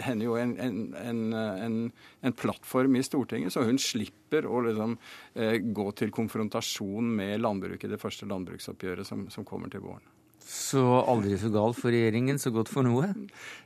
henne 0.03 0.27
jo 0.27 0.35
en, 0.39 0.55
en, 0.61 0.81
en, 0.95 1.77
en, 2.21 2.35
plattform 2.37 2.97
i 2.99 3.03
Stortinget, 3.05 3.53
så 3.55 3.65
hun 3.67 3.79
slipper 3.81 4.47
å 4.47 4.61
liksom, 4.67 4.97
eh, 5.35 5.57
gå 5.59 5.87
til 5.99 6.13
konfrontasjon 6.15 7.15
med 7.17 7.41
landbruket 7.43 7.89
i 7.89 7.95
det 7.95 8.01
første 8.01 8.27
landbruksoppgjøret 8.29 9.07
som, 9.07 9.25
som 9.33 9.47
kommer 9.47 9.71
til 9.71 9.85
våren. 9.85 10.05
Så 10.45 10.81
aldri 11.01 11.39
så 11.41 11.49
galt 11.49 11.79
for 11.79 11.89
regjeringen, 11.89 12.37
så 12.37 12.51
godt 12.53 12.69
for 12.69 12.85
noe? 12.85 13.07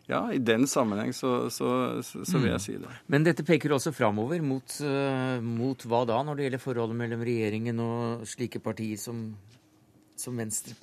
Ja, 0.07 0.21
i 0.31 0.39
den 0.39 0.63
sammenheng 0.69 1.11
så, 1.13 1.49
så, 1.51 1.99
så, 2.05 2.21
så 2.23 2.39
vil 2.39 2.53
jeg 2.53 2.61
mm. 2.61 2.63
si 2.63 2.75
det. 2.79 2.93
Men 3.11 3.25
dette 3.27 3.43
peker 3.43 3.75
også 3.75 3.91
framover 3.91 4.39
mot, 4.45 4.77
uh, 4.87 5.43
mot, 5.43 5.83
hva 5.83 6.05
da, 6.07 6.21
når 6.23 6.39
det 6.39 6.45
gjelder 6.47 6.63
forholdet 6.63 7.01
mellom 7.01 7.25
regjeringen 7.27 7.83
og 7.83 8.23
slike 8.31 8.63
partier 8.63 9.01
som, 9.01 9.25
som 10.15 10.39
Venstre? 10.39 10.77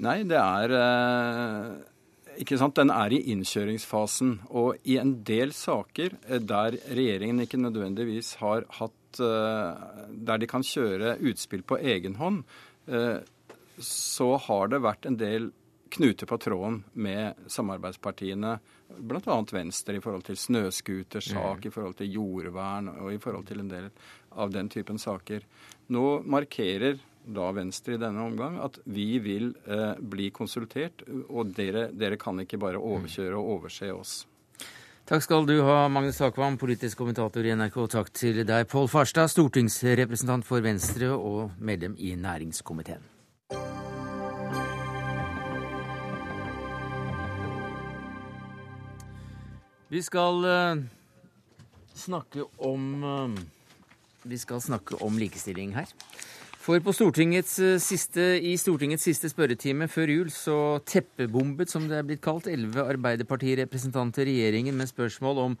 Nei, 0.00 0.22
det 0.24 0.38
er 0.40 0.72
eh, 0.72 1.72
ikke 2.40 2.56
sant? 2.60 2.78
Den 2.78 2.92
er 2.94 3.12
i 3.12 3.20
innkjøringsfasen. 3.34 4.36
Og 4.56 4.80
i 4.88 4.96
en 5.00 5.18
del 5.28 5.52
saker 5.56 6.16
eh, 6.22 6.40
der 6.40 6.78
regjeringen 6.88 7.44
ikke 7.44 7.60
nødvendigvis 7.60 8.36
har 8.40 8.64
hatt 8.78 9.20
eh, 9.20 9.84
Der 10.30 10.40
de 10.40 10.48
kan 10.48 10.64
kjøre 10.64 11.18
utspill 11.20 11.66
på 11.66 11.80
egen 11.82 12.16
hånd, 12.20 12.44
så 13.80 14.28
har 14.46 14.70
det 14.72 14.80
vært 14.82 15.06
en 15.06 15.16
del 15.20 15.50
knuter 15.94 16.26
på 16.26 16.38
tråden 16.42 16.80
med 16.92 17.38
samarbeidspartiene, 17.50 18.54
bl.a. 18.98 19.36
Venstre, 19.52 19.98
i 19.98 20.02
forhold 20.02 20.24
til 20.26 20.38
snøscootersak, 20.38 21.66
i 21.66 21.72
forhold 21.74 21.98
til 22.00 22.16
jordvern 22.16 22.90
og 22.96 23.12
i 23.14 23.20
forhold 23.22 23.46
til 23.50 23.62
en 23.62 23.70
del 23.70 23.88
av 24.42 24.50
den 24.54 24.70
typen 24.72 24.98
saker. 24.98 25.46
Nå 25.94 26.04
markerer 26.26 26.98
da 27.24 27.50
Venstre 27.52 27.94
i 27.96 28.00
denne 28.00 28.22
omgang 28.24 28.58
at 28.62 28.78
vi 28.88 29.18
vil 29.22 29.52
eh, 29.66 29.94
bli 30.00 30.30
konsultert, 30.34 31.04
og 31.28 31.52
dere, 31.56 31.88
dere, 31.92 32.18
kan 32.20 32.40
ikke 32.42 32.60
bare 32.60 32.80
overkjøre 32.80 33.36
og 33.38 33.56
overse 33.58 33.92
oss. 33.94 34.14
Takk 35.10 35.24
skal 35.24 35.46
du 35.48 35.56
ha, 35.66 35.88
Magnus 35.90 36.20
Takvam, 36.20 36.54
politisk 36.60 37.00
kommentator 37.00 37.42
i 37.42 37.54
NRK. 37.56 37.78
Takk 37.90 38.12
til 38.14 38.44
deg, 38.46 38.68
Pål 38.70 38.86
Farstad, 38.92 39.32
stortingsrepresentant 39.32 40.46
for 40.46 40.62
Venstre 40.62 41.10
og 41.16 41.56
medlem 41.58 41.96
i 41.98 42.14
næringskomiteen. 42.14 43.02
Vi 49.90 49.98
skal 50.06 50.44
uh, 50.46 50.78
snakke 51.98 52.44
om 52.62 53.02
uh, 53.02 53.40
Vi 54.22 54.38
skal 54.38 54.62
snakke 54.62 55.02
om 55.02 55.18
likestilling 55.18 55.74
her. 55.74 55.90
For 56.60 56.76
på 56.84 56.92
Stortingets 56.92 57.54
eh, 57.64 57.78
siste, 57.80 58.20
i 58.44 58.50
Stortingets 58.60 59.06
siste 59.08 59.30
spørretime 59.32 59.86
før 59.88 60.10
jul 60.12 60.32
så 60.34 60.56
teppebombet, 60.84 61.70
som 61.72 61.86
det 61.88 61.96
er 61.96 62.04
blitt 62.04 62.20
kalt, 62.20 62.50
elleve 62.52 62.84
Arbeiderpartirepresentanter 62.84 64.28
regjeringen 64.28 64.76
med 64.76 64.90
spørsmål 64.90 65.40
om 65.46 65.54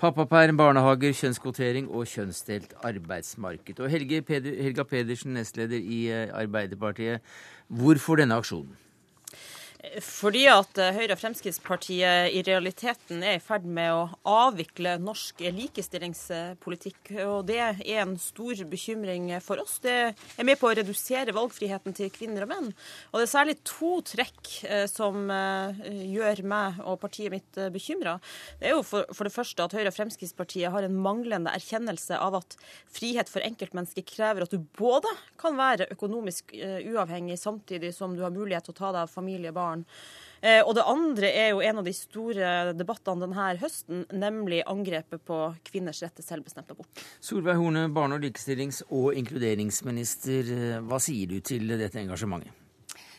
pappaperm, 0.00 0.56
barnehager, 0.56 1.12
kjønnskvotering 1.20 1.90
og 1.92 2.08
kjønnsdelt 2.08 2.72
arbeidsmarked. 2.88 3.84
Og 3.84 3.92
Helge 3.92 4.22
Peder, 4.24 4.56
Helga 4.64 4.88
Pedersen, 4.88 5.36
nestleder 5.36 5.76
i 5.76 6.06
eh, 6.08 6.32
Arbeiderpartiet, 6.32 7.36
hvorfor 7.68 8.16
denne 8.22 8.40
aksjonen? 8.40 8.85
Fordi 10.02 10.44
at 10.50 10.78
eh, 10.80 10.94
Høyre 10.96 11.14
og 11.14 11.20
Fremskrittspartiet 11.20 12.32
i 12.34 12.42
realiteten 12.46 13.22
er 13.24 13.36
i 13.36 13.42
ferd 13.42 13.66
med 13.68 13.92
å 13.92 14.06
avvikle 14.28 14.96
norsk 15.02 15.42
likestillingspolitikk. 15.52 17.12
Og 17.26 17.46
det 17.48 17.58
er 17.60 17.82
en 18.00 18.16
stor 18.20 18.62
bekymring 18.70 19.28
for 19.44 19.60
oss. 19.62 19.78
Det 19.84 19.96
er 20.12 20.48
med 20.48 20.58
på 20.60 20.70
å 20.70 20.74
redusere 20.76 21.34
valgfriheten 21.36 21.96
til 21.96 22.12
kvinner 22.14 22.46
og 22.46 22.52
menn. 22.52 22.70
Og 23.12 23.20
det 23.20 23.26
er 23.26 23.32
særlig 23.32 23.56
to 23.68 23.92
trekk 24.06 24.52
eh, 24.68 24.86
som 24.90 25.28
eh, 25.32 25.84
gjør 26.16 26.42
meg 26.48 26.80
og 26.86 26.98
partiet 27.02 27.34
mitt 27.34 27.60
bekymra. 27.72 28.16
Det 28.60 28.70
er 28.70 28.76
jo 28.76 28.84
for, 28.86 29.04
det 29.26 29.34
første 29.34 29.66
at 29.66 29.76
Høyre 29.76 29.92
og 29.92 29.98
Fremskrittspartiet 29.98 30.72
har 30.72 30.86
en 30.86 31.00
manglende 31.04 31.52
erkjennelse 31.56 32.16
av 32.20 32.40
at 32.40 32.58
frihet 32.92 33.30
for 33.30 33.44
enkeltmennesket 33.44 34.08
krever 34.08 34.46
at 34.46 34.52
du 34.52 34.60
både 34.78 35.10
kan 35.40 35.56
være 35.58 35.88
økonomisk 35.92 36.54
uavhengig 36.56 37.38
samtidig 37.40 37.92
som 37.94 38.14
du 38.16 38.22
har 38.24 38.34
mulighet 38.34 38.68
til 38.68 38.76
å 38.76 38.78
ta 38.78 38.92
deg 38.94 39.04
av 39.04 39.12
familie, 39.12 39.52
barn 39.54 39.65
barn. 39.66 39.84
Eh, 40.46 40.60
og 40.62 40.74
det 40.76 40.84
andre 40.86 41.30
er 41.32 41.48
jo 41.54 41.62
en 41.64 41.80
av 41.80 41.86
de 41.86 41.94
store 41.96 42.50
debattene 42.76 43.24
denne 43.24 43.46
høsten, 43.62 44.04
nemlig 44.14 44.62
angrepet 44.68 45.24
på 45.26 45.40
kvinners 45.66 46.02
rett 46.04 46.14
til 46.18 46.26
selvbestemt 46.26 46.70
abort. 46.74 47.02
Solveig 47.24 47.58
Horne, 47.58 47.88
barne-, 47.90 48.20
og 48.20 48.26
likestillings- 48.26 48.84
og 48.90 49.16
inkluderingsminister. 49.16 50.54
Eh, 50.58 50.78
hva 50.86 51.00
sier 51.02 51.32
du 51.32 51.40
til 51.40 51.66
dette 51.74 52.00
engasjementet? 52.02 52.62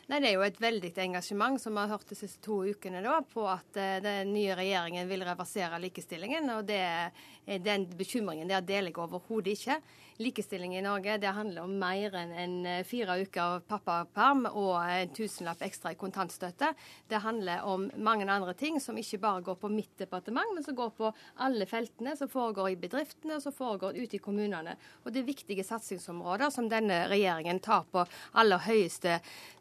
Nei, 0.08 0.22
Det 0.22 0.30
er 0.30 0.38
jo 0.38 0.46
et 0.46 0.62
veldig 0.62 0.94
engasjement 1.04 1.60
som 1.60 1.76
vi 1.76 1.82
har 1.84 1.90
hørt 1.92 2.08
de 2.08 2.16
siste 2.16 2.40
to 2.46 2.62
ukene 2.64 3.02
da, 3.04 3.18
på 3.28 3.44
at 3.52 3.76
uh, 3.76 3.98
den 4.00 4.32
nye 4.32 4.56
regjeringen 4.56 5.10
vil 5.10 5.26
reversere 5.28 5.82
likestillingen. 5.84 6.48
og 6.56 6.62
det, 6.70 7.12
Den 7.60 7.90
bekymringen 7.92 8.48
der 8.48 8.64
deler 8.64 8.88
jeg 8.88 9.02
overhodet 9.04 9.58
ikke. 9.58 9.82
Likestilling 10.18 10.78
i 10.78 10.82
Norge 10.82 11.18
det 11.22 11.28
handler 11.28 11.62
om 11.68 11.74
mer 11.78 12.16
enn 12.18 12.32
en 12.34 12.56
eh, 12.66 12.84
fire 12.88 13.20
uker 13.22 13.60
pappaperm 13.70 14.48
og 14.50 14.80
en 14.82 15.12
tusenlapp 15.14 15.62
ekstra 15.68 15.92
i 15.94 16.00
kontantstøtte. 16.00 16.72
Det 17.08 17.20
handler 17.22 17.66
om 17.70 17.86
mange 18.02 18.26
andre 18.26 18.56
ting 18.58 18.80
som 18.82 18.98
ikke 18.98 19.20
bare 19.22 19.44
går 19.46 19.60
på 19.62 19.70
mitt 19.70 19.94
departement, 20.02 20.56
men 20.56 20.66
som 20.66 20.78
går 20.78 20.90
på 20.98 21.12
alle 21.46 21.70
feltene 21.70 22.16
som 22.18 22.32
foregår 22.32 22.72
i 22.74 22.80
bedriftene 22.82 23.38
og 23.38 23.46
som 23.46 23.54
foregår 23.54 24.00
ute 24.00 24.18
i 24.18 24.24
kommunene. 24.24 24.74
Og 25.06 25.14
Det 25.14 25.22
er 25.22 25.30
viktige 25.30 25.68
satsingsområder 25.68 26.50
som 26.50 26.70
denne 26.70 27.04
regjeringen 27.12 27.62
tar 27.62 27.86
på 27.92 28.06
aller 28.34 28.66
høyeste 28.66 29.20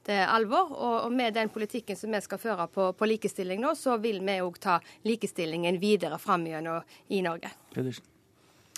alvor. 0.08 0.72
Og, 0.72 1.12
med 1.12 1.34
den 1.34 1.52
politikken 1.52 1.96
som 1.96 2.12
vi 2.12 2.20
skal 2.24 2.40
føre 2.40 2.68
på, 2.72 2.90
på 2.96 3.12
likestilling 3.12 3.60
nå, 3.60 3.74
så 3.76 4.00
vil 4.00 4.22
vi 4.24 4.40
òg 4.40 4.60
ta 4.62 4.80
likestillingen 5.04 5.80
videre 5.82 6.18
fram 6.18 6.46
i 6.46 7.22
Norge. 7.22 7.52
Pedersen. 7.74 8.15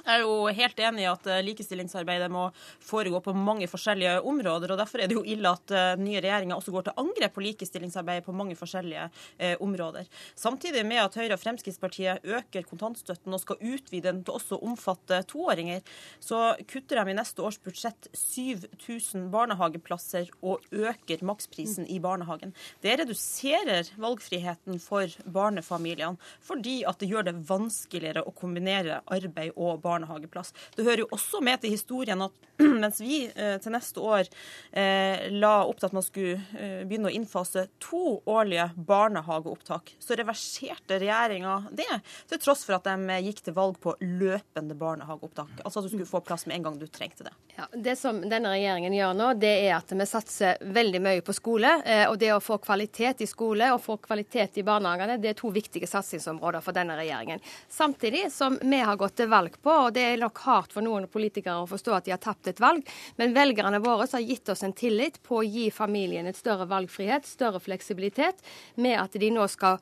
Jeg 0.08 0.22
er 0.22 0.24
jo 0.24 0.46
helt 0.56 0.78
enig 0.80 1.02
i 1.02 1.08
at 1.10 1.26
eh, 1.28 1.42
likestillingsarbeidet 1.44 2.30
må 2.32 2.46
foregå 2.80 3.18
på 3.20 3.34
mange 3.36 3.66
forskjellige 3.68 4.22
områder. 4.24 4.72
og 4.72 4.78
Derfor 4.80 5.02
er 5.04 5.10
det 5.10 5.18
jo 5.18 5.24
ille 5.28 5.50
at 5.52 5.66
den 5.68 6.00
eh, 6.00 6.04
nye 6.06 6.22
regjeringa 6.24 6.56
også 6.56 6.72
går 6.72 6.86
til 6.86 7.02
angrep 7.02 7.34
på 7.34 7.42
likestillingsarbeidet 7.44 8.24
på 8.24 8.32
mange 8.32 8.56
forskjellige 8.56 9.02
eh, 9.36 9.60
områder. 9.60 10.08
Samtidig 10.32 10.86
med 10.88 11.02
at 11.02 11.18
Høyre 11.20 11.36
og 11.36 11.42
Fremskrittspartiet 11.42 12.24
øker 12.24 12.64
kontantstøtten 12.70 13.36
og 13.36 13.42
skal 13.42 13.60
utvide 13.60 14.06
den 14.08 14.22
til 14.24 14.38
også 14.38 14.56
å 14.56 14.70
omfatte 14.70 15.18
toåringer, 15.28 15.84
så 16.24 16.54
kutter 16.72 17.02
de 17.02 17.12
i 17.12 17.18
neste 17.20 17.44
års 17.44 17.60
budsjett 17.60 18.08
7000 18.16 19.28
barnehageplasser 19.34 20.32
og 20.40 20.64
øker 20.72 21.26
maksprisen 21.28 21.84
i 21.84 22.00
barnehagen. 22.00 22.56
Det 22.80 22.96
reduserer 23.02 23.92
valgfriheten 24.00 24.80
for 24.80 25.20
barnefamiliene, 25.28 26.16
fordi 26.40 26.80
at 26.88 27.04
det 27.04 27.12
gjør 27.12 27.28
det 27.28 27.38
vanskeligere 27.52 28.24
å 28.24 28.32
kombinere 28.32 29.02
arbeid 29.04 29.52
og 29.52 29.82
barnehage 29.84 29.97
barnehageplass. 29.98 30.54
Det 30.76 30.82
hører 30.82 31.04
jo 31.04 31.08
også 31.10 31.40
med 31.40 31.60
til 31.60 31.70
historien 31.70 32.22
at 32.22 32.32
mens 32.82 33.00
vi 33.00 33.30
eh, 33.34 33.56
til 33.62 33.72
neste 33.72 34.02
år 34.02 34.26
eh, 34.72 35.28
la 35.30 35.52
opp 35.66 35.78
til 35.78 35.88
at 35.88 35.94
man 35.94 36.02
skulle 36.02 36.38
eh, 36.58 36.84
begynne 36.88 37.10
å 37.10 37.14
innfase 37.14 37.68
to 37.82 38.18
årlige 38.26 38.70
barnehageopptak, 38.88 39.94
så 40.02 40.16
reverserte 40.18 40.98
regjeringa 40.98 41.60
det, 41.70 41.86
til 42.30 42.42
tross 42.42 42.64
for 42.66 42.78
at 42.78 42.88
de 42.88 43.18
gikk 43.28 43.44
til 43.46 43.56
valg 43.56 43.78
på 43.82 43.94
løpende 44.02 44.74
barnehageopptak. 44.78 45.62
Altså 45.64 45.80
at 45.80 45.86
du 45.86 45.92
skulle 45.92 46.08
få 46.08 46.22
plass 46.26 46.46
med 46.48 46.58
en 46.58 46.68
gang 46.68 46.80
du 46.80 46.86
trengte 46.90 47.28
det. 47.28 47.34
Ja, 47.58 47.68
det 47.74 47.96
som 47.98 48.20
denne 48.22 48.52
regjeringen 48.54 48.94
gjør 48.94 49.14
nå, 49.18 49.30
det 49.38 49.54
er 49.68 49.76
at 49.78 49.94
vi 49.94 50.06
satser 50.06 50.58
veldig 50.62 51.02
mye 51.02 51.22
på 51.26 51.34
skole. 51.34 51.70
Og 52.10 52.18
det 52.20 52.30
å 52.30 52.42
få 52.42 52.58
kvalitet 52.62 53.24
i 53.24 53.26
skole 53.26 53.70
og 53.74 53.80
få 53.82 53.96
kvalitet 54.02 54.60
i 54.60 54.64
barnehagene, 54.66 55.16
det 55.18 55.32
er 55.32 55.38
to 55.38 55.50
viktige 55.54 55.88
satsingsområder 55.90 56.62
for 56.62 56.76
denne 56.76 56.94
regjeringen. 56.98 57.42
Samtidig 57.70 58.28
som 58.34 58.60
vi 58.62 58.78
har 58.78 58.98
gått 59.00 59.16
til 59.18 59.30
valg 59.30 59.58
på, 59.62 59.74
og 59.88 59.96
det 59.96 60.04
er 60.04 60.20
nok 60.20 60.42
hardt 60.44 60.74
for 60.76 60.84
noen 60.84 61.08
politikere 61.10 61.62
å 61.62 61.70
forstå 61.70 61.96
at 61.96 62.08
de 62.08 62.14
har 62.14 62.22
tapt 62.22 62.50
et 62.50 62.60
valg, 62.62 62.84
men 63.16 63.34
velgerne 63.36 63.80
våre 63.84 64.08
har 64.12 64.24
gitt 64.24 64.52
oss 64.52 64.64
en 64.66 64.76
tillit 64.76 65.20
på 65.24 65.40
å 65.40 65.46
gi 65.46 65.68
familien 65.74 66.28
et 66.28 66.38
større 66.38 66.68
valgfrihet, 66.68 67.26
større 67.26 67.60
fleksibilitet, 67.62 68.44
med 68.76 68.98
at 69.00 69.16
de 69.18 69.30
nå 69.32 69.46
skal 69.50 69.78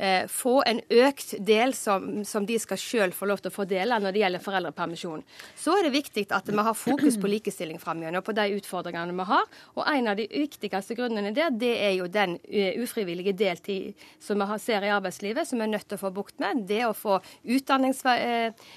eh, 0.00 0.26
få 0.30 0.60
en 0.66 0.80
økt 0.88 1.34
del 1.46 1.74
som, 1.76 2.24
som 2.24 2.46
de 2.46 2.58
skal 2.60 2.80
selv 2.80 3.16
få 3.16 3.28
lov 3.28 3.42
til 3.42 3.52
å 3.52 3.54
fordele 3.54 3.98
når 4.00 4.14
det 4.14 4.22
gjelder 4.22 4.44
foreldrepermisjon. 4.44 5.24
Så 5.58 5.76
er 5.76 5.86
det 5.86 5.94
viktig 5.94 6.26
at 6.34 6.48
vi 6.48 6.64
har 6.66 6.78
fokus 6.78 7.18
på 7.20 7.30
likestilling 7.30 7.80
framover 7.82 8.24
på 8.24 8.34
de 8.36 8.46
utfordringene 8.56 9.16
vi 9.16 9.28
har. 9.30 9.48
Og 9.76 9.84
en 9.84 10.10
av 10.12 10.18
de 10.18 10.26
viktigste 10.30 10.96
grunnene 10.98 11.34
der, 11.36 11.52
det 11.52 11.72
er 11.84 11.94
jo 11.98 12.08
den 12.10 12.36
uh, 12.38 12.82
ufrivillige 12.82 13.34
deltid 13.36 14.06
som 14.22 14.40
vi 14.40 14.58
ser 14.62 14.86
i 14.86 14.92
arbeidslivet, 14.94 15.48
som 15.48 15.60
vi 15.60 15.66
er 15.66 15.74
nødt 15.74 15.88
til 15.90 15.98
å 15.98 16.04
få 16.04 16.12
bukt 16.14 16.38
med. 16.42 16.64
Det 16.70 16.82
å 16.86 16.96
få 16.96 17.18
utdannings, 17.44 18.04
uh, 18.06 18.68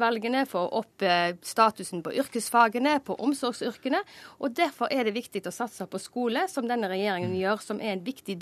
utdanningsvalgene, 0.00 0.46
få 0.46 0.58
opp 0.58 1.02
uh, 1.02 1.36
statusen 1.42 2.02
på 2.02 2.12
yrkesfagene, 2.12 3.00
på 3.04 3.14
omsorgsyrkene. 3.14 4.02
Og 4.40 4.54
derfor 4.56 4.88
er 4.90 5.04
det 5.04 5.14
viktig 5.14 5.46
å 5.46 5.52
satse 5.52 5.86
på 5.86 5.98
skole, 5.98 6.48
som 6.48 6.68
denne 6.68 6.88
regjeringen 6.88 7.34
gjør, 7.36 7.60
som 7.60 7.80
er 7.80 7.96
en 7.96 8.04
viktig 8.04 8.38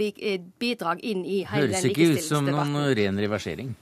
bidrag 0.59 1.01
inn 1.03 1.25
i 1.25 1.45
hele 1.49 1.73
den 1.73 1.91
ikke 1.91 2.15
ut 2.15 2.23
som 2.23 2.47
noen 2.47 2.95
ren 2.95 3.19
reversering. 3.19 3.75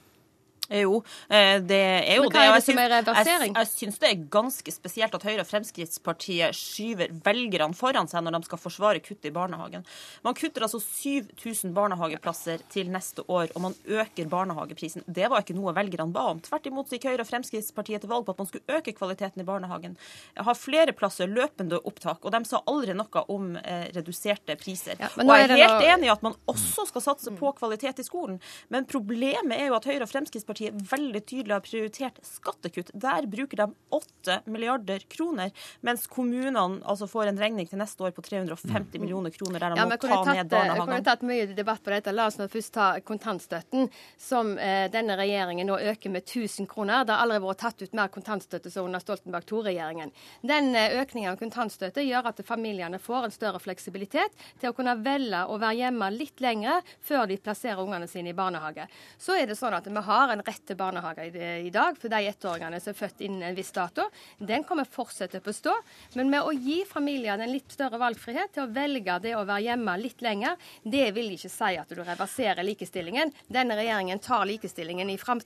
Jo, 0.70 0.98
eh, 1.30 1.60
det 1.62 1.78
er 1.78 2.16
jo 2.18 2.26
Men 2.26 2.34
hva 2.34 2.44
er 2.46 2.54
det 2.56 2.64
som 2.66 2.80
er 2.82 2.90
reversering? 2.90 3.52
Jeg, 3.54 3.62
jeg 3.62 3.70
syns 3.70 4.00
det 4.02 4.08
er 4.10 4.24
ganske 4.32 4.72
spesielt 4.74 5.14
at 5.14 5.26
Høyre 5.26 5.44
og 5.44 5.48
Fremskrittspartiet 5.48 6.56
skyver 6.56 7.12
velgerne 7.26 7.76
foran 7.76 8.10
seg 8.10 8.24
når 8.26 8.38
de 8.38 8.48
skal 8.48 8.60
forsvare 8.60 9.02
kutt 9.04 9.28
i 9.28 9.32
barnehagen. 9.34 9.86
Man 10.26 10.36
kutter 10.38 10.66
altså 10.66 10.80
7000 10.82 11.74
barnehageplasser 11.76 12.64
til 12.72 12.90
neste 12.90 13.22
år, 13.30 13.52
og 13.54 13.62
man 13.68 13.76
øker 13.86 14.30
barnehageprisen. 14.32 15.06
Det 15.06 15.30
var 15.30 15.44
ikke 15.44 15.56
noe 15.58 15.74
velgerne 15.76 16.10
ba 16.14 16.26
om. 16.32 16.42
Tvert 16.42 16.66
imot 16.66 16.90
gikk 16.90 17.06
Høyre 17.12 17.22
og 17.22 17.30
Fremskrittspartiet 17.30 18.02
til 18.02 18.10
valg 18.10 18.26
på 18.26 18.34
at 18.34 18.42
man 18.42 18.50
skulle 18.50 18.78
øke 18.80 18.96
kvaliteten 18.96 19.44
i 19.44 19.46
barnehagen. 19.46 19.94
Har 20.34 20.58
flere 20.58 20.96
plasser 20.96 21.30
løpende 21.30 21.78
opptak, 21.86 22.24
og 22.24 22.34
de 22.34 22.42
sa 22.48 22.62
aldri 22.66 22.96
noe 22.96 23.24
om 23.32 23.54
eh, 23.62 23.86
reduserte 23.94 24.58
priser. 24.58 24.98
Ja, 24.98 25.12
og 25.14 25.30
jeg 25.30 25.46
er 25.46 25.54
helt 25.54 25.78
noe... 25.78 25.94
enig 25.94 26.10
i 26.10 26.14
at 26.16 26.26
man 26.26 26.34
også 26.50 26.88
skal 26.90 27.04
satse 27.04 27.34
på 27.38 27.54
kvalitet 27.58 28.02
i 28.02 28.06
skolen, 28.06 28.40
men 28.72 28.88
problemet 28.90 29.54
er 29.60 29.70
jo 29.70 29.78
at 29.78 29.86
Høyre 29.86 30.04
og 30.06 30.10
Fremskrittspartiet 30.10 30.55
Fremskrittspartiet 30.56 30.92
veldig 30.92 31.20
tydelig 31.26 31.54
har 31.54 31.60
prioritert 31.60 32.18
skattekutt. 32.24 32.90
Der 32.94 33.26
bruker 33.26 33.56
de 33.56 33.74
8 33.90 34.40
milliarder 34.46 34.98
kroner, 35.08 35.50
mens 35.80 36.06
kommunene 36.06 36.82
altså 36.84 37.06
får 37.06 37.30
en 37.30 37.38
regning 37.38 37.66
til 37.68 37.78
neste 37.78 38.02
år 38.02 38.14
på 38.16 38.22
350 38.22 39.00
millioner 39.00 39.30
kroner 39.30 39.60
der 39.60 39.74
de 39.74 39.80
ja, 39.80 39.86
må 39.86 39.96
ta 39.96 40.08
tatt, 40.08 40.30
ned 40.32 40.50
barnehagene. 40.50 40.76
Jeg 40.76 40.86
kunne 40.86 41.04
tatt 41.04 41.24
mye 41.26 41.46
debatt 41.56 41.82
på 41.84 41.92
dette. 41.92 42.14
La 42.14 42.26
oss 42.30 42.38
nå 42.38 42.48
først 42.48 42.72
ta 42.74 42.86
kontantstøtten, 43.04 43.90
som 44.18 44.54
eh, 44.58 44.86
denne 44.92 45.16
regjeringen 45.18 45.68
nå 45.68 45.78
øker 45.92 46.12
med 46.14 46.24
1000 46.24 46.68
kroner. 46.70 47.04
Det 47.04 47.14
har 47.14 47.26
aldri 47.26 47.42
vært 47.44 47.62
tatt 47.64 47.82
ut 47.82 47.96
mer 47.96 48.12
kontantstøtte 48.12 48.72
som 48.72 48.88
under 48.88 49.02
Stoltenberg 49.02 49.50
II-regjeringen. 49.50 50.14
Den 50.46 50.72
eh, 50.74 50.96
økningen 51.02 51.34
av 51.34 51.40
kontantstøtte 51.40 52.04
gjør 52.06 52.32
at 52.32 52.42
familiene 52.46 53.00
får 53.02 53.28
en 53.28 53.36
større 53.36 53.60
fleksibilitet 53.62 54.34
til 54.60 54.72
å 54.72 54.76
kunne 54.76 54.96
velge 55.04 55.44
å 55.46 55.60
være 55.60 55.82
hjemme 55.82 56.10
litt 56.14 56.40
lenger 56.40 56.84
før 57.04 57.28
de 57.28 57.38
plasserer 57.40 57.82
ungene 57.82 58.08
sine 58.10 58.32
i 58.32 58.36
barnehage. 58.36 58.86
Så 59.20 59.36
er 59.36 59.50
det 59.50 59.58
sånn 59.58 59.76
at 59.76 59.86
vi 59.86 60.06
har 60.06 60.32
en 60.32 60.45
rett 60.46 60.62
til 60.66 60.78
barnehage 60.78 61.26
i, 61.28 61.44
i 61.66 61.72
dag 61.74 61.98
for 62.00 62.12
de 62.12 62.22
ettåringene 62.30 62.80
som 62.82 62.92
er 62.92 62.98
født 62.98 63.24
innen 63.26 63.44
en 63.48 63.58
viss 63.58 63.72
dato. 63.74 64.06
Den 64.38 64.64
kommer 64.66 64.88
fortsette 64.88 65.40
på 65.44 65.54
stå. 65.56 65.74
Men 66.14 66.30
med 66.32 66.46
å 66.46 66.54
gi 66.54 66.82
familiene 66.88 67.46
en 67.46 67.52
litt 67.54 67.72
større 67.72 68.00
valgfrihet 68.00 68.54
til 68.54 68.66
å 68.66 68.72
velge 68.74 69.18
det 69.24 69.34
å 69.36 69.44
være 69.44 69.66
hjemme 69.68 69.96
litt 70.00 70.24
lenger, 70.24 70.56
det 70.82 71.10
vil 71.16 71.32
ikke 71.34 71.52
si 71.52 71.72
at 71.80 71.92
du 71.92 72.02
reverserer 72.02 72.66
likestillingen. 72.66 73.32
Denne 73.52 73.76
regjeringen 73.78 74.22
tar 74.22 74.46
likestillingen 74.48 75.10
i 75.10 75.18
fram, 75.18 75.42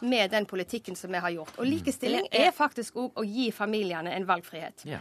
med 0.00 0.30
den 0.30 0.46
politikken 0.46 0.96
som 0.96 1.12
vi 1.12 1.20
har 1.22 1.30
gjort. 1.34 1.58
Og 1.58 1.66
likestilling 1.66 2.26
er 2.30 2.50
faktisk 2.54 2.98
òg 3.00 3.18
å 3.18 3.24
gi 3.26 3.50
familiene 3.54 4.14
en 4.14 4.26
valgfrihet. 4.28 4.84
Ja. 4.88 5.00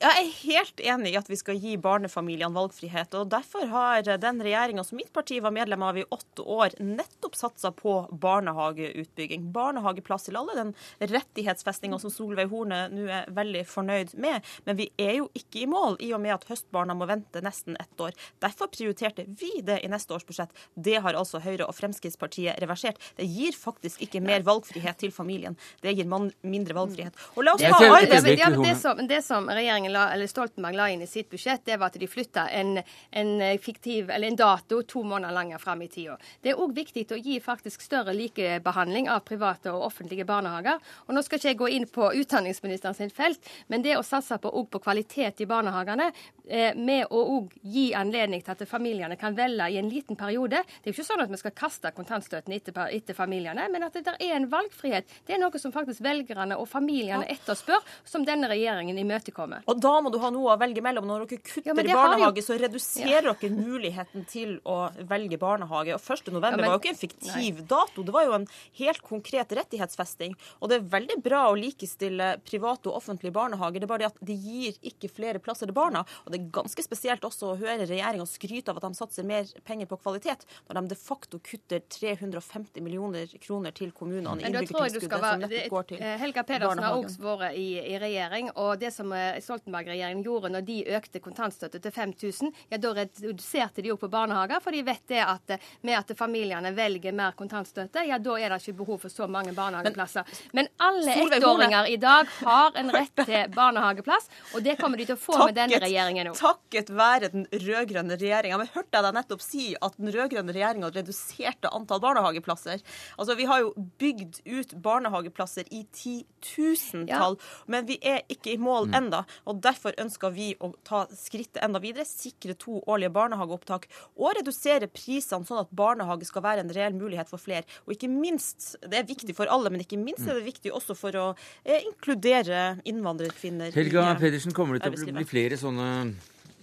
Jeg 0.00 0.16
er 0.16 0.28
helt 0.32 0.80
enig 0.80 1.10
i 1.12 1.16
at 1.18 1.26
vi 1.28 1.36
skal 1.36 1.58
gi 1.60 1.74
barnefamiliene 1.76 2.56
valgfrihet. 2.56 3.12
og 3.18 3.28
Derfor 3.34 3.66
har 3.68 4.06
den 4.22 4.40
regjeringa 4.40 4.84
som 4.86 4.96
mitt 4.96 5.10
parti 5.12 5.42
var 5.44 5.52
medlem 5.52 5.82
av 5.84 5.98
i 6.00 6.06
åtte 6.08 6.40
år, 6.40 6.78
nettopp 6.80 7.36
satsa 7.36 7.68
på 7.76 7.98
barnehageutbygging. 8.20 9.48
Barnehageplass 9.54 10.28
til 10.28 10.38
alle, 10.40 10.56
den 10.58 10.74
rettighetsfestinga 11.12 11.98
som 12.02 12.12
Solveig 12.12 12.50
Horne 12.52 12.82
nå 12.92 13.06
er 13.10 13.30
veldig 13.34 13.64
fornøyd 13.68 14.14
med. 14.20 14.46
Men 14.66 14.78
vi 14.80 14.90
er 15.00 15.16
jo 15.20 15.30
ikke 15.36 15.64
i 15.64 15.68
mål, 15.70 15.98
i 16.04 16.12
og 16.16 16.22
med 16.22 16.36
at 16.36 16.46
høstbarna 16.50 16.96
må 16.96 17.08
vente 17.10 17.42
nesten 17.44 17.78
ett 17.80 18.00
år. 18.00 18.16
Derfor 18.42 18.70
prioriterte 18.72 19.26
vi 19.40 19.52
det 19.66 19.80
i 19.84 19.90
neste 19.90 20.14
års 20.14 20.26
budsjett. 20.28 20.52
Det 20.74 20.98
har 21.02 21.18
altså 21.18 21.40
Høyre 21.42 21.68
og 21.68 21.76
Fremskrittspartiet 21.76 22.60
reversert. 22.62 23.00
Det 23.16 23.26
gir 23.28 23.56
faktisk 23.56 24.02
ikke 24.04 24.22
mer 24.24 24.44
valgfrihet 24.46 25.00
til 25.00 25.12
familien. 25.14 25.56
Det 25.82 25.94
gir 25.96 26.08
mindre 26.08 26.76
valgfrihet. 26.76 27.16
Og 27.36 27.46
la 27.46 27.56
oss 27.56 27.64
ta 27.64 27.80
arbeids... 27.80 28.28
Ja, 28.40 28.48
det, 28.54 28.74
som, 28.80 29.00
det 29.08 29.20
som 29.26 29.48
regjeringen 29.50 29.92
la, 29.92 30.06
eller 30.14 30.30
Stoltenberg 30.30 30.76
la 30.78 30.88
inn 30.92 31.02
i 31.04 31.08
sitt 31.10 31.28
budsjett, 31.32 31.64
det 31.66 31.76
var 31.80 31.90
at 31.90 31.98
de 32.00 32.08
flytta 32.08 32.46
en, 32.56 32.78
en, 33.10 33.32
fiktiv, 33.60 34.10
eller 34.10 34.30
en 34.30 34.38
dato 34.38 34.80
to 34.88 35.02
måneder 35.04 35.34
lenger 35.34 35.60
fram 35.62 35.82
i 35.82 35.88
tida. 35.92 36.16
Det 36.40 36.54
er 36.54 36.60
òg 36.60 36.74
viktig 36.76 37.06
å 37.12 37.18
gi 37.20 37.38
faktisk 37.42 37.84
større 37.84 38.09
likebehandling 38.16 39.08
av 39.12 39.24
private 39.26 39.72
og 39.74 39.86
offentlige 39.90 40.26
barnehager. 40.28 40.80
Og 41.06 41.14
Nå 41.14 41.22
skal 41.26 41.40
ikke 41.40 41.52
jeg 41.52 41.60
gå 41.60 41.70
inn 41.76 41.88
på 41.90 42.10
utdanningsministeren 42.22 42.96
sin 42.96 43.12
felt, 43.14 43.40
men 43.68 43.84
det 43.84 43.96
å 43.98 44.04
satse 44.06 44.38
på, 44.42 44.52
på 44.70 44.82
kvalitet 44.82 45.42
i 45.44 45.48
barnehagene, 45.50 46.10
eh, 46.48 46.74
med 46.76 47.10
å 47.10 47.42
gi 47.62 47.90
anledning 47.96 48.42
til 48.44 48.54
at 48.54 48.66
familiene 48.68 49.16
kan 49.20 49.36
velge 49.36 49.70
i 49.70 49.78
en 49.80 49.88
liten 49.90 50.16
periode 50.16 50.62
Det 50.62 50.88
er 50.88 50.92
jo 50.92 50.96
ikke 50.96 51.06
sånn 51.06 51.22
at 51.22 51.30
vi 51.30 51.38
skal 51.40 51.54
kaste 51.56 51.90
kontantstøtten 51.94 52.54
etter, 52.54 52.76
etter 52.90 53.16
familiene, 53.16 53.68
men 53.70 53.84
at 53.86 53.96
det 53.96 54.16
er 54.16 54.36
en 54.36 54.48
valgfrihet. 54.50 55.08
Det 55.26 55.36
er 55.36 55.40
noe 55.42 55.58
som 55.60 55.72
faktisk 55.74 56.02
velgerne 56.04 56.56
og 56.58 56.68
familiene 56.68 57.26
etterspør, 57.30 57.84
som 58.04 58.24
denne 58.26 58.48
regjeringen 58.50 58.98
imøtekommer. 58.98 59.64
Og 59.70 59.80
da 59.80 59.92
må 60.02 60.12
du 60.12 60.18
ha 60.22 60.30
noe 60.34 60.54
å 60.54 60.58
velge 60.60 60.82
mellom. 60.84 61.06
Når 61.10 61.26
dere 61.26 61.40
kutter 61.44 61.70
ja, 61.70 61.74
i 61.74 61.94
barnehage, 61.94 62.44
så 62.44 62.56
reduserer 62.60 63.30
ja. 63.30 63.34
dere 63.34 63.50
muligheten 63.54 64.26
til 64.30 64.56
å 64.68 64.78
velge 65.10 65.38
barnehage. 65.40 65.96
Og 65.96 66.00
1. 66.02 66.32
november 66.34 66.60
men... 66.60 66.68
var 66.68 66.76
jo 66.76 66.82
ikke 66.82 66.94
en 66.94 67.00
fiktiv 67.00 67.62
nei. 67.62 67.66
Dato, 68.00 68.06
det 68.10 68.16
var 68.16 68.26
jo 68.26 68.36
en 68.38 68.46
helt 68.80 69.02
konkret 69.06 69.52
rettighetsfesting. 69.56 70.36
Og 70.60 70.70
det 70.70 70.80
er 70.80 70.88
veldig 70.92 71.18
bra 71.24 71.46
å 71.50 71.58
likestille 71.58 72.32
private 72.46 72.90
og 72.90 73.00
offentlige 73.00 73.34
barnehager, 73.36 73.80
det 73.80 73.88
er 73.88 73.92
bare 73.92 74.04
det 74.04 74.10
at 74.12 74.22
de 74.30 74.36
gir 74.36 74.78
ikke 74.92 75.10
flere 75.12 75.42
plasser 75.42 75.68
til 75.68 75.76
barna. 75.76 76.04
Og 76.24 76.32
det 76.32 76.40
er 76.40 76.52
ganske 76.60 76.84
spesielt 76.84 77.24
også 77.26 77.52
å 77.52 77.58
høre 77.60 77.88
regjeringa 77.88 78.26
skryte 78.28 78.72
av 78.72 78.80
at 78.80 78.88
de 78.88 78.98
satser 78.98 79.26
mer 79.26 79.48
penger 79.66 79.90
på 79.90 80.00
kvalitet, 80.00 80.46
når 80.68 80.80
de 80.80 80.94
de 80.94 80.98
facto 80.98 81.38
kutter 81.44 81.82
350 82.00 82.82
millioner 82.82 83.30
kroner 83.40 83.74
til 83.76 83.92
kommunene 83.96 84.40
i 84.40 84.48
innbyggertilskuddet, 84.48 85.26
som 85.26 85.44
nettopp 85.44 85.74
går 85.74 85.88
til 85.92 86.04
Helga 86.20 86.44
Pedersen 86.46 86.82
har 86.84 86.96
også 86.98 87.22
vært 87.24 87.58
i, 87.58 87.68
i 87.78 87.98
regjering, 88.00 88.50
og 88.56 88.80
det 88.80 88.92
som 88.94 89.10
Stoltenberg 89.10 89.80
Stoltenberg-regjeringen 89.80 90.24
gjorde 90.24 90.50
når 90.54 90.64
de 90.66 90.76
økte 90.96 91.20
kontantstøtte 91.22 91.80
til 91.82 91.92
5000, 91.94 92.52
ja 92.70 92.78
da 92.80 92.92
reduserte 92.96 93.82
de 93.82 93.90
jo 93.92 93.96
på 94.00 94.10
barnehager, 94.10 94.60
for 94.62 94.74
de 94.74 94.82
vet 94.86 95.02
det 95.10 95.20
at 95.24 95.56
med 95.86 95.96
at 95.98 96.12
familiene 96.18 96.72
velger 96.76 97.14
mer 97.16 97.32
kontantstøtte, 97.38 97.89
ja 97.94 98.18
da 98.22 98.36
er 98.38 98.54
det 98.54 98.60
ikke 98.62 98.78
behov 98.80 99.00
for 99.04 99.12
så 99.12 99.26
mange 99.30 99.52
barnehageplasser. 99.56 100.26
Men, 100.52 100.60
Men 100.60 100.68
alle 100.88 101.16
ettåringer 101.26 101.88
i 101.90 101.96
dag 102.00 102.28
har 102.40 102.76
en 102.78 102.92
rett 102.94 103.24
til 103.24 103.52
barnehageplass, 103.54 104.28
og 104.54 104.64
det 104.64 104.76
kommer 104.80 105.00
de 105.00 105.08
til 105.08 105.16
å 105.16 105.20
få 105.20 105.34
takket, 105.36 105.50
med 105.50 105.58
denne 105.58 105.80
regjeringen 105.84 106.30
òg. 106.32 106.38
Takket 106.40 106.92
være 106.94 107.30
den 107.34 107.46
rød-grønne 107.50 108.18
regjeringa. 108.20 108.58
Men 108.60 108.70
hørte 108.74 108.98
jeg 108.98 109.06
deg 109.06 109.16
nettopp 109.16 109.44
si 109.44 109.66
at 109.80 109.98
den 110.00 110.12
rød-grønne 110.14 110.54
regjeringa 110.56 110.92
reduserte 110.94 111.72
antall 111.74 112.02
barnehageplasser? 112.04 112.84
Altså, 113.16 113.36
vi 113.38 113.48
har 113.50 113.64
jo 113.64 113.72
bygd 114.00 114.42
ut 114.46 114.74
barnehageplasser 114.84 115.68
i 115.74 115.84
titusentall, 115.96 117.38
ja. 117.40 117.64
men 117.70 117.88
vi 117.88 117.98
er 118.02 118.22
ikke 118.32 118.54
i 118.54 118.60
mål 118.60 118.90
mm. 118.90 118.98
enda. 119.02 119.24
Og 119.48 119.60
Derfor 119.60 119.94
ønsker 120.00 120.32
vi 120.34 120.52
å 120.60 120.72
ta 120.86 121.04
skrittet 121.14 121.60
enda 121.64 121.80
videre, 121.82 122.06
sikre 122.08 122.56
to 122.58 122.80
årlige 122.86 123.12
barnehageopptak 123.14 123.86
og 124.16 124.34
redusere 124.38 124.88
prisene, 124.90 125.46
sånn 125.46 125.62
at 125.62 125.72
barnehage 125.76 126.28
skal 126.28 126.44
være 126.44 126.64
en 126.64 126.72
reell 126.74 126.96
mulighet 126.96 127.30
for 127.30 127.42
flere. 127.42 127.66
Og 127.86 127.94
ikke 127.96 128.10
minst, 128.12 128.74
Det 128.82 128.98
er 128.98 129.06
viktig 129.08 129.34
for 129.36 129.50
alle, 129.50 129.70
men 129.72 129.84
ikke 129.84 129.98
minst 130.00 130.26
er 130.26 130.38
det 130.38 130.46
viktig 130.48 130.72
også 130.76 130.96
for 130.98 131.16
å 131.16 131.28
eh, 131.64 131.80
inkludere 131.86 132.80
innvandrerkvinner. 132.88 133.72
Helga 133.76 134.10
i, 134.12 134.18
Pedersen, 134.20 134.54
kommer 134.56 134.78
det 134.78 134.86
til 134.86 135.10
å 135.10 135.16
bli 135.20 135.28
flere 135.28 135.58
sånne 135.60 135.88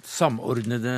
samordnede 0.08 0.94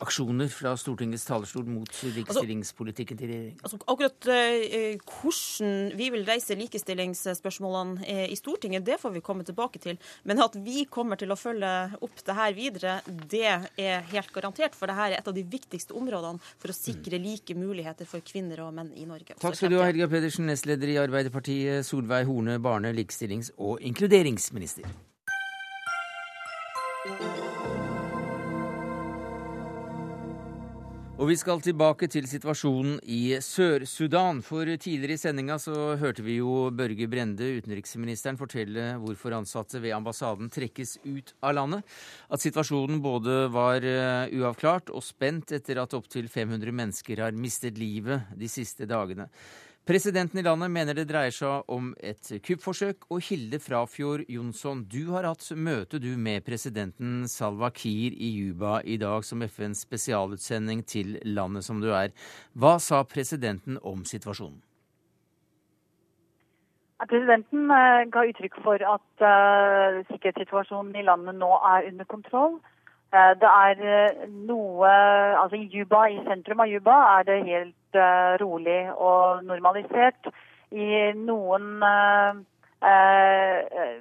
aksjoner 0.00 0.48
fra 0.52 0.72
Stortingets 0.78 1.26
talerstol 1.26 1.66
mot 1.68 1.90
likestillingspolitikken 2.14 3.18
til 3.18 3.30
regjeringen? 3.30 3.62
Altså, 3.66 3.78
akkurat 3.90 4.28
eh, 4.32 4.94
hvordan 5.02 5.98
vi 5.98 6.08
vil 6.14 6.24
reise 6.28 6.56
likestillingsspørsmålene 6.58 8.06
eh, 8.06 8.24
i 8.32 8.38
Stortinget, 8.38 8.86
det 8.86 9.00
får 9.02 9.12
vi 9.16 9.24
komme 9.24 9.44
tilbake 9.46 9.82
til. 9.82 9.98
Men 10.28 10.40
at 10.44 10.56
vi 10.64 10.86
kommer 10.90 11.20
til 11.20 11.34
å 11.34 11.38
følge 11.38 11.72
opp 12.04 12.22
det 12.24 12.38
her 12.38 12.54
videre, 12.56 12.94
det 13.06 13.44
er 13.48 14.06
helt 14.14 14.32
garantert. 14.34 14.78
For 14.78 14.88
det 14.88 14.96
her 14.98 15.10
er 15.12 15.18
et 15.20 15.28
av 15.28 15.36
de 15.36 15.44
viktigste 15.44 15.96
områdene 15.98 16.40
for 16.56 16.72
å 16.72 16.78
sikre 16.78 17.20
like 17.22 17.58
muligheter 17.58 18.08
for 18.08 18.24
kvinner 18.24 18.64
og 18.64 18.72
menn 18.78 18.94
i 18.96 19.04
Norge. 19.08 19.36
Takk 19.42 19.58
skal 19.58 19.74
du 19.74 19.80
ha, 19.80 19.90
Helga 19.90 20.08
Pedersen, 20.10 20.48
nestleder 20.48 20.94
i 20.94 20.98
Arbeiderpartiet, 21.02 21.84
Solveig 21.88 22.28
Horne, 22.30 22.56
barne-, 22.62 22.94
likestillings- 22.96 23.52
og 23.58 23.82
inkluderingsminister. 23.84 24.88
Og 31.18 31.26
vi 31.26 31.34
skal 31.34 31.58
tilbake 31.58 32.06
til 32.06 32.28
situasjonen 32.30 33.00
i 33.10 33.40
Sør-Sudan. 33.42 34.38
For 34.46 34.68
tidligere 34.78 35.16
i 35.16 35.18
sendinga 35.18 35.56
så 35.58 35.96
hørte 35.98 36.22
vi 36.22 36.36
jo 36.36 36.68
Børge 36.70 37.08
Brende, 37.10 37.48
utenriksministeren, 37.58 38.38
fortelle 38.38 38.92
hvorfor 39.02 39.34
ansatte 39.34 39.80
ved 39.82 39.96
ambassaden 39.96 40.46
trekkes 40.46 41.00
ut 41.02 41.32
av 41.42 41.56
landet. 41.58 41.96
At 42.30 42.44
situasjonen 42.44 43.02
både 43.02 43.48
var 43.50 43.82
eh, 43.82 44.30
uavklart 44.38 44.94
og 44.94 45.02
spent 45.02 45.56
etter 45.58 45.82
at 45.82 45.98
opptil 45.98 46.30
500 46.30 46.70
mennesker 46.84 47.24
har 47.26 47.34
mistet 47.34 47.82
livet 47.82 48.30
de 48.38 48.46
siste 48.46 48.86
dagene. 48.86 49.26
Presidenten 49.88 50.38
i 50.38 50.42
landet 50.44 50.68
mener 50.68 50.92
det 50.92 51.06
dreier 51.08 51.32
seg 51.32 51.70
om 51.72 51.94
et 52.04 52.28
kuppforsøk. 52.44 53.06
Og 53.08 53.22
Hilde 53.24 53.56
Frafjord 53.56 54.26
Jonsson, 54.28 54.82
du 54.84 55.14
har 55.14 55.24
hatt 55.24 55.46
møte 55.56 55.96
du 55.96 56.10
med 56.20 56.44
presidenten 56.44 57.22
Salwa 57.24 57.70
Kiir 57.72 58.12
i 58.12 58.28
Juba 58.34 58.82
i 58.84 58.98
dag 59.00 59.24
som 59.24 59.40
FNs 59.40 59.86
spesialutsending 59.86 60.82
til 60.84 61.16
landet 61.24 61.64
som 61.64 61.80
du 61.80 61.88
er. 61.88 62.12
Hva 62.52 62.74
sa 62.84 63.00
presidenten 63.08 63.80
om 63.80 64.04
situasjonen? 64.04 64.60
Presidenten 67.08 67.72
uh, 67.72 68.04
ga 68.12 68.28
uttrykk 68.28 68.60
for 68.60 68.84
at 68.92 69.24
uh, 69.24 70.04
sikkerhetssituasjonen 70.12 71.00
i 71.00 71.08
landet 71.08 71.40
nå 71.40 71.48
er 71.72 71.88
under 71.94 72.12
kontroll. 72.12 72.60
Uh, 73.08 73.32
det 73.40 73.56
er 73.56 74.28
noe 74.28 74.92
Altså 75.40 75.56
i 75.56 75.68
Juba, 75.72 76.10
i 76.12 76.20
sentrum 76.28 76.60
av 76.60 76.68
Juba, 76.68 77.00
er 77.16 77.30
det 77.32 77.42
helt 77.48 77.77
Eh, 77.94 78.36
rolig 78.40 78.92
og 79.00 79.44
normalisert. 79.44 80.28
I 80.70 81.12
noen, 81.16 81.82
eh, 82.84 83.94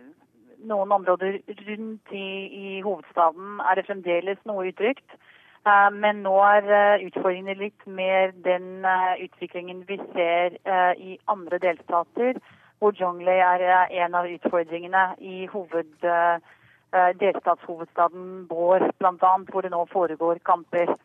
noen 0.68 0.92
områder 0.92 1.40
rundt 1.70 2.12
i, 2.12 2.28
i, 2.64 2.82
hovedstaden 2.82 3.62
er 3.64 3.76
det 3.76 3.86
fremdeles 3.88 4.44
noe 4.44 4.68
utrygt. 4.68 5.16
Eh, 5.64 5.90
men 5.94 6.20
nå 6.28 6.36
er 6.50 7.00
utfordringene 7.08 7.56
litt 7.56 7.88
mer 7.88 8.36
den 8.44 8.84
utviklingen 9.24 9.86
vi 9.88 10.02
ser 10.12 10.60
i 11.00 11.18
andre 11.28 11.58
delstater, 11.58 12.42
hvor 12.80 12.92
Jonglei 12.92 13.40
er 13.40 13.88
en 14.04 14.16
av 14.16 14.28
utfordringene 14.28 15.16
i 15.20 15.46
hoved, 15.48 15.96
delstatshovedstaden 16.92 18.48
Bård, 18.48 18.92
bl.a., 19.00 19.38
hvor 19.48 19.62
det 19.62 19.72
nå 19.72 19.86
foregår 19.92 20.44
kamper. 20.44 20.98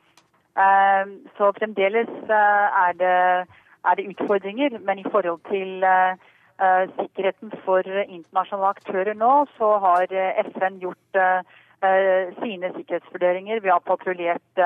Ehm, 0.58 1.12
så 1.36 1.52
fremdeles 1.58 2.12
eh, 2.28 2.66
er 2.86 2.92
det, 3.02 3.48
er 3.88 3.94
det 3.96 4.08
utfordringer, 4.12 4.78
men 4.78 4.98
i 4.98 5.08
forhold 5.12 5.40
til 5.48 5.82
eh, 5.82 6.12
eh, 6.64 6.84
sikkerheten 6.98 7.52
for 7.64 7.80
internasjonale 7.88 8.74
aktører 8.76 9.14
nå, 9.14 9.32
så 9.56 9.78
har 9.86 10.06
FN 10.52 10.80
gjort 10.84 11.20
sine 12.42 12.68
sikkerhetsvurderinger. 12.76 13.60
Vi 13.60 13.68
har 13.68 13.80
patruljert 13.82 14.60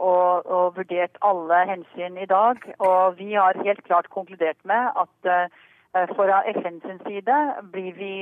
og, 0.00 0.46
og, 0.46 0.76
vurdert 0.76 1.18
alle 1.20 1.58
hensyn 1.68 2.16
i 2.16 2.24
dag. 2.26 2.56
Og 2.78 3.18
vi 3.18 3.34
har 3.34 3.60
helt 3.66 3.84
klart 3.84 4.08
konkludert 4.08 4.56
med 4.64 4.88
at 5.02 5.50
fra 6.16 6.38
FNs 6.54 6.86
side 7.04 7.36
blir 7.72 7.92
vi, 7.98 8.14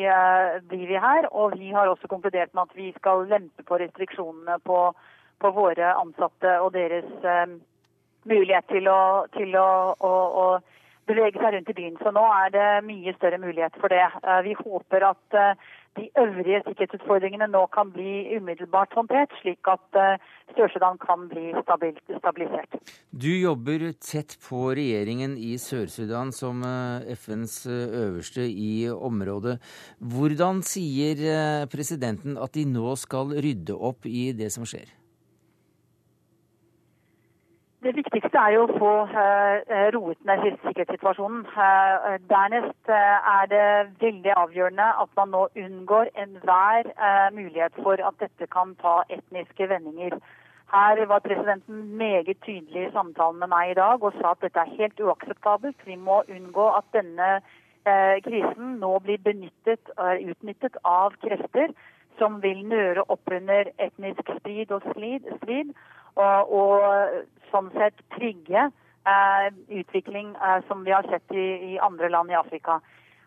blir 0.68 0.86
vi, 0.90 0.98
her. 1.06 1.30
Og 1.30 1.54
vi 1.58 1.70
har 1.70 1.86
også 1.86 2.10
konkludert 2.10 2.50
med 2.54 2.62
at 2.62 2.76
vi 2.76 2.90
skal 2.98 3.28
lempe 3.30 3.62
på 3.62 3.78
restriksjonene 3.78 4.58
på 4.66 4.80
på 5.42 5.52
våre 5.56 5.92
ansatte 5.98 6.56
og 6.62 6.72
deres 6.78 7.26
eh, 7.26 7.58
mulighet 8.28 8.68
til, 8.70 8.88
å, 8.88 9.26
til 9.36 9.56
å, 9.58 9.68
å, 9.98 10.14
å, 10.44 10.46
bevege 11.10 11.40
seg 11.42 11.56
rundt 11.56 11.70
i 11.72 11.74
byen. 11.76 11.98
Så 11.98 12.12
nå 12.14 12.22
er 12.30 12.52
det 12.54 12.66
mye 12.86 13.14
større 13.16 13.40
mulighet 13.42 13.74
for 13.82 13.90
det. 13.92 14.04
Eh, 14.22 14.42
vi 14.46 14.52
håper 14.58 15.08
at 15.08 15.38
eh, 15.38 15.70
de 15.98 16.06
øvrige 16.22 16.62
sikkerhetsutfordringene 16.64 17.48
nå 17.50 17.64
kan 17.74 17.90
bli 17.92 18.36
umiddelbart 18.36 18.94
håndtert, 18.96 19.34
slik 19.42 19.66
at 19.68 19.98
eh, 19.98 20.22
Sør-Sudan 20.54 21.00
kan 21.02 21.26
bli 21.32 21.50
stabilisert. 21.64 22.78
Du 23.10 23.28
jobber 23.34 23.90
tett 23.98 24.38
på 24.46 24.62
regjeringen 24.78 25.34
i 25.36 25.56
Sør-Sudan 25.60 26.30
som 26.32 26.62
eh, 26.70 27.12
FNs 27.18 27.58
øverste 27.66 28.46
i 28.46 28.86
området. 28.94 29.58
Hvordan 29.98 30.62
sier 30.62 31.66
presidenten 31.74 32.38
at 32.38 32.54
de 32.54 32.68
nå 32.70 32.94
skal 33.00 33.34
rydde 33.42 33.74
opp 33.74 34.06
i 34.06 34.30
det 34.38 34.54
som 34.54 34.68
skjer? 34.68 35.01
Det 37.82 37.96
viktigste 37.96 38.38
er 38.38 38.52
jo 38.54 38.66
å 38.68 38.74
få 38.78 38.90
uh, 39.10 39.70
roet 39.90 40.18
ned 40.28 40.44
sikkerhetssituasjonen. 40.62 41.40
Uh, 41.50 42.12
dernest 42.30 42.90
er 42.92 43.48
det 43.50 43.64
veldig 43.98 44.36
avgjørende 44.38 44.86
at 45.02 45.10
man 45.18 45.32
nå 45.34 45.40
unngår 45.58 46.12
enhver 46.22 46.92
mulighet 47.34 47.74
for 47.82 47.98
at 48.06 48.20
dette 48.22 48.46
kan 48.54 48.76
ta 48.78 49.00
etniske 49.10 49.66
vendinger. 49.72 50.14
Her 50.70 51.02
var 51.10 51.24
presidenten 51.26 51.80
meget 51.98 52.38
tydelig 52.46 52.84
i 52.86 52.92
samtalen 52.94 53.42
med 53.42 53.50
meg 53.50 53.72
i 53.72 53.78
dag 53.80 54.06
og 54.06 54.14
sa 54.20 54.36
at 54.36 54.46
dette 54.46 54.62
er 54.62 54.76
helt 54.78 55.02
uakseptabelt. 55.02 55.82
Vi 55.86 55.98
må 55.98 56.22
unngå 56.30 56.68
at 56.76 56.86
denne 56.94 57.32
krisen 58.22 58.76
nå 58.78 58.92
blir 59.02 59.18
benyttet, 59.26 59.90
utnyttet 60.30 60.78
av 60.86 61.18
krefter 61.24 61.74
som 62.20 62.38
vil 62.44 62.62
nøre 62.68 63.02
opp 63.10 63.26
under 63.26 63.72
etnisk 63.82 64.30
strid 64.38 64.70
og 64.70 64.86
slid, 64.92 65.26
og, 66.20 66.52
og 66.52 67.52
sånn 67.52 67.70
sett 67.76 68.00
trygge 68.16 68.70
eh, 69.06 69.46
utvikling 69.68 70.34
eh, 70.36 70.58
som 70.68 70.84
vi 70.84 70.90
har 70.90 71.06
sett 71.10 71.32
i, 71.32 71.46
i, 71.72 71.78
andre 71.78 72.08
land 72.08 72.30
i 72.30 72.38
Afrika. 72.38 72.80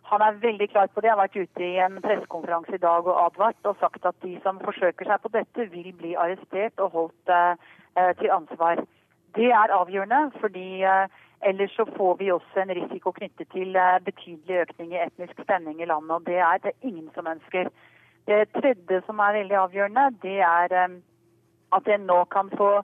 Han 0.05 0.21
er 0.21 0.37
veldig 0.41 0.69
klar 0.69 0.87
på 0.87 1.01
det. 1.01 1.09
Jeg 1.09 1.15
har 1.15 1.23
vært 1.23 1.37
ute 1.37 1.65
i 1.65 1.77
en 1.81 1.97
pressekonferanse 2.01 2.77
i 2.77 2.81
dag 2.81 3.07
og 3.07 3.21
advart 3.23 3.69
og 3.69 3.79
sagt 3.81 4.05
at 4.05 4.17
de 4.21 4.35
som 4.43 4.61
forsøker 4.61 5.09
seg 5.09 5.23
på 5.23 5.33
dette, 5.33 5.69
vil 5.73 5.91
bli 5.97 6.13
arrestert 6.13 6.81
og 6.83 6.93
holdt 6.99 7.33
eh, 7.33 7.55
eh 7.97 8.11
til 8.19 8.31
ansvar. 8.31 8.83
Det 9.35 9.49
er 9.51 9.73
avgjørende, 9.79 10.31
fordi 10.41 10.83
eh, 10.83 11.07
ellers 11.41 11.73
så 11.75 11.85
får 11.97 12.15
vi 12.21 12.31
også 12.31 12.61
en 12.61 12.75
risiko 12.77 13.11
knyttet 13.11 13.49
til 13.51 13.75
eh, 13.75 13.99
betydelig 14.05 14.61
økning 14.67 14.93
i 14.93 15.01
etnisk 15.07 15.41
spenning 15.41 15.81
i 15.81 15.89
landet. 15.89 16.11
og 16.11 16.25
Det 16.25 16.37
er 16.37 16.57
det 16.63 16.77
ingen 16.81 17.09
som 17.15 17.27
ønsker. 17.27 17.69
Det 18.27 18.47
tredje 18.53 19.01
som 19.05 19.19
er 19.19 19.37
veldig 19.41 19.57
avgjørende, 19.65 20.05
det 20.21 20.39
er 20.41 20.97
at 21.73 21.87
en 21.87 22.05
nå 22.05 22.23
kan 22.25 22.49
få 22.57 22.81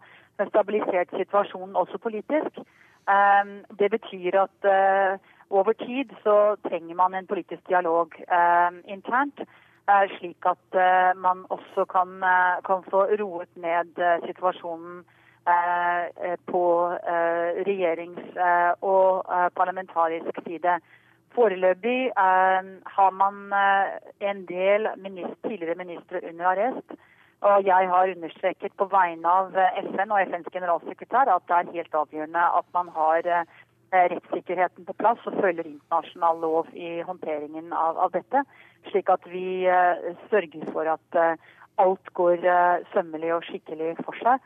stabilisert 0.49 1.09
situasjonen 1.17 1.75
også 1.75 1.97
politisk. 1.97 2.61
Ehm, 3.09 3.65
det 3.79 3.91
betyr 3.91 4.41
at 4.45 4.69
eh, 4.75 5.19
over 5.49 5.73
tid 5.73 6.13
så 6.23 6.55
trenger 6.69 6.95
man 6.95 7.13
en 7.13 7.27
politisk 7.27 7.67
dialog 7.69 8.13
ehm, 8.32 8.82
internt. 8.88 9.39
Eh, 9.89 10.05
slik 10.17 10.45
at 10.45 10.77
eh, 10.86 11.11
man 11.17 11.45
også 11.49 11.86
kan, 11.86 12.21
kan 12.67 12.84
få 12.91 13.05
roet 13.21 13.49
ned 13.55 14.19
situasjonen 14.27 15.03
på 16.51 16.65
regjerings- 17.67 18.36
og 18.82 19.25
parlamentarisk 19.55 20.38
side. 20.45 20.75
Foreløpig 21.36 22.11
har 22.15 23.09
man 23.09 23.36
en 24.19 24.45
del 24.45 24.88
minister, 24.97 25.49
tidligere 25.49 25.75
ministre 25.75 26.21
under 26.29 26.45
arrest. 26.45 26.93
Og 27.41 27.65
jeg 27.65 27.89
har 27.89 28.13
understreket 28.13 28.73
på 28.77 28.85
vegne 28.91 29.25
av 29.27 29.55
eh, 29.57 29.79
FN 29.89 30.13
og 30.13 30.21
FNs 30.29 30.49
generalsekretær 30.53 31.31
at 31.33 31.45
det 31.49 31.57
er 31.57 31.75
helt 31.77 31.95
avgjørende 32.03 32.43
at 32.59 32.67
man 32.77 32.91
har 32.93 33.25
eh, 33.25 33.55
rettssikkerheten 33.91 34.85
på 34.85 34.95
plass 34.99 35.23
og 35.25 35.39
følger 35.41 35.65
internasjonal 35.65 36.37
lov 36.43 36.69
i 36.73 37.01
håndteringen 37.07 37.73
av, 37.73 37.97
av 38.05 38.13
dette. 38.13 38.43
Slik 38.91 39.09
at 39.11 39.25
vi 39.29 39.65
uh, 39.67 40.13
sørger 40.31 40.69
for 40.71 40.87
at 40.87 41.17
uh, 41.19 41.49
alt 41.81 42.13
går 42.17 42.45
uh, 42.45 42.85
sømmelig 42.93 43.33
og 43.35 43.43
skikkelig 43.49 43.97
for 44.05 44.17
seg. 44.23 44.39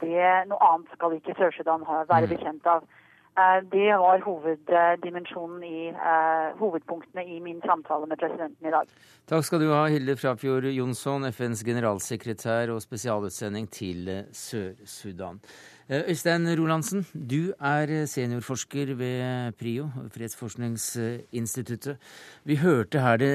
det, 0.00 0.28
noe 0.48 0.66
annet 0.70 0.92
skal 0.94 1.18
ikke 1.18 1.34
Sør-Sudan 1.36 1.82
være 1.84 2.24
mm. 2.24 2.30
bekjent 2.30 2.68
av. 2.70 2.86
Eh, 3.34 3.60
det 3.66 3.90
var 3.98 4.20
hoveddimensjonen 4.22 5.62
i 5.66 5.88
uh, 5.90 6.54
hovedpunktene 6.60 7.24
i 7.26 7.40
min 7.42 7.58
samtale 7.66 8.06
med 8.06 8.20
presidenten 8.20 8.68
i 8.68 8.70
dag. 8.70 8.92
Takk 9.26 9.48
skal 9.48 9.64
du 9.64 9.72
ha, 9.72 9.88
Hilde 9.90 10.14
Frafjord 10.20 10.68
Jonsson, 10.70 11.26
FNs 11.34 11.64
generalsekretær 11.66 12.70
og 12.70 12.78
spesialutsending 12.84 13.66
til 13.74 14.12
Sør-Sudan. 14.30 15.42
Øystein 15.90 16.46
Rolandsen, 16.56 17.02
du 17.12 17.52
er 17.58 18.06
seniorforsker 18.06 18.94
ved 18.96 19.52
PRIO, 19.58 19.90
Fredsforskningsinstituttet. 20.14 21.98
Vi 22.46 22.56
hørte 22.62 23.02
her 23.02 23.18
det, 23.20 23.34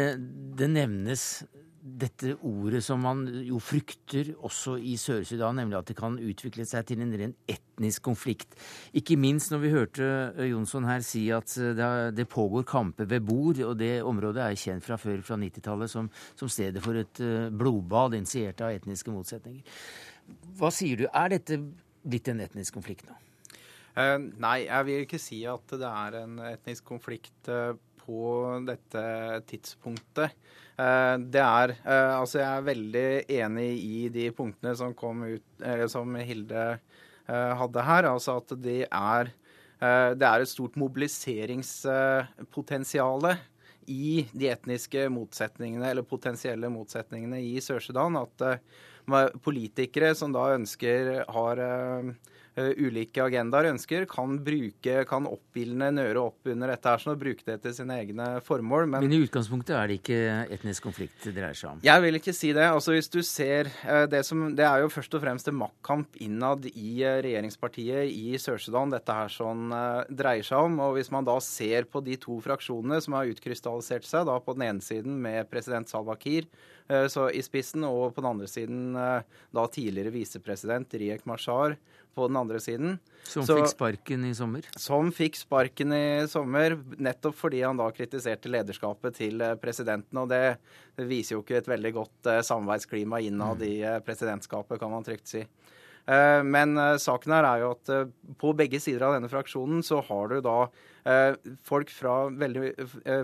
det 0.58 0.70
nevnes 0.72 1.43
dette 1.80 2.34
ordet 2.43 2.82
som 2.84 2.99
man 3.03 3.21
jo 3.45 3.59
frykter 3.63 4.34
også 4.45 4.75
i 4.84 4.95
Sør-Sudan, 4.99 5.55
nemlig 5.61 5.77
at 5.80 5.91
det 5.91 5.95
kan 5.99 6.17
utvikle 6.19 6.65
seg 6.67 6.88
til 6.89 7.03
en 7.03 7.13
ren 7.21 7.36
etnisk 7.49 8.03
konflikt. 8.09 8.57
Ikke 8.97 9.17
minst 9.19 9.53
når 9.53 9.63
vi 9.63 9.71
hørte 9.73 10.09
Jonsson 10.49 10.88
her 10.89 11.05
si 11.05 11.25
at 11.36 11.55
det 12.15 12.27
pågår 12.32 12.67
kamper 12.67 13.07
ved 13.09 13.23
bord, 13.27 13.61
og 13.63 13.77
det 13.80 14.01
området 14.03 14.43
er 14.43 14.59
kjent 14.59 14.86
fra 14.86 14.99
før, 14.99 15.23
fra 15.23 15.39
90-tallet, 15.39 15.91
som, 15.91 16.11
som, 16.36 16.51
stedet 16.51 16.84
for 16.84 16.99
et 16.99 17.23
blodbad 17.55 18.17
initiert 18.19 18.61
av 18.65 18.75
etniske 18.75 19.13
motsetninger. 19.13 19.63
Hva 20.59 20.71
sier 20.73 20.99
du, 20.99 21.07
er 21.09 21.32
dette 21.38 21.61
blitt 22.03 22.27
en 22.32 22.43
etnisk 22.43 22.75
konflikt 22.75 23.07
nå? 23.07 23.15
Nei, 24.39 24.63
jeg 24.67 24.86
vil 24.88 25.03
ikke 25.03 25.19
si 25.19 25.41
at 25.49 25.73
det 25.75 25.88
er 25.88 26.21
en 26.21 26.38
etnisk 26.53 26.86
konflikt 26.88 27.49
på 28.10 28.57
dette 28.66 29.03
tidspunktet. 29.49 30.30
Uh, 30.80 31.18
det 31.22 31.41
er 31.43 31.76
Altså, 31.86 32.39
jeg 32.41 32.49
er 32.49 32.70
veldig 32.70 33.26
enig 33.38 33.70
i 33.86 34.10
de 34.14 34.32
punktene 34.34 34.76
som 34.80 34.93
kom 34.97 35.24
ut, 35.28 35.43
som 35.91 36.16
Hilde 36.18 36.80
hadde 37.30 37.82
her. 37.86 38.03
Altså 38.10 38.38
at 38.41 38.49
det 38.57 38.88
er, 38.88 39.30
det 40.18 40.26
er 40.26 40.41
et 40.41 40.49
stort 40.49 40.74
mobiliseringspotensial 40.82 43.38
i 43.86 44.26
de 44.34 44.49
etniske 44.49 45.10
motsetningene, 45.14 45.86
eller 45.91 46.01
potensielle 46.10 46.66
motsetningene 46.74 47.38
i 47.43 47.62
Sør-Sudan. 47.62 48.18
At 48.24 48.41
politikere 49.45 50.16
som 50.18 50.34
da 50.34 50.55
ønsker 50.55 51.22
har 51.30 51.62
ulike 52.80 53.24
agendaer 53.24 53.70
ønsker, 53.72 54.05
kan 54.10 54.38
bruke, 54.43 55.03
kan 55.10 55.28
oppildne 55.30 55.89
nøre 55.95 56.24
opp 56.30 56.49
under 56.49 56.74
dette 56.74 56.91
her, 56.91 57.01
sånn, 57.01 57.16
og 57.16 57.22
bruke 57.22 57.45
det 57.47 57.60
til 57.64 57.76
sine 57.76 57.99
egne 58.01 58.30
formål. 58.45 58.88
Men, 58.89 59.05
men, 59.05 59.16
i 59.16 59.22
utgangspunktet 59.26 59.76
er 59.78 59.91
det 59.91 59.99
ikke 59.99 60.20
etnisk 60.57 60.88
konflikt 60.88 61.28
det 61.28 61.36
dreier 61.38 61.57
seg 61.57 61.74
om? 61.74 61.84
Jeg 61.86 62.05
vil 62.05 62.20
ikke 62.20 62.36
si 62.36 62.53
det. 62.55 62.66
Altså 62.70 62.95
hvis 62.95 63.12
du 63.12 63.20
ser 63.26 63.72
uh, 63.84 64.05
det 64.10 64.24
som 64.28 64.49
Det 64.55 64.66
er 64.66 64.84
jo 64.84 64.91
først 64.91 65.14
og 65.18 65.24
fremst 65.24 65.49
en 65.51 65.60
maktkamp 65.60 66.18
innad 66.24 66.66
i 66.72 67.03
uh, 67.03 67.20
regjeringspartiet 67.26 68.10
i 68.14 68.39
Sør-Sudan 68.41 68.93
dette 68.93 69.16
her 69.16 69.32
sånn 69.34 69.70
dreier 70.10 70.45
seg 70.45 70.70
om. 70.70 70.80
Og 70.88 70.97
hvis 70.97 71.12
man 71.14 71.28
da 71.28 71.38
ser 71.43 71.88
på 71.89 72.01
de 72.05 72.18
to 72.22 72.39
fraksjonene 72.43 72.99
som 73.03 73.18
har 73.18 73.30
utkrystallisert 73.30 74.07
seg, 74.07 74.28
da 74.30 74.39
på 74.43 74.55
den 74.57 74.68
ene 74.70 74.86
siden 74.86 75.20
med 75.22 75.49
president 75.51 75.89
Salwa 75.91 76.18
Kiir 76.20 76.47
i 76.90 77.42
spissen, 77.46 77.84
og 77.86 78.16
på 78.16 78.24
den 78.24 78.30
andre 78.32 78.48
siden 78.50 78.96
da 78.96 79.66
tidligere 79.70 80.14
visepresident 80.14 80.94
Riek 80.98 81.28
Mashar 81.30 81.76
på 82.20 82.28
den 82.28 82.38
andre 82.38 82.60
siden. 82.60 82.98
Som 83.24 83.46
så, 83.46 83.56
fikk 83.60 83.72
sparken 83.72 84.26
i 84.26 84.34
sommer? 84.36 84.66
Som 84.80 85.12
fikk 85.16 85.38
sparken 85.40 85.94
i 85.96 86.04
sommer, 86.30 86.76
nettopp 86.98 87.38
fordi 87.38 87.62
han 87.64 87.80
da 87.80 87.90
kritiserte 87.96 88.52
lederskapet 88.52 89.20
til 89.20 89.44
eh, 89.46 89.56
presidenten. 89.62 90.22
Og 90.22 90.30
det, 90.32 90.58
det 91.00 91.08
viser 91.10 91.38
jo 91.38 91.44
ikke 91.44 91.60
et 91.62 91.70
veldig 91.70 91.94
godt 92.00 92.32
samarbeidsklima 92.48 93.22
innad 93.26 93.62
mm. 93.62 93.68
i 93.70 93.76
presidentskapet, 94.06 94.80
kan 94.82 94.94
man 94.94 95.08
trygt 95.08 95.32
si. 95.32 95.46
Men 96.10 96.72
saken 96.98 97.34
her 97.36 97.46
er 97.46 97.60
jo 97.62 97.68
at 97.76 97.90
på 98.42 98.50
begge 98.58 98.80
sider 98.82 99.04
av 99.06 99.12
denne 99.14 99.28
fraksjonen 99.30 99.84
så 99.86 100.00
har 100.08 100.32
du 100.32 100.40
da 100.42 100.56
folk 101.66 101.91
fra, 101.93 102.16
veldig, 102.30 102.74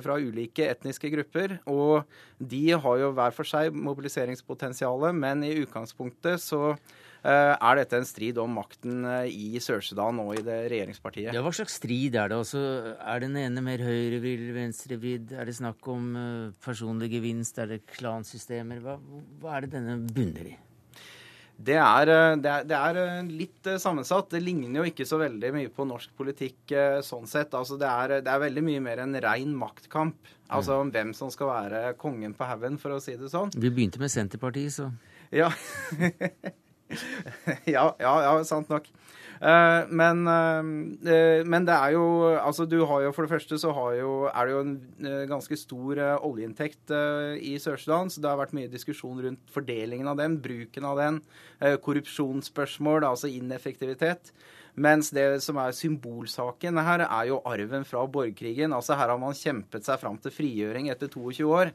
fra 0.04 0.16
ulike 0.22 0.70
etniske 0.72 1.12
grupper. 1.14 1.58
Og 1.70 2.06
de 2.40 2.64
har 2.72 3.02
jo 3.02 3.12
hver 3.18 3.36
for 3.36 3.48
seg 3.48 3.76
mobiliseringspotensialet, 3.76 5.18
men 5.18 5.44
i 5.46 5.56
utgangspunktet 5.64 6.42
så 6.44 6.76
Eh, 7.26 7.54
er 7.58 7.80
dette 7.80 7.98
en 7.98 8.06
strid 8.06 8.38
om 8.38 8.52
makten 8.54 9.06
eh, 9.10 9.32
i 9.34 9.62
Sør-Sudan 9.64 10.20
og 10.22 10.36
i 10.36 10.44
det 10.46 10.58
regjeringspartiet? 10.70 11.32
Ja, 11.34 11.42
Hva 11.42 11.54
slags 11.58 11.80
strid 11.80 12.14
er 12.22 12.30
det? 12.30 12.38
Altså, 12.38 12.62
er 13.02 13.24
den 13.24 13.38
ene 13.42 13.64
mer 13.66 13.82
høyrevridd, 13.82 14.52
venstrevridd? 14.54 15.34
Er 15.34 15.50
det 15.50 15.56
snakk 15.58 15.90
om 15.90 16.12
eh, 16.22 16.54
personlig 16.62 17.10
gevinst? 17.16 17.58
Er 17.64 17.72
det 17.74 17.82
klansystemer? 17.96 18.84
Hva, 18.84 19.00
hva 19.42 19.56
er 19.58 19.66
det 19.66 19.74
denne 19.74 19.98
bunner 20.06 20.52
i? 20.52 20.56
Det 21.56 21.78
er, 21.80 22.10
det, 22.42 22.52
er, 22.52 22.66
det 22.68 22.78
er, 22.78 22.98
litt 23.30 23.70
sammensatt. 23.80 24.28
Det 24.34 24.42
ligner 24.44 24.82
jo 24.82 24.90
ikke 24.90 25.08
så 25.08 25.20
veldig 25.22 25.54
mye 25.56 25.72
på 25.72 25.86
norsk 25.88 26.12
politikk 26.18 26.74
sånn 27.06 27.30
sett. 27.32 27.56
Altså, 27.56 27.78
det, 27.80 27.88
er, 27.88 28.18
det 28.26 28.32
er 28.32 28.42
veldig 28.44 28.64
mye 28.66 28.84
mer 28.84 29.04
en 29.06 29.16
rein 29.24 29.54
maktkamp. 29.56 30.34
Altså 30.54 30.78
om 30.84 30.92
hvem 30.94 31.14
som 31.18 31.32
skal 31.34 31.50
være 31.50 31.82
kongen 31.98 32.36
på 32.38 32.46
haugen, 32.46 32.78
for 32.82 32.96
å 32.96 33.02
si 33.02 33.16
det 33.18 33.32
sånn. 33.32 33.54
Vi 33.56 33.72
begynte 33.72 34.02
med 34.02 34.14
Senterpartiet, 34.14 34.76
så 34.76 34.92
Ja. 35.34 35.50
ja, 37.76 37.86
ja, 38.00 38.14
ja, 38.28 38.34
sant 38.46 38.70
nok. 38.70 38.90
Uh, 39.36 39.84
men, 39.92 40.22
uh, 40.28 41.44
men, 41.44 41.66
det 41.68 41.76
er 41.76 41.96
jo 41.98 42.06
Altså, 42.40 42.64
du 42.70 42.78
har 42.88 43.04
jo 43.04 43.12
for 43.16 43.26
det 43.26 43.34
første 43.34 43.60
så 43.60 43.74
jo, 43.98 44.12
er 44.32 44.48
det 44.48 44.54
jo 44.54 44.62
en 44.64 45.28
ganske 45.30 45.58
stor 45.60 46.00
oljeinntekt 46.24 46.92
i 47.44 47.56
Sør-Sudan, 47.62 48.10
så 48.10 48.22
det 48.22 48.30
har 48.30 48.40
vært 48.40 48.56
mye 48.56 48.72
diskusjon 48.72 49.22
rundt 49.24 49.52
fordelingen 49.52 50.08
av 50.08 50.20
den, 50.20 50.38
bruken 50.42 50.88
av 50.88 51.00
den, 51.00 51.20
korrupsjonsspørsmål, 51.84 53.06
altså 53.08 53.32
ineffektivitet. 53.32 54.32
Mens 54.76 55.12
det 55.16 55.42
som 55.44 55.60
er 55.62 55.76
symbolsaken 55.76 56.80
her, 56.84 57.06
er 57.06 57.30
jo 57.30 57.42
arven 57.48 57.86
fra 57.88 58.04
borgerkrigen. 58.08 58.76
Altså 58.76 58.98
her 59.00 59.14
har 59.14 59.22
man 59.22 59.38
kjempet 59.38 59.88
seg 59.88 60.02
fram 60.02 60.20
til 60.22 60.34
frigjøring 60.36 60.90
etter 60.94 61.12
22 61.12 61.48
år. 61.48 61.72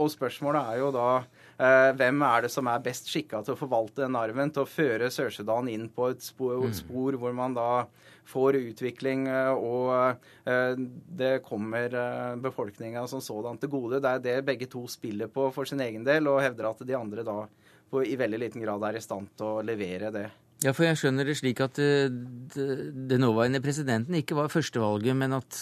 Og 0.00 0.08
spørsmålet 0.14 0.72
er 0.72 0.82
jo 0.82 0.92
da 0.94 1.10
Eh, 1.20 1.37
hvem 1.58 2.20
er 2.22 2.44
det 2.44 2.52
som 2.54 2.68
er 2.70 2.82
best 2.84 3.08
skikka 3.10 3.40
til 3.42 3.56
å 3.56 3.58
forvalte 3.58 4.04
den 4.04 4.14
arven, 4.14 4.52
til 4.54 4.62
å 4.62 4.70
føre 4.70 5.08
Sør-Sudan 5.10 5.66
inn 5.72 5.88
på 5.90 6.12
et 6.12 6.22
spor, 6.22 6.60
et 6.68 6.78
spor, 6.78 7.18
hvor 7.18 7.34
man 7.34 7.56
da 7.56 7.88
får 8.28 8.58
utvikling, 8.60 9.26
eh, 9.32 9.52
og 9.52 10.48
eh, 10.48 10.74
det 11.20 11.38
kommer 11.46 11.94
befolkninga 12.42 13.06
som 13.08 13.22
sådan 13.24 13.60
til 13.60 13.72
gode. 13.72 14.02
Det 14.04 14.10
er 14.10 14.24
det 14.24 14.36
begge 14.46 14.68
to 14.70 14.84
spiller 14.90 15.30
på 15.32 15.48
for 15.54 15.68
sin 15.68 15.82
egen 15.84 16.04
del, 16.06 16.28
og 16.28 16.42
hevder 16.44 16.70
at 16.70 16.84
de 16.86 16.98
andre 16.98 17.24
da 17.26 17.40
på, 17.88 18.04
i 18.04 18.18
veldig 18.20 18.42
liten 18.44 18.64
grad 18.64 18.84
er 18.84 18.98
i 18.98 19.04
stand 19.04 19.32
til 19.38 19.48
å 19.48 19.64
levere 19.64 20.12
det. 20.12 20.26
Ja, 20.64 20.74
for 20.74 20.84
jeg 20.88 20.98
skjønner 20.98 21.24
det 21.24 21.36
slik 21.38 21.60
at 21.62 21.78
den 21.78 23.22
nåværende 23.22 23.62
presidenten 23.62 24.16
ikke 24.18 24.36
var 24.36 24.50
førstevalget, 24.50 25.14
men 25.16 25.36
at 25.36 25.60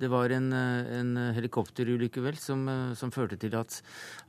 det 0.00 0.08
var 0.08 0.30
en, 0.30 0.52
eh, 0.52 0.98
en 0.98 1.16
helikopterulykke 1.36 2.22
vel 2.24 2.36
som, 2.36 2.68
eh, 2.68 2.92
som, 2.96 3.10
førte 3.12 3.36
til 3.36 3.52
at, 3.58 3.82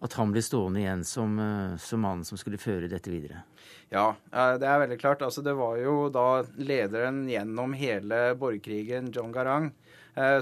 at, 0.03 0.17
han 0.19 0.33
ble 0.33 0.43
stående 0.43 0.81
igjen 0.83 1.05
som, 1.07 1.37
eh, 1.39 1.77
som 1.79 2.03
mannen 2.03 2.27
som 2.27 2.39
skulle 2.39 2.59
føre 2.59 2.89
dette 2.91 3.11
videre. 3.11 3.45
Ja, 3.91 4.15
det 4.31 4.67
er 4.67 4.81
veldig 4.83 4.99
klart. 4.99 5.23
Altså, 5.23 5.43
det 5.43 5.53
var 5.55 5.77
jo 5.79 6.09
da 6.11 6.43
lederen 6.59 7.23
gjennom 7.29 7.75
hele 7.75 8.33
borgerkrigen, 8.39 9.11
John 9.15 9.31
Garang, 9.35 9.71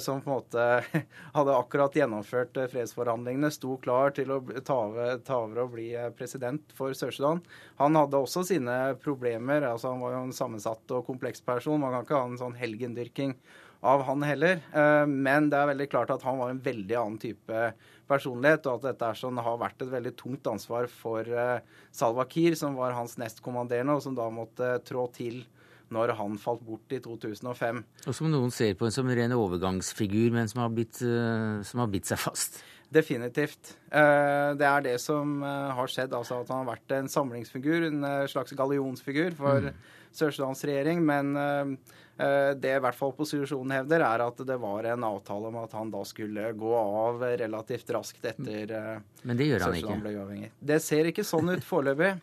som 0.02 0.22
på 0.22 0.30
en 0.30 0.36
måte 0.36 0.66
hadde 1.38 1.56
akkurat 1.58 1.98
gjennomført 1.98 2.58
fredsforhandlingene, 2.72 3.50
sto 3.54 3.76
klar 3.82 4.14
til 4.18 4.34
å 4.34 4.40
ta 4.66 4.78
over 4.78 5.64
og 5.64 5.74
bli 5.74 5.88
president 6.18 6.74
for 6.78 6.94
Sør-Sudan. 6.94 7.42
Han 7.82 7.98
hadde 7.98 8.22
også 8.22 8.46
sine 8.50 8.78
problemer. 9.02 9.66
altså 9.66 9.96
Han 9.96 10.06
var 10.06 10.14
jo 10.14 10.22
en 10.28 10.38
sammensatt 10.42 10.94
og 10.94 11.10
kompleks 11.10 11.42
person. 11.42 11.82
Man 11.82 11.98
kan 11.98 12.06
ikke 12.06 12.22
ha 12.22 12.30
en 12.30 12.42
sånn 12.42 12.58
helgendyrking 12.58 13.34
av 13.82 14.04
han 14.04 14.24
heller. 14.24 14.60
Eh, 14.74 15.06
men 15.08 15.50
det 15.52 15.60
er 15.60 15.72
veldig 15.72 15.88
klart 15.92 16.12
at 16.14 16.24
han 16.28 16.40
var 16.40 16.52
en 16.52 16.64
veldig 16.64 16.98
annen 17.00 17.20
type 17.22 17.62
personlighet, 18.10 18.66
og 18.68 18.80
at 18.80 18.90
dette 18.90 19.12
sånn, 19.20 19.40
har 19.44 19.62
vært 19.62 19.86
et 19.86 19.92
veldig 19.92 20.16
tungt 20.20 20.50
ansvar 20.52 20.90
for 20.92 21.28
eh, 21.28 21.62
Salwa 21.96 22.26
Kiir, 22.30 22.58
som 22.60 22.76
var 22.80 22.98
hans 22.98 23.18
nestkommanderende, 23.22 23.96
og 23.96 24.04
som 24.06 24.18
da 24.18 24.28
måtte 24.34 24.78
trå 24.88 25.08
til 25.16 25.46
når 25.90 26.14
han 26.20 26.36
falt 26.38 26.62
bort 26.62 26.92
i 26.94 27.00
2005. 27.02 27.80
Og 28.06 28.14
som 28.14 28.28
noen 28.30 28.52
ser 28.54 28.76
på 28.78 28.92
som 28.94 29.08
en 29.10 29.18
ren 29.18 29.34
overgangsfigur, 29.34 30.28
men 30.36 30.52
som 30.52 30.62
har 30.66 30.76
bitt, 30.76 31.00
eh, 31.02 31.64
som 31.66 31.82
har 31.82 31.90
bitt 31.90 32.10
seg 32.10 32.22
fast? 32.22 32.62
Definitivt. 32.90 33.76
Det 33.94 34.66
er 34.66 34.82
det 34.82 34.96
som 34.98 35.44
har 35.46 35.92
skjedd. 35.94 36.10
altså 36.10 36.40
At 36.42 36.48
han 36.50 36.64
har 36.64 36.72
vært 36.72 36.94
en 36.98 37.10
samlingsfigur, 37.14 37.84
en 37.86 38.08
slags 38.26 38.56
gallionsfigur 38.58 39.36
for 39.38 39.68
mm. 39.68 39.76
Sør-Sudans 40.18 40.64
regjering. 40.66 41.04
Men 41.06 41.30
Eh, 41.38 42.08
det 42.20 42.74
i 42.76 42.82
hvert 42.84 42.98
fall 42.98 43.14
opposisjonen 43.14 43.78
hevder, 43.78 44.04
er 44.04 44.24
at 44.26 44.42
det 44.48 44.58
var 44.60 44.88
en 44.92 45.06
avtale 45.08 45.52
om 45.52 45.60
at 45.62 45.76
han 45.78 45.92
da 45.94 46.02
skulle 46.08 46.50
gå 46.60 46.74
av 46.76 47.24
relativt 47.40 47.94
raskt 47.96 48.28
etter 48.34 48.74
eh, 48.76 49.06
Men 49.24 49.40
det 49.40 49.48
gjør 49.48 49.68
han 49.68 49.78
ikke? 49.80 49.96
ble 50.04 50.14
uavhengig. 50.18 50.52
Det 50.60 50.82
ser 50.84 51.08
ikke 51.12 51.24
sånn 51.28 51.54
ut 51.54 51.64
foreløpig. 51.64 52.18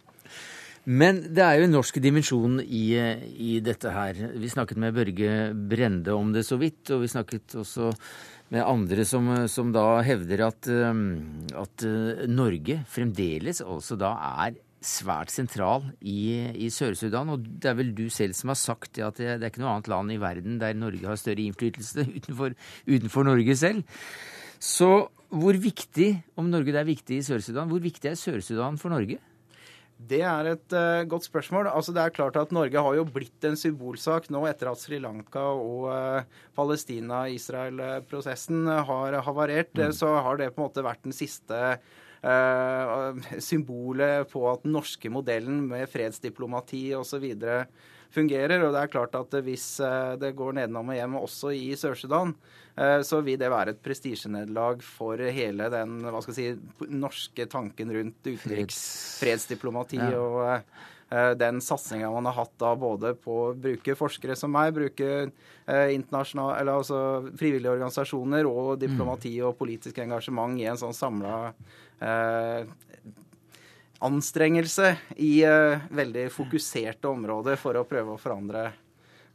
Men 0.87 1.23
det 1.35 1.43
er 1.43 1.59
jo 1.59 1.67
en 1.67 1.75
norsk 1.79 1.97
dimensjon 1.99 2.61
i, 2.63 2.85
i, 2.95 3.57
dette 3.65 3.91
her. 3.91 4.21
Vi 4.39 4.53
snakket 4.53 4.79
med 4.79 4.95
Børge 4.95 5.33
Brende 5.57 6.15
om 6.15 6.29
det 6.35 6.45
så 6.47 6.61
vidt, 6.61 6.93
og 6.95 7.03
vi 7.03 7.11
snakket 7.11 7.57
også 7.59 7.91
med 8.55 8.63
andre 8.63 9.03
som, 9.09 9.33
som 9.51 9.73
da 9.75 9.89
hevder 10.07 10.45
at, 10.47 10.69
eh, 10.71 11.03
at 11.65 11.89
Norge 12.31 12.83
fremdeles 12.93 13.65
altså 13.65 13.99
da 13.99 14.13
er 14.45 14.61
svært 14.85 15.33
sentral 15.33 15.83
i, 16.01 16.53
i 16.53 16.69
Sør-Sudan. 16.73 17.31
Og 17.35 17.45
det 17.45 17.71
er 17.71 17.79
vel 17.79 17.93
du 17.97 18.07
selv 18.13 18.37
som 18.39 18.53
har 18.53 18.61
sagt 18.61 19.01
at 19.03 19.19
det, 19.19 19.41
det, 19.41 19.45
er 19.45 19.53
ikke 19.53 19.63
noe 19.65 19.75
annet 19.77 19.93
land 19.93 20.09
i 20.15 20.23
verden 20.23 20.61
der 20.63 20.79
Norge 20.79 21.09
har 21.09 21.21
større 21.21 21.45
innflytelse 21.45 22.07
utenfor, 22.19 22.51
utenfor 22.89 23.23
Norge 23.29 23.55
selv. 23.59 23.81
Så 24.63 24.91
hvor 25.37 25.57
viktig, 25.59 26.11
om 26.39 26.51
Norge 26.51 26.73
det 26.73 26.81
er 26.81 26.89
viktig 26.89 27.17
i 27.19 27.25
Sør-Sudan, 27.27 27.69
hvor 27.71 27.83
viktig 27.83 28.09
er 28.13 28.21
Sør-Sudan 28.21 28.79
for 28.81 28.89
Norge? 28.95 29.19
Det 29.97 30.19
er 30.29 30.45
et 30.51 30.75
uh, 30.77 31.09
godt 31.09 31.25
spørsmål. 31.25 31.71
Altså, 31.73 31.93
det 31.97 32.03
er 32.03 32.13
klart 32.13 32.37
at 32.37 32.51
Norge 32.53 32.83
har 32.85 32.95
jo 32.99 33.05
blitt 33.09 33.45
en 33.49 33.57
symbolsak 33.57 34.29
nå 34.33 34.47
etter 34.49 34.69
at 34.69 34.81
Sri 34.81 34.99
Lanka 35.01 35.41
og 35.57 35.89
uh, 35.89 36.21
Palestina-Israel-prosessen 36.59 38.69
har 38.69 39.13
havarert. 39.25 39.73
Mm. 39.73 39.93
Så 39.97 40.09
har 40.13 40.37
det 40.37 40.53
på 40.53 40.61
en 40.61 40.69
måte 40.69 40.85
vært 40.85 41.01
den 41.07 41.17
siste 41.17 41.57
eh, 41.57 41.81
symbolet 43.49 44.31
på 44.31 44.43
at 44.51 44.65
den 44.65 44.75
norske 44.77 45.11
modellen 45.13 45.67
med 45.71 45.87
fredsdiplomati 45.91 46.89
osv. 46.99 47.27
fungerer. 48.15 48.65
Og 48.65 48.75
det 48.75 48.83
er 48.83 48.93
klart 48.93 49.15
at 49.19 49.39
hvis 49.45 49.67
eh, 49.85 50.15
det 50.21 50.35
går 50.39 50.59
nedenom 50.61 50.93
og 50.93 50.99
hjem 50.99 51.19
også 51.21 51.53
i 51.55 51.71
Sør-Sudan, 51.79 52.35
eh, 52.77 53.01
så 53.07 53.21
vil 53.27 53.39
det 53.41 53.53
være 53.53 53.77
et 53.77 53.83
prestisjenederlag 53.85 54.83
for 54.85 55.21
hele 55.21 55.71
den 55.73 56.01
hva 56.07 56.23
skal 56.25 56.37
jeg 56.37 56.59
si, 56.59 56.91
norske 56.91 57.49
tanken 57.53 57.95
rundt 57.95 58.31
utenriks 58.31 58.83
fredsdiplomati. 59.21 60.01
Ja. 60.01 60.21
og 60.21 60.45
eh, 61.11 61.33
den 61.39 61.61
satsinga 61.63 62.11
man 62.11 62.27
har 62.31 62.41
hatt 62.41 62.55
da 62.59 62.75
både 62.79 63.15
på 63.19 63.41
å 63.49 63.55
bruke 63.55 63.99
forskere 63.99 64.37
som 64.39 64.55
meg, 64.55 64.75
bruke 64.75 65.11
eh, 65.67 65.95
eller 65.95 66.73
altså 66.73 67.01
frivillige 67.37 67.75
organisasjoner 67.75 68.49
og 68.51 68.79
diplomati 68.83 69.35
og 69.43 69.59
politisk 69.59 69.99
engasjement 70.03 70.59
i 70.59 70.67
en 70.71 70.81
sånn 70.81 70.97
samla 70.97 71.37
eh, 71.51 71.85
anstrengelse 74.05 74.97
i 75.17 75.43
eh, 75.45 75.87
veldig 75.91 76.27
fokuserte 76.35 77.09
områder 77.09 77.57
for 77.61 77.79
å 77.79 77.87
prøve 77.89 78.15
å 78.15 78.21
forandre, 78.21 78.67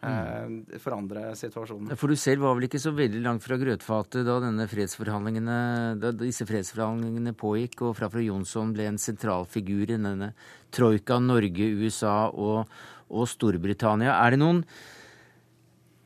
eh, 0.05 0.77
forandre 0.81 1.31
situasjonen. 1.37 1.95
For 1.97 2.11
du 2.11 2.19
selv 2.19 2.45
var 2.45 2.57
vel 2.57 2.67
ikke 2.69 2.81
så 2.81 2.93
veldig 2.95 3.23
langt 3.25 3.45
fra 3.45 3.57
grøtfatet 3.61 4.27
da, 4.27 4.37
da 4.41 6.13
disse 6.21 6.47
fredsforhandlingene 6.49 7.35
pågikk, 7.37 7.81
og 7.87 7.97
Frafra 7.97 8.23
Jonsson 8.25 8.73
ble 8.75 8.89
en 8.91 9.01
sentral 9.01 9.47
figur 9.49 9.87
i 9.89 9.97
denne 9.97 10.33
troika 10.71 11.19
Norge, 11.19 11.73
USA 11.81 12.29
og, 12.29 12.65
og 13.09 13.29
Storbritannia. 13.29 14.19
Er 14.21 14.35
det 14.35 14.43
noen 14.43 14.65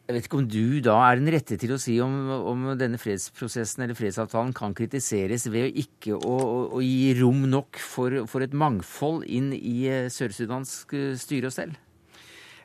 jeg 0.05 0.13
vet 0.13 0.27
ikke 0.27 0.37
om 0.37 0.49
du 0.49 0.81
da 0.85 0.95
er 1.07 1.17
den 1.17 1.31
rette 1.33 1.55
til 1.57 1.71
å 1.73 1.79
si 1.81 1.95
om, 2.03 2.13
om 2.51 2.65
denne 2.77 2.99
fredsprosessen 3.01 3.85
eller 3.85 3.97
fredsavtalen 3.97 4.53
kan 4.53 4.75
kritiseres 4.77 5.47
ved 5.49 5.65
å 5.65 5.71
ikke 5.81 6.17
å, 6.19 6.35
å, 6.35 6.59
å 6.77 6.81
gi 6.85 7.15
rom 7.17 7.47
nok 7.49 7.79
for, 7.81 8.21
for 8.29 8.45
et 8.45 8.53
mangfold 8.53 9.25
inn 9.25 9.49
i 9.57 9.87
eh, 9.89 10.11
sørsudansk 10.13 10.93
eh, 10.93 11.15
styre 11.17 11.49
og 11.49 11.55
stell? 11.55 11.73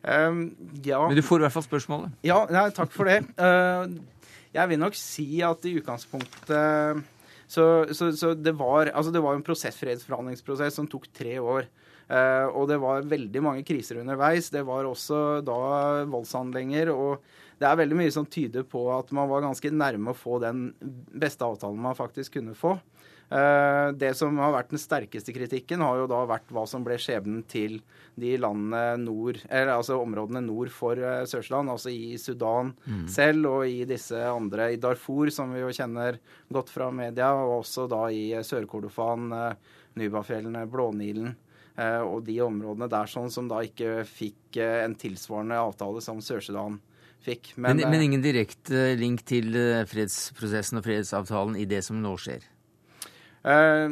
Um, 0.05 0.51
ja. 0.85 1.01
Men 1.07 1.17
du 1.17 1.25
får 1.25 1.41
i 1.41 1.47
hvert 1.47 1.57
fall 1.57 1.65
spørsmålet. 1.65 2.13
Ja, 2.29 2.43
nei, 2.53 2.67
takk 2.77 2.93
for 2.93 3.09
det. 3.09 3.23
Uh, 3.41 3.89
jeg 4.53 4.73
vil 4.73 4.81
nok 4.83 5.01
si 5.01 5.27
at 5.47 5.65
i 5.69 5.75
utgangspunktet 5.81 7.05
så, 7.51 7.65
så, 7.97 8.13
så 8.15 8.35
det 8.37 8.53
var 8.59 8.93
altså 8.93 9.13
det 9.15 9.25
var 9.25 9.37
en 9.37 9.45
prosess, 9.47 9.81
fredsforhandlingsprosess 9.81 10.77
som 10.77 10.89
tok 10.91 11.09
tre 11.17 11.39
år. 11.41 11.73
Uh, 12.11 12.51
og 12.59 12.67
det 12.67 12.81
var 12.83 13.07
veldig 13.07 13.43
mange 13.45 13.63
kriser 13.67 14.01
underveis. 14.03 14.51
Det 14.51 14.65
var 14.67 14.89
også 14.89 15.41
da 15.47 15.61
voldshandlinger. 16.11 16.91
Og 16.91 17.23
det 17.61 17.69
er 17.69 17.79
veldig 17.79 17.99
mye 18.01 18.15
som 18.15 18.27
tyder 18.27 18.65
på 18.67 18.89
at 18.97 19.13
man 19.15 19.31
var 19.31 19.45
ganske 19.45 19.71
nærme 19.71 20.11
å 20.11 20.19
få 20.19 20.41
den 20.43 20.71
beste 21.15 21.47
avtalen 21.47 21.79
man 21.79 21.99
faktisk 21.99 22.41
kunne 22.41 22.57
få. 22.59 22.79
Uh, 23.31 23.95
det 23.95 24.09
som 24.19 24.35
har 24.43 24.51
vært 24.57 24.73
den 24.73 24.81
sterkeste 24.83 25.31
kritikken, 25.31 25.85
har 25.87 26.01
jo 26.01 26.09
da 26.11 26.25
vært 26.27 26.49
hva 26.51 26.65
som 26.67 26.83
ble 26.83 26.97
skjebnen 26.99 27.45
til 27.47 27.77
de 28.19 28.33
landene 28.43 28.97
nord, 29.05 29.39
eller 29.47 29.77
altså 29.77 30.01
områdene 30.03 30.43
nord 30.43 30.73
for 30.75 30.99
uh, 30.99 31.23
Sør-Sudan, 31.31 31.71
altså 31.71 31.93
i 31.95 32.17
Sudan 32.19 32.73
Mm. 32.91 33.05
selv 33.07 33.47
og 33.47 33.69
i 33.69 33.85
disse 33.87 34.19
andre, 34.19 34.73
i 34.75 34.81
Darfur, 34.83 35.31
som 35.31 35.53
vi 35.55 35.61
jo 35.61 35.71
kjenner 35.71 36.19
godt 36.51 36.73
fra 36.75 36.91
media, 36.91 37.31
og 37.39 37.61
også 37.61 37.87
da 37.91 38.09
i 38.11 38.33
Sør-Kordofan, 38.43 39.31
Nubafjellene, 39.95 40.65
Blånilen. 40.71 41.37
Eh, 41.77 42.01
og 42.01 42.25
de 42.27 42.39
områdene 42.45 42.91
der 42.91 43.11
sånn 43.11 43.31
som 43.33 43.51
da 43.51 43.63
ikke 43.67 44.05
fikk 44.09 44.61
eh, 44.61 44.81
en 44.85 44.97
tilsvarende 44.99 45.59
avtale 45.61 46.03
som 46.05 46.23
Sør-Sudan 46.25 46.81
fikk. 47.25 47.53
Men, 47.57 47.77
men, 47.77 47.91
men, 47.93 48.07
ingen 48.09 48.25
direkte 48.25 48.95
link 48.99 49.27
til 49.29 49.53
eh, 49.59 49.85
fredsprosessen 49.89 50.81
og 50.81 50.87
fredsavtalen 50.87 51.59
i 51.61 51.69
det 51.69 51.85
som 51.87 52.01
nå 52.01 52.17
skjer? 52.21 52.47
Uh, 53.41 53.89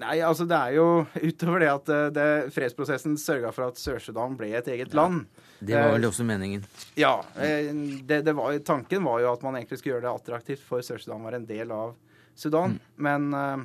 nei, 0.00 0.20
altså 0.24 0.46
det 0.48 0.56
er 0.56 0.76
jo 0.78 0.86
utover 1.28 1.64
det 1.64 1.72
at 1.72 1.92
eh, 1.92 2.06
det, 2.14 2.28
fredsprosessen 2.54 3.16
sørga 3.20 3.52
for 3.54 3.70
at 3.70 3.80
Sør-Sudan 3.80 4.36
ble 4.38 4.52
et 4.56 4.70
eget 4.72 4.96
land. 4.96 5.26
Det 5.58 5.76
var 5.76 5.90
Eh, 5.90 5.94
vel 5.96 6.08
også 6.08 6.26
meningen? 6.28 6.64
Ja. 7.00 7.18
eh, 7.36 7.72
Det, 8.04 8.22
det 8.26 8.36
var, 8.36 8.56
tanken 8.64 9.04
var 9.04 9.22
jo 9.24 9.32
at 9.32 9.44
man 9.44 9.56
egentlig 9.56 9.80
skulle 9.80 9.96
gjøre 9.96 10.08
det 10.08 10.14
attraktivt 10.14 10.64
for 10.64 10.84
Sør-Sudan 10.84 11.24
være 11.24 11.42
en 11.42 11.48
del 11.48 11.72
av 11.72 11.96
Sudan. 12.36 12.78
Men 12.96 13.32
eh, 13.34 13.64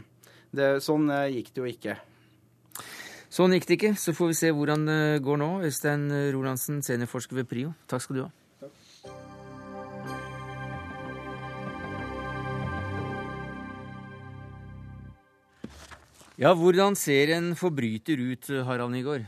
det, 0.55 0.69
sånn 0.83 1.09
eh, 1.11 1.29
gikk 1.37 1.53
det 1.53 1.63
jo 1.63 1.71
ikke. 1.71 1.97
Sånn 3.31 3.55
gikk 3.55 3.69
det 3.69 3.77
ikke. 3.77 3.93
Så 3.95 4.11
får 4.11 4.33
vi 4.33 4.35
se 4.41 4.51
hvordan 4.51 4.85
det 4.89 5.01
går 5.23 5.39
nå. 5.39 5.49
Øystein 5.63 6.09
Rolandsen, 6.35 6.81
seniorforsker 6.83 7.39
ved 7.39 7.47
PRIO. 7.47 7.73
Takk 7.87 8.03
skal 8.03 8.17
du 8.17 8.23
ha. 8.25 8.31
Ja, 16.41 16.55
hvordan 16.57 16.95
ser 16.97 17.29
en 17.35 17.51
forbryter 17.55 18.17
ut, 18.17 18.47
Harald 18.65 18.91
Nygaard? 18.95 19.27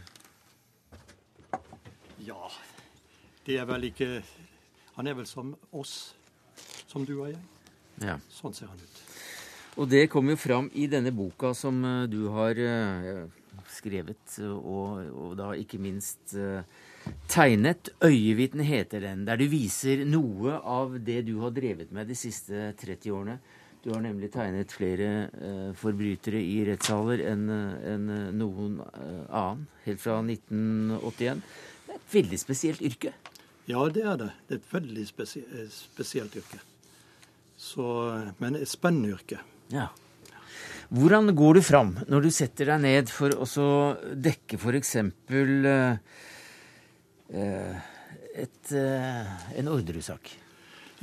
Ja, 2.25 2.49
det 3.45 3.59
er 3.61 3.67
vel 3.69 3.85
ikke 3.91 4.23
Han 4.95 5.07
er 5.07 5.13
vel 5.17 5.27
som 5.29 5.55
oss, 5.71 6.15
som 6.87 7.05
du 7.05 7.15
og 7.19 7.27
jeg. 7.29 7.37
Ja. 8.01 8.17
Sånn 8.33 8.53
ser 8.53 8.69
han 8.69 8.81
ut. 8.81 8.99
Og 9.77 9.87
det 9.89 10.07
kommer 10.09 10.35
jo 10.35 10.41
fram 10.41 10.67
i 10.73 10.85
denne 10.89 11.13
boka 11.13 11.53
som 11.57 11.79
eh, 11.85 12.03
du 12.09 12.27
har 12.33 12.57
eh, 12.61 13.23
skrevet, 13.69 14.37
og, 14.43 15.03
og 15.13 15.35
da 15.39 15.51
ikke 15.57 15.79
minst 15.81 16.35
eh, 16.37 16.63
tegnet. 17.27 17.89
'Øyevitne' 17.99 18.65
heter 18.67 19.03
den, 19.03 19.25
der 19.27 19.37
du 19.39 19.47
viser 19.51 20.05
noe 20.05 20.57
av 20.59 20.97
det 20.99 21.23
du 21.27 21.39
har 21.41 21.53
drevet 21.55 21.91
med 21.91 22.07
de 22.07 22.15
siste 22.15 22.71
30 22.79 23.11
årene. 23.11 23.37
Du 23.83 23.91
har 23.91 23.99
nemlig 23.99 24.29
tegnet 24.31 24.71
flere 24.71 25.07
eh, 25.27 25.71
forbrytere 25.75 26.39
i 26.39 26.61
rettssaler 26.69 27.25
enn 27.33 27.49
en 27.51 28.11
noen 28.39 28.77
eh, 28.79 29.25
annen, 29.27 29.65
helt 29.83 29.99
fra 29.99 30.21
1981. 30.23 31.41
Det 31.83 31.91
er 31.91 31.99
et 31.99 32.13
veldig 32.13 32.39
spesielt 32.39 32.85
yrke. 32.87 33.11
Ja, 33.67 33.83
det 33.91 34.03
er 34.03 34.17
det. 34.19 34.29
Det 34.47 34.55
er 34.55 34.61
et 34.61 34.71
veldig 34.71 35.03
spesie 35.07 35.43
eh, 35.51 35.67
spesielt 35.71 36.35
yrke. 36.39 36.61
Så, 37.59 37.83
men 38.39 38.55
et 38.59 38.71
spennende 38.71 39.13
yrke. 39.17 39.39
Ja. 39.71 39.89
Hvordan 40.91 41.35
går 41.35 41.59
du 41.59 41.61
fram 41.63 41.95
når 42.09 42.25
du 42.25 42.29
setter 42.33 42.73
deg 42.73 42.83
ned 42.83 43.11
for 43.11 43.33
å 43.33 43.67
dekke 44.13 44.59
f.eks. 44.59 44.95
Uh, 47.33 47.77
et, 48.33 48.71
eh, 48.71 49.29
en 49.59 49.69
Orderud-sak? 49.71 50.31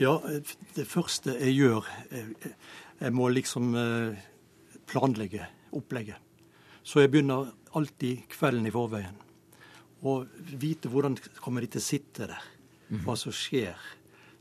Ja, 0.01 0.17
det 0.75 0.87
første 0.89 1.35
jeg 1.39 1.57
gjør 1.57 1.87
Jeg, 2.11 3.13
må 3.15 3.29
liksom 3.33 3.75
eh, 3.79 4.19
planlegge 4.91 5.47
opplegget. 5.73 6.19
Så 6.83 7.01
jeg 7.01 7.13
begynner 7.13 7.49
alltid 7.79 8.27
kvelden 8.29 8.67
i 8.69 8.73
forveien. 8.75 9.17
Og 10.05 10.29
vite 10.61 10.91
hvordan 10.91 11.17
kommer 11.41 11.65
de 11.65 11.71
til 11.73 11.81
å 11.81 11.87
sitte 11.87 12.29
der. 12.29 12.45
Hva 13.07 13.15
som 13.17 13.33
skjer. 13.33 13.79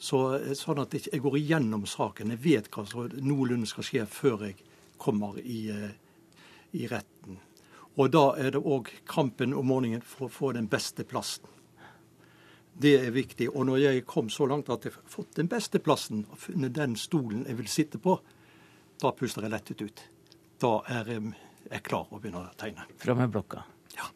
Så, 0.01 0.17
sånn 0.57 0.81
at 0.81 0.95
jeg 0.97 1.21
går 1.21 1.37
igjennom 1.37 1.85
saken. 1.87 2.33
Jeg 2.33 2.43
vet 2.43 2.69
hva 2.73 2.83
som 2.89 3.07
noenlunde 3.21 3.69
skal 3.69 3.85
skje 3.85 4.05
før 4.09 4.47
jeg 4.49 4.57
kommer 4.99 5.39
i, 5.39 5.69
eh, 5.73 5.95
i 6.71 6.87
retten. 6.87 7.39
Og 7.99 8.11
da 8.13 8.25
er 8.39 8.53
det 8.55 8.61
òg 8.61 8.91
kampen 9.09 9.55
om 9.57 9.67
morgenen 9.67 10.03
for 10.05 10.27
å 10.27 10.31
få 10.31 10.51
den 10.55 10.69
beste 10.71 11.03
plassen. 11.07 11.47
Det 12.79 12.93
er 13.01 13.11
viktig. 13.11 13.49
Og 13.51 13.65
når 13.67 13.81
jeg 13.83 14.05
kom 14.07 14.29
så 14.31 14.47
langt 14.47 14.69
at 14.71 14.85
jeg 14.87 14.95
har 14.95 15.09
fått 15.11 15.35
den 15.35 15.49
beste 15.51 15.81
plassen, 15.83 16.23
og 16.31 16.39
funnet 16.39 16.77
den 16.77 16.95
stolen 16.95 17.43
jeg 17.47 17.57
vil 17.59 17.67
sitte 17.67 17.99
på, 17.99 18.15
da 18.99 19.11
puster 19.15 19.43
jeg 19.43 19.51
lettet 19.51 19.83
ut. 19.83 20.05
Da 20.59 20.71
er 20.87 21.11
jeg, 21.11 21.33
jeg 21.65 21.83
klar 21.87 22.07
å 22.07 22.21
begynne 22.21 22.45
å 22.45 22.55
tegne. 22.59 22.87
Fra 23.01 23.17
med 23.19 23.33
blokka. 23.33 23.65
Ja. 23.97 24.07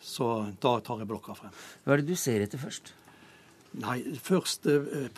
Så 0.00 0.28
da 0.60 0.76
tar 0.84 1.00
jeg 1.00 1.08
blokka 1.08 1.38
frem. 1.38 1.56
Hva 1.84 1.96
er 1.96 2.04
det 2.04 2.12
du 2.12 2.20
ser 2.20 2.44
etter 2.44 2.60
først? 2.60 2.92
Nei, 3.80 3.96
først 4.22 4.68
eh, 4.70 5.08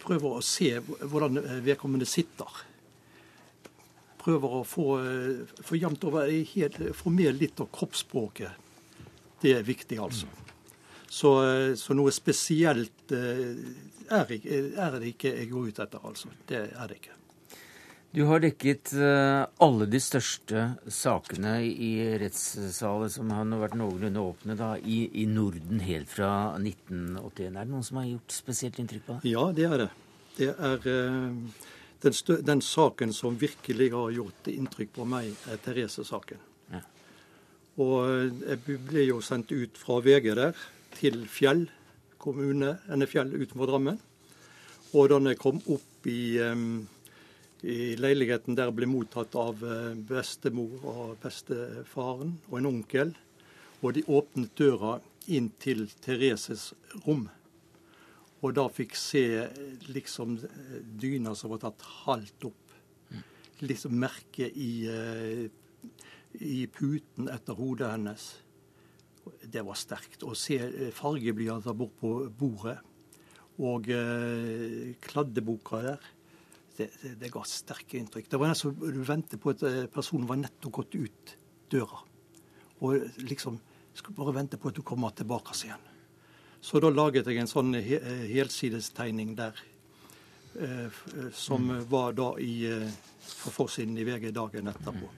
prøver 0.00 0.40
å 0.40 0.42
se 0.42 0.72
hvordan 0.80 1.36
vedkommende 1.66 2.08
sitter. 2.08 2.64
Prøver 4.20 4.56
å 4.58 4.64
få, 4.68 4.86
eh, 5.00 5.62
få 5.64 5.78
jevnt 5.80 6.04
over 6.04 6.28
helt, 6.28 6.80
Få 6.96 7.10
med 7.10 7.38
litt 7.40 7.60
av 7.60 7.70
kroppsspråket. 7.72 8.50
Det 9.40 9.54
er 9.56 9.62
viktig, 9.62 9.98
altså. 9.98 10.26
Så, 11.08 11.30
eh, 11.44 11.74
så 11.74 11.96
noe 11.96 12.12
spesielt 12.12 13.12
eh, 13.12 13.56
er, 14.10 14.34
er 14.76 14.98
det 14.98 15.14
ikke 15.14 15.32
jeg 15.38 15.48
går 15.50 15.70
ut 15.70 15.80
etter, 15.80 16.04
altså. 16.04 16.28
Det 16.46 16.60
er 16.68 16.86
det 16.86 17.00
ikke. 17.00 17.16
Du 18.12 18.24
har 18.26 18.40
dekket 18.42 18.90
alle 19.62 19.86
de 19.86 19.98
største 20.02 20.64
sakene 20.90 21.60
i 21.62 22.18
rettssaler 22.18 23.06
som 23.08 23.30
har 23.30 23.46
vært 23.46 23.76
noenlunde 23.78 24.18
åpne 24.18 24.56
da, 24.58 24.72
i, 24.82 25.04
i 25.22 25.28
Norden 25.30 25.78
helt 25.78 26.10
fra 26.10 26.58
1981. 26.58 27.54
Er 27.54 27.60
det 27.60 27.70
noen 27.70 27.86
som 27.86 28.00
har 28.02 28.08
gjort 28.08 28.34
spesielt 28.34 28.82
inntrykk 28.82 29.06
på 29.06 29.18
deg? 29.20 29.28
Ja, 29.30 29.44
det 29.54 29.68
er 29.68 29.84
det. 29.84 29.88
Det 30.40 30.50
er 30.58 30.90
eh, 30.90 31.70
den, 32.02 32.14
den 32.46 32.62
saken 32.64 33.12
som 33.12 33.38
virkelig 33.38 33.90
har 33.92 34.10
gjort 34.14 34.48
inntrykk 34.48 34.92
på 34.96 35.06
meg, 35.08 35.34
er 35.50 35.60
Therese-saken. 35.64 36.40
Ja. 36.72 36.80
Og 37.80 37.96
eh, 38.06 38.38
jeg 38.52 38.78
ble 38.88 39.06
jo 39.08 39.20
sendt 39.24 39.52
ut 39.52 39.80
fra 39.80 40.00
VG 40.04 40.32
der 40.38 40.56
til 40.96 41.24
Fjell 41.30 41.66
kommune, 42.20 42.78
Fjell 43.08 43.34
utenfor 43.36 43.70
Drammen. 43.70 44.00
Og 44.96 45.10
da 45.12 45.20
jeg 45.28 45.38
kom 45.38 45.60
opp 45.70 46.08
i, 46.10 46.40
um, 46.42 46.88
i 47.62 47.94
leiligheten 48.00 48.56
der 48.58 48.72
ble 48.74 48.88
mottatt 48.90 49.36
av 49.38 49.60
eh, 49.62 49.92
bestemor 50.08 50.88
og 50.90 51.18
bestefaren 51.22 52.34
og 52.50 52.56
en 52.58 52.70
onkel. 52.72 53.12
Og 53.80 53.94
de 53.96 54.04
åpnet 54.08 54.56
døra 54.58 54.98
inn 55.30 55.52
til 55.62 55.86
Thereses 56.04 56.72
rom. 57.04 57.28
Og 58.40 58.54
da 58.56 58.66
fikk 58.72 58.94
se 58.96 59.24
liksom 59.92 60.38
dyna 61.00 61.34
som 61.36 61.52
var 61.52 61.64
tatt 61.66 61.82
halvt 62.06 62.46
opp. 62.48 62.76
Liksom 63.60 63.98
merket 64.00 64.56
i, 64.56 64.86
i 66.40 66.60
puten 66.72 67.28
etter 67.28 67.58
hodet 67.58 67.90
hennes. 67.92 68.30
Det 69.44 69.60
var 69.66 69.76
sterkt. 69.76 70.24
Å 70.24 70.32
se 70.38 70.56
fargeblyanter 70.96 71.76
bort 71.76 71.98
på 72.00 72.14
bordet 72.32 72.78
og 73.60 73.90
eh, 73.92 74.94
kladdeboka 75.04 75.82
der 75.84 76.08
det, 76.76 76.86
det, 77.02 77.10
det, 77.20 77.28
ga 77.32 77.42
sterke 77.44 77.98
inntrykk. 78.00 78.30
Det 78.30 78.38
var 78.40 78.48
nesten 78.48 78.72
du 78.72 79.02
ventet 79.04 79.40
på 79.42 79.52
at 79.52 79.64
eh, 79.68 79.84
personen 79.92 80.28
var 80.28 80.40
nettopp 80.40 80.78
gått 80.80 80.96
ut 80.96 81.34
døra. 81.72 82.00
Og 82.80 83.20
liksom 83.20 83.58
skulle 83.92 84.16
bare 84.16 84.38
vente 84.38 84.56
på 84.56 84.70
at 84.70 84.78
du 84.78 84.84
kommer 84.86 85.12
tilbake 85.12 85.52
igjen. 85.60 85.89
Så 86.60 86.80
da 86.80 86.90
laget 86.92 87.28
jeg 87.28 87.40
en 87.40 87.50
sånn 87.50 87.72
he 87.80 87.98
helsidestegning 88.30 89.32
der, 89.38 89.56
eh, 90.60 91.00
som 91.32 91.70
mm. 91.70 91.86
var 91.90 92.12
da 92.18 92.34
i, 92.38 92.66
eh, 92.68 92.92
på 93.44 93.54
forsiden 93.54 93.96
i 93.98 94.04
VG 94.04 94.30
dagen 94.36 94.68
etterpå. 94.72 95.08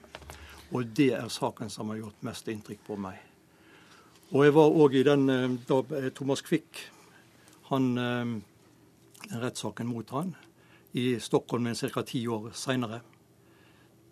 Og 0.73 0.95
det 0.95 1.11
er 1.17 1.29
saken 1.29 1.69
som 1.69 1.91
har 1.91 1.99
gjort 1.99 2.23
mest 2.25 2.47
inntrykk 2.47 2.87
på 2.87 2.97
meg. 2.97 3.19
Og 4.31 4.47
jeg 4.47 4.55
var 4.55 4.79
òg 4.85 4.95
i 4.97 5.05
den 5.05 5.29
eh, 5.29 5.49
da 5.67 6.09
Thomas 6.15 6.41
Quick, 6.41 6.87
han, 7.69 7.93
eh, 7.97 9.37
rettssaken 9.43 9.87
mot 9.87 10.09
han, 10.15 10.35
i 10.93 11.19
Stockholm 11.19 11.75
ca. 11.75 12.03
ti 12.03 12.27
år 12.27 12.51
seinere. 12.53 13.01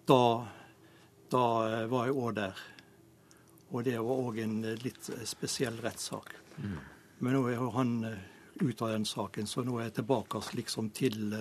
Da, 0.06 0.48
da, 1.30 1.44
eh, 1.70 1.86
var 1.88 2.08
jeg 2.08 2.16
òg 2.16 2.34
der. 2.36 2.62
Og 3.72 3.84
det 3.86 4.00
var 4.00 4.24
òg 4.26 4.40
en 4.42 4.56
eh, 4.66 4.80
litt 4.82 5.10
eh, 5.14 5.22
spesiell 5.30 5.78
rettssak. 5.84 6.34
Mm. 6.58 6.80
Men 7.22 7.38
nå 7.38 7.41
er 7.49 7.59
jo 7.59 7.69
han 7.76 7.91
ute 8.61 8.86
av 8.86 8.93
den 8.95 9.05
saken, 9.05 9.49
så 9.49 9.63
nå 9.65 9.78
er 9.78 9.89
jeg 9.89 9.99
tilbake 10.01 10.41
liksom 10.57 10.89
til 10.93 11.34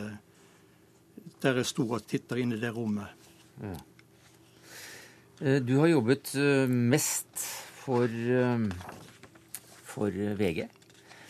der 1.40 1.60
jeg 1.60 1.68
sto 1.68 1.86
og 1.88 2.04
titta 2.08 2.36
inn 2.40 2.52
i 2.56 2.60
det 2.60 2.72
rommet. 2.76 3.28
Ja. 3.60 3.76
Du 5.64 5.78
har 5.80 5.88
jobbet 5.88 6.34
mest 6.68 7.46
for, 7.80 8.08
for 9.88 10.20
VG? 10.40 10.68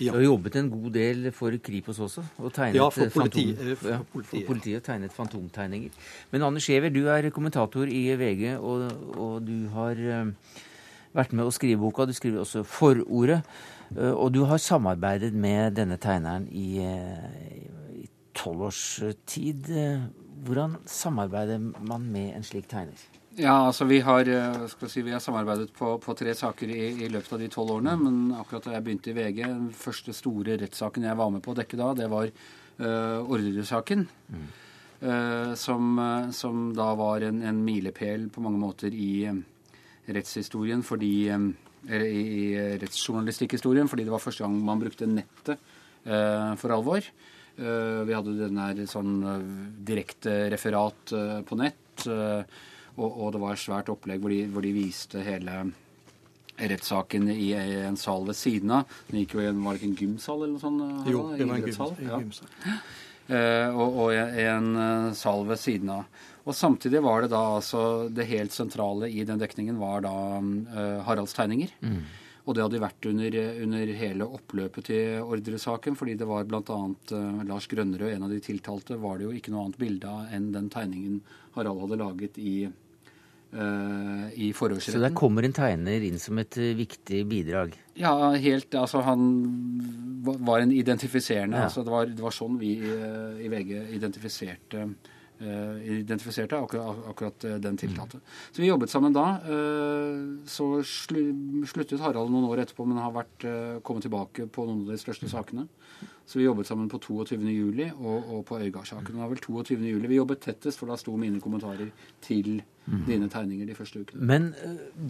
Ja. 0.01 0.15
Du 0.15 0.17
har 0.17 0.25
jobbet 0.25 0.57
en 0.57 0.71
god 0.73 0.93
del 0.97 1.29
for 1.37 1.53
Kripos 1.61 1.99
også? 2.01 2.23
Og 2.41 2.53
tegnet 2.57 2.79
ja, 2.79 2.87
for, 2.89 3.11
politi, 3.13 3.45
fantom, 3.53 3.77
for, 3.77 3.91
ja, 3.93 3.99
for 4.31 4.47
politiet. 4.49 4.83
tegnet 4.87 5.13
fantomtegninger. 5.13 5.91
Men 6.33 6.47
Anders 6.47 6.69
Giæver, 6.71 6.89
du 6.95 7.03
er 7.13 7.29
kommentator 7.31 7.85
i 7.85 8.07
VG, 8.17 8.57
og, 8.57 8.87
og 9.21 9.45
du 9.45 9.69
har 9.75 10.01
vært 11.17 11.35
med 11.37 11.47
å 11.47 11.55
skrive 11.55 11.81
boka. 11.83 12.07
Du 12.07 12.15
skriver 12.17 12.43
også 12.45 12.65
forordet. 12.67 13.43
Uh, 13.97 14.13
og 14.15 14.33
du 14.35 14.45
har 14.47 14.63
samarbeidet 14.63 15.33
med 15.35 15.75
denne 15.79 15.99
tegneren 15.99 16.47
i 16.51 16.79
tolv 18.39 18.67
uh, 18.67 18.69
års 18.69 18.85
tid. 19.27 19.71
Hvordan 20.47 20.79
samarbeider 20.89 21.59
man 21.61 22.07
med 22.13 22.37
en 22.37 22.47
slik 22.47 22.71
tegner? 22.71 23.09
Ja, 23.39 23.67
altså 23.67 23.85
vi 23.87 24.01
har, 24.01 24.29
eh, 24.29 24.87
si, 24.87 25.03
vi 25.03 25.13
har 25.13 25.21
samarbeidet 25.23 25.73
på, 25.73 25.99
på, 26.03 26.15
tre 26.15 26.35
saker 26.35 26.69
i, 26.69 27.05
i, 27.05 27.09
løpet 27.09 27.33
av 27.33 27.39
de 27.39 27.49
tolv 27.49 27.77
årene. 27.77 27.95
Men 28.01 28.33
akkurat 28.41 28.67
da 28.67 28.75
jeg 28.75 28.85
begynte 28.87 29.13
i 29.13 29.15
VG, 29.17 29.45
den 29.45 29.69
første 29.77 30.15
store 30.17 30.59
rettssaken 30.61 31.07
jeg 31.07 31.19
var 31.21 31.31
med 31.31 31.45
på 31.45 31.55
å 31.55 31.61
dekke 31.61 31.79
da, 31.79 31.93
det 31.95 32.09
var 32.11 32.27
uh, 32.27 33.21
ordresaken. 33.23 34.05
Mm. 34.35 34.49
Uh, 35.01 35.55
som, 35.57 35.95
som, 36.37 36.67
da 36.77 36.91
var 36.99 37.25
en, 37.29 37.41
en 37.47 37.63
milepæl 37.65 38.29
på 38.35 38.43
mange 38.45 38.61
måter 38.61 38.93
i 38.93 39.29
um, 39.31 39.45
rettshistorien 40.17 40.85
fordi 40.87 41.13
i, 41.31 42.45
rettsjournalistikkhistorien, 42.81 43.89
fordi 43.89 44.05
det 44.05 44.13
var 44.13 44.23
første 44.23 44.45
gang 44.45 44.57
man 44.65 44.83
brukte 44.83 45.09
nettet 45.09 45.57
eh, 46.05 46.53
for 46.61 46.77
alvor. 46.77 47.05
vi 47.61 48.15
hadde 48.17 48.39
den 48.39 48.57
der 48.57 48.87
sånn 48.89 49.19
direkte 49.85 50.49
referat 50.53 51.13
på 51.45 51.57
nett. 51.61 52.07
Og, 52.07 53.09
og, 53.11 53.27
det 53.35 53.41
var 53.43 53.53
et 53.53 53.61
svært 53.61 53.91
opplegg 53.93 54.23
hvor 54.23 54.33
de, 54.33 54.39
hvor 54.49 54.65
de 54.65 54.73
viste 54.73 55.21
hele 55.25 55.59
rettssaken 56.61 57.29
i 57.33 57.53
en 57.55 57.97
sal 58.01 58.27
ved 58.29 58.37
siden 58.37 58.75
av. 58.81 58.99
Den 59.11 59.23
gikk 59.23 59.37
jo 59.37 59.45
i 59.45 59.49
en, 59.51 59.63
var 59.65 59.77
det 59.77 59.83
ikke 59.83 59.91
en 59.91 60.01
gymsal 60.03 60.43
eller 60.43 60.57
noe 60.57 60.63
sånt? 60.63 61.09
Jo, 61.09 61.23
det 61.37 61.49
var 61.49 61.61
en 61.61 61.69
gymsal. 61.69 61.95
Ja. 62.05 62.77
Uh, 63.31 63.77
og, 63.79 63.99
og, 64.03 64.13
en 64.17 64.73
uh, 64.75 65.13
sal 65.15 65.45
ved 65.47 65.61
siden 65.63 65.93
av. 65.95 66.27
Og 66.47 66.57
samtidig 66.57 67.03
var 67.05 67.25
det 67.25 67.33
da 67.35 67.41
altså 67.59 68.09
Det 68.09 68.25
helt 68.31 68.55
sentrale 68.55 69.11
i 69.13 69.25
den 69.29 69.41
dekningen 69.41 69.79
var 69.81 70.05
da 70.07 70.15
uh, 70.41 71.01
Haralds 71.07 71.37
tegninger. 71.37 71.73
Mm. 71.85 72.03
Og 72.49 72.57
det 72.57 72.65
hadde 72.65 72.83
vært 72.83 73.07
under, 73.07 73.37
under 73.63 73.95
hele 74.01 74.27
oppløpet 74.39 74.89
til 74.89 75.21
ordresaken, 75.21 75.97
fordi 76.01 76.17
det 76.19 76.29
var 76.29 76.49
bl.a. 76.49 76.79
Uh, 77.13 77.43
Lars 77.49 77.69
Grønnerød, 77.71 78.15
en 78.15 78.27
av 78.27 78.33
de 78.33 78.41
tiltalte, 78.45 78.99
var 79.01 79.21
det 79.21 79.29
jo 79.29 79.35
ikke 79.37 79.53
noe 79.53 79.67
annet 79.67 79.83
bilde 79.83 80.09
av 80.09 80.33
enn 80.35 80.49
den 80.57 80.71
tegningen 80.73 81.21
Harald 81.57 81.85
hadde 81.85 82.01
laget 82.01 82.41
i 82.41 82.55
Eh, 83.51 84.27
i 84.47 84.53
forhørsretten. 84.55 84.95
Så 84.95 85.03
der 85.03 85.15
kommer 85.17 85.43
en 85.43 85.55
tegner 85.55 86.05
inn 86.07 86.21
som 86.23 86.39
et 86.39 86.55
eh, 86.61 86.71
viktig 86.79 87.25
bidrag? 87.27 87.73
Ja, 87.99 88.31
helt. 88.39 88.71
Altså 88.79 89.03
han 89.03 89.25
var 90.23 90.63
en 90.63 90.71
identifiserende. 90.71 91.59
Ja. 91.59 91.65
altså 91.67 91.83
det 91.83 91.91
var, 91.91 92.07
det 92.07 92.23
var, 92.23 92.35
sånn 92.37 92.61
vi 92.61 92.77
eh, 92.79 93.41
i 93.47 93.51
VG 93.51 93.75
identifiserte 93.99 94.87
Uh, 94.91 95.19
identifiserte 95.41 96.59
akkurat, 96.59 96.99
akkurat 97.11 97.45
uh, 97.49 97.57
den 97.63 97.79
tiltalte. 97.81 98.21
Så 98.53 98.63
vi 98.63 98.69
jobbet 98.69 98.93
sammen 98.93 99.15
da. 99.17 99.27
Uh, 99.45 100.41
så 100.49 100.83
sluttet 100.85 102.01
Harald 102.03 102.33
noen 102.33 102.49
år 102.51 102.65
etterpå, 102.65 102.87
men 102.89 103.01
har 103.01 103.15
vært, 103.15 103.47
kommet 103.87 104.05
tilbake 104.05 104.47
på 104.53 104.67
noen 104.69 104.85
av 104.85 104.93
de 104.93 105.01
største 105.01 105.31
sakene. 105.33 105.67
Så 106.29 106.39
vi 106.39 106.47
jobbet 106.47 106.69
sammen 106.69 106.89
på 106.93 107.01
22. 107.03 107.41
juli 107.51 107.89
og, 107.91 108.29
og 108.37 108.45
på 108.47 108.61
Øygard-saken. 108.61 109.17
Det 109.17 109.23
var 109.23 109.33
vel 109.33 109.43
22. 109.43 109.81
juli 109.89 110.11
vi 110.13 110.21
jobbet 110.21 110.45
tettest, 110.45 110.79
for 110.79 110.93
da 110.93 110.99
sto 111.01 111.17
mine 111.19 111.41
kommentarer 111.43 111.91
til 112.23 112.61
mm. 112.87 113.03
dine 113.09 113.31
tegninger 113.33 113.67
de 113.67 113.77
første 113.79 114.05
ukene. 114.05 114.29
Men 114.31 114.53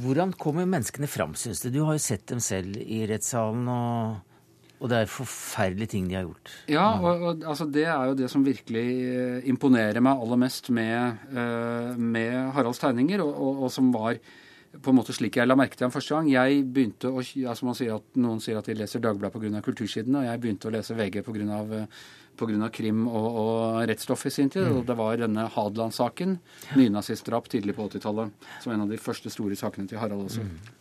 hvordan 0.05 0.33
kommer 0.39 0.69
menneskene 0.71 1.11
fram, 1.11 1.37
syns 1.37 1.65
du? 1.67 1.71
Du 1.75 1.83
har 1.85 1.99
jo 1.99 2.07
sett 2.07 2.27
dem 2.31 2.41
selv 2.45 2.81
i 2.81 3.05
rettssalen. 3.11 3.69
og 3.69 4.30
og 4.81 4.89
det 4.89 4.97
er 4.97 5.11
forferdelige 5.13 5.93
ting 5.93 6.07
de 6.09 6.17
har 6.17 6.25
gjort. 6.25 6.53
Ja, 6.73 6.87
og, 6.97 7.25
og 7.25 7.43
altså, 7.53 7.67
det 7.69 7.85
er 7.85 8.05
jo 8.09 8.17
det 8.17 8.31
som 8.33 8.45
virkelig 8.47 8.85
eh, 9.13 9.49
imponerer 9.53 10.01
meg 10.05 10.23
aller 10.23 10.41
mest 10.41 10.71
med, 10.73 11.27
uh, 11.37 11.93
med 12.01 12.55
Haralds 12.57 12.81
tegninger, 12.81 13.21
og, 13.21 13.35
og, 13.35 13.67
og, 13.67 13.75
som 13.75 13.91
var 13.93 14.17
på 14.71 14.93
en 14.93 14.97
måte 15.01 15.13
slik 15.13 15.37
jeg 15.37 15.51
la 15.51 15.57
merke 15.59 15.77
til 15.77 15.89
ham 15.89 15.93
første 15.93 16.15
gang. 16.15 16.31
Jeg 16.33 16.65
begynte 16.73 17.11
å, 17.11 17.21
altså 17.21 17.69
man 17.69 17.77
sier 17.77 17.99
at, 17.99 18.09
Noen 18.23 18.41
sier 18.41 18.61
at 18.61 18.71
de 18.71 18.79
leser 18.79 19.03
Dagbladet 19.05 19.37
pga. 19.37 19.63
kultursidene, 19.67 20.23
og 20.23 20.29
jeg 20.31 20.43
begynte 20.47 20.71
å 20.71 20.75
lese 20.79 20.97
VG 20.97 21.21
pga. 21.27 21.61
Pga. 22.41 22.73
krim 22.73 23.05
og, 23.11 23.31
og 23.37 23.81
rettsstoff 23.91 24.25
i 24.31 24.33
sin 24.33 24.49
tid. 24.49 24.71
Mm. 24.71 24.79
og 24.79 24.87
Det 24.89 24.97
var 24.97 25.21
denne 25.21 25.49
Hadeland-saken, 25.59 26.39
nynazistdrap 26.79 27.51
tidlig 27.53 27.77
på 27.77 27.91
80-tallet, 27.91 28.49
som 28.63 28.73
en 28.73 28.87
av 28.87 28.95
de 28.95 29.03
første 29.03 29.29
store 29.35 29.59
sakene 29.61 29.91
til 29.91 30.01
Harald 30.01 30.31
også. 30.31 30.47
Mm. 30.47 30.80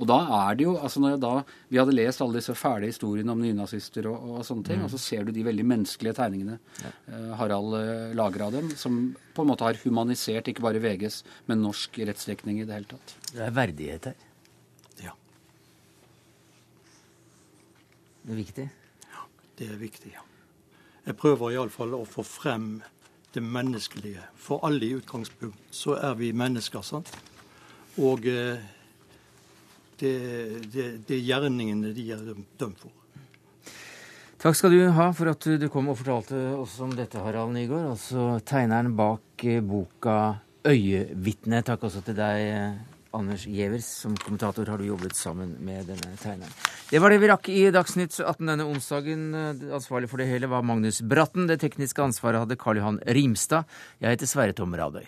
Og 0.00 0.06
da 0.08 0.16
er 0.38 0.56
det 0.56 0.64
jo 0.64 0.74
altså 0.80 1.02
når 1.02 1.18
da, 1.20 1.32
Vi 1.68 1.78
hadde 1.80 1.94
lest 1.94 2.22
alle 2.24 2.40
disse 2.40 2.54
fæle 2.56 2.88
historiene 2.88 3.34
om 3.34 3.42
nynazister 3.42 4.08
og, 4.10 4.30
og 4.38 4.46
sånne 4.48 4.64
ting, 4.66 4.80
mm. 4.80 4.86
og 4.86 4.94
så 4.94 5.00
ser 5.02 5.26
du 5.26 5.32
de 5.36 5.44
veldig 5.44 5.66
menneskelige 5.74 6.16
tegningene 6.16 6.56
ja. 6.80 6.92
uh, 7.10 7.34
Harald 7.40 7.76
uh, 7.76 8.14
lager 8.16 8.46
av 8.46 8.56
dem, 8.56 8.72
som 8.80 9.00
på 9.36 9.44
en 9.44 9.52
måte 9.52 9.66
har 9.66 9.78
humanisert 9.84 10.48
ikke 10.50 10.64
bare 10.64 10.82
VGs, 10.82 11.20
men 11.50 11.62
norsk 11.64 12.00
rettsdekning 12.08 12.62
i 12.62 12.66
det 12.68 12.78
hele 12.78 12.90
tatt. 12.94 13.14
Det 13.30 13.44
er 13.44 13.54
verdighet 13.60 14.10
her. 14.10 14.24
Ja. 15.04 15.14
Det 18.24 18.34
er 18.34 18.40
viktig? 18.40 18.66
Ja, 19.12 19.28
det 19.60 19.70
er 19.74 19.78
viktig, 19.84 20.16
ja. 20.16 20.26
Jeg 21.06 21.16
prøver 21.20 21.54
iallfall 21.54 21.94
å 21.96 22.04
få 22.08 22.24
frem 22.26 22.72
det 23.34 23.42
menneskelige. 23.42 24.24
For 24.38 24.62
alle 24.66 24.86
i 24.86 24.96
utgangspunkt 24.98 25.74
så 25.74 25.96
er 26.00 26.16
vi 26.18 26.32
mennesker, 26.36 26.84
sant. 26.86 27.10
Og 28.00 28.26
eh, 28.30 28.60
det, 30.00 30.14
det, 30.72 30.86
det 31.08 31.18
er 31.18 31.26
gjerningene 31.28 31.92
de 31.96 32.06
er 32.14 32.24
dømt 32.60 32.80
for. 32.80 32.96
Takk 34.40 34.56
skal 34.56 34.72
du 34.72 34.86
ha 34.96 35.10
for 35.12 35.28
at 35.28 35.44
du 35.60 35.66
kom 35.68 35.90
og 35.92 35.98
fortalte 36.00 36.38
oss 36.56 36.78
om 36.80 36.94
dette, 36.96 37.20
Harald 37.20 37.52
Nygaard. 37.52 37.90
Altså 37.92 38.38
tegneren 38.48 38.94
bak 38.96 39.44
eh, 39.44 39.60
boka 39.60 40.40
'Øyevitne'. 40.64 41.60
Takk 41.60 41.84
også 41.84 42.00
til 42.06 42.16
deg, 42.16 42.40
eh, 42.48 42.80
Anders 43.12 43.44
Gjevers. 43.44 43.84
Som 44.00 44.16
kommentator 44.16 44.64
har 44.64 44.80
du 44.80 44.88
jobbet 44.88 45.12
sammen 45.12 45.58
med 45.60 45.92
denne 45.92 46.16
tegneren. 46.16 46.56
Det 46.88 47.04
var 47.04 47.12
det 47.12 47.20
vi 47.20 47.28
rakk 47.28 47.52
i 47.52 47.68
Dagsnytt 47.68 48.16
18 48.16 48.48
denne 48.48 48.64
onsdagen. 48.64 49.28
Ansvarlig 49.76 50.08
for 50.08 50.16
det 50.16 50.32
hele 50.32 50.48
var 50.48 50.64
Magnus 50.64 51.02
Bratten. 51.02 51.44
Det 51.44 51.60
tekniske 51.60 52.00
ansvaret 52.00 52.40
hadde 52.40 52.56
Karl 52.56 52.80
Johan 52.80 53.00
Rimstad. 53.04 53.68
Jeg 54.00 54.16
heter 54.16 54.26
Sverre 54.26 54.56
Tom 54.56 54.72
Radøy. 54.72 55.04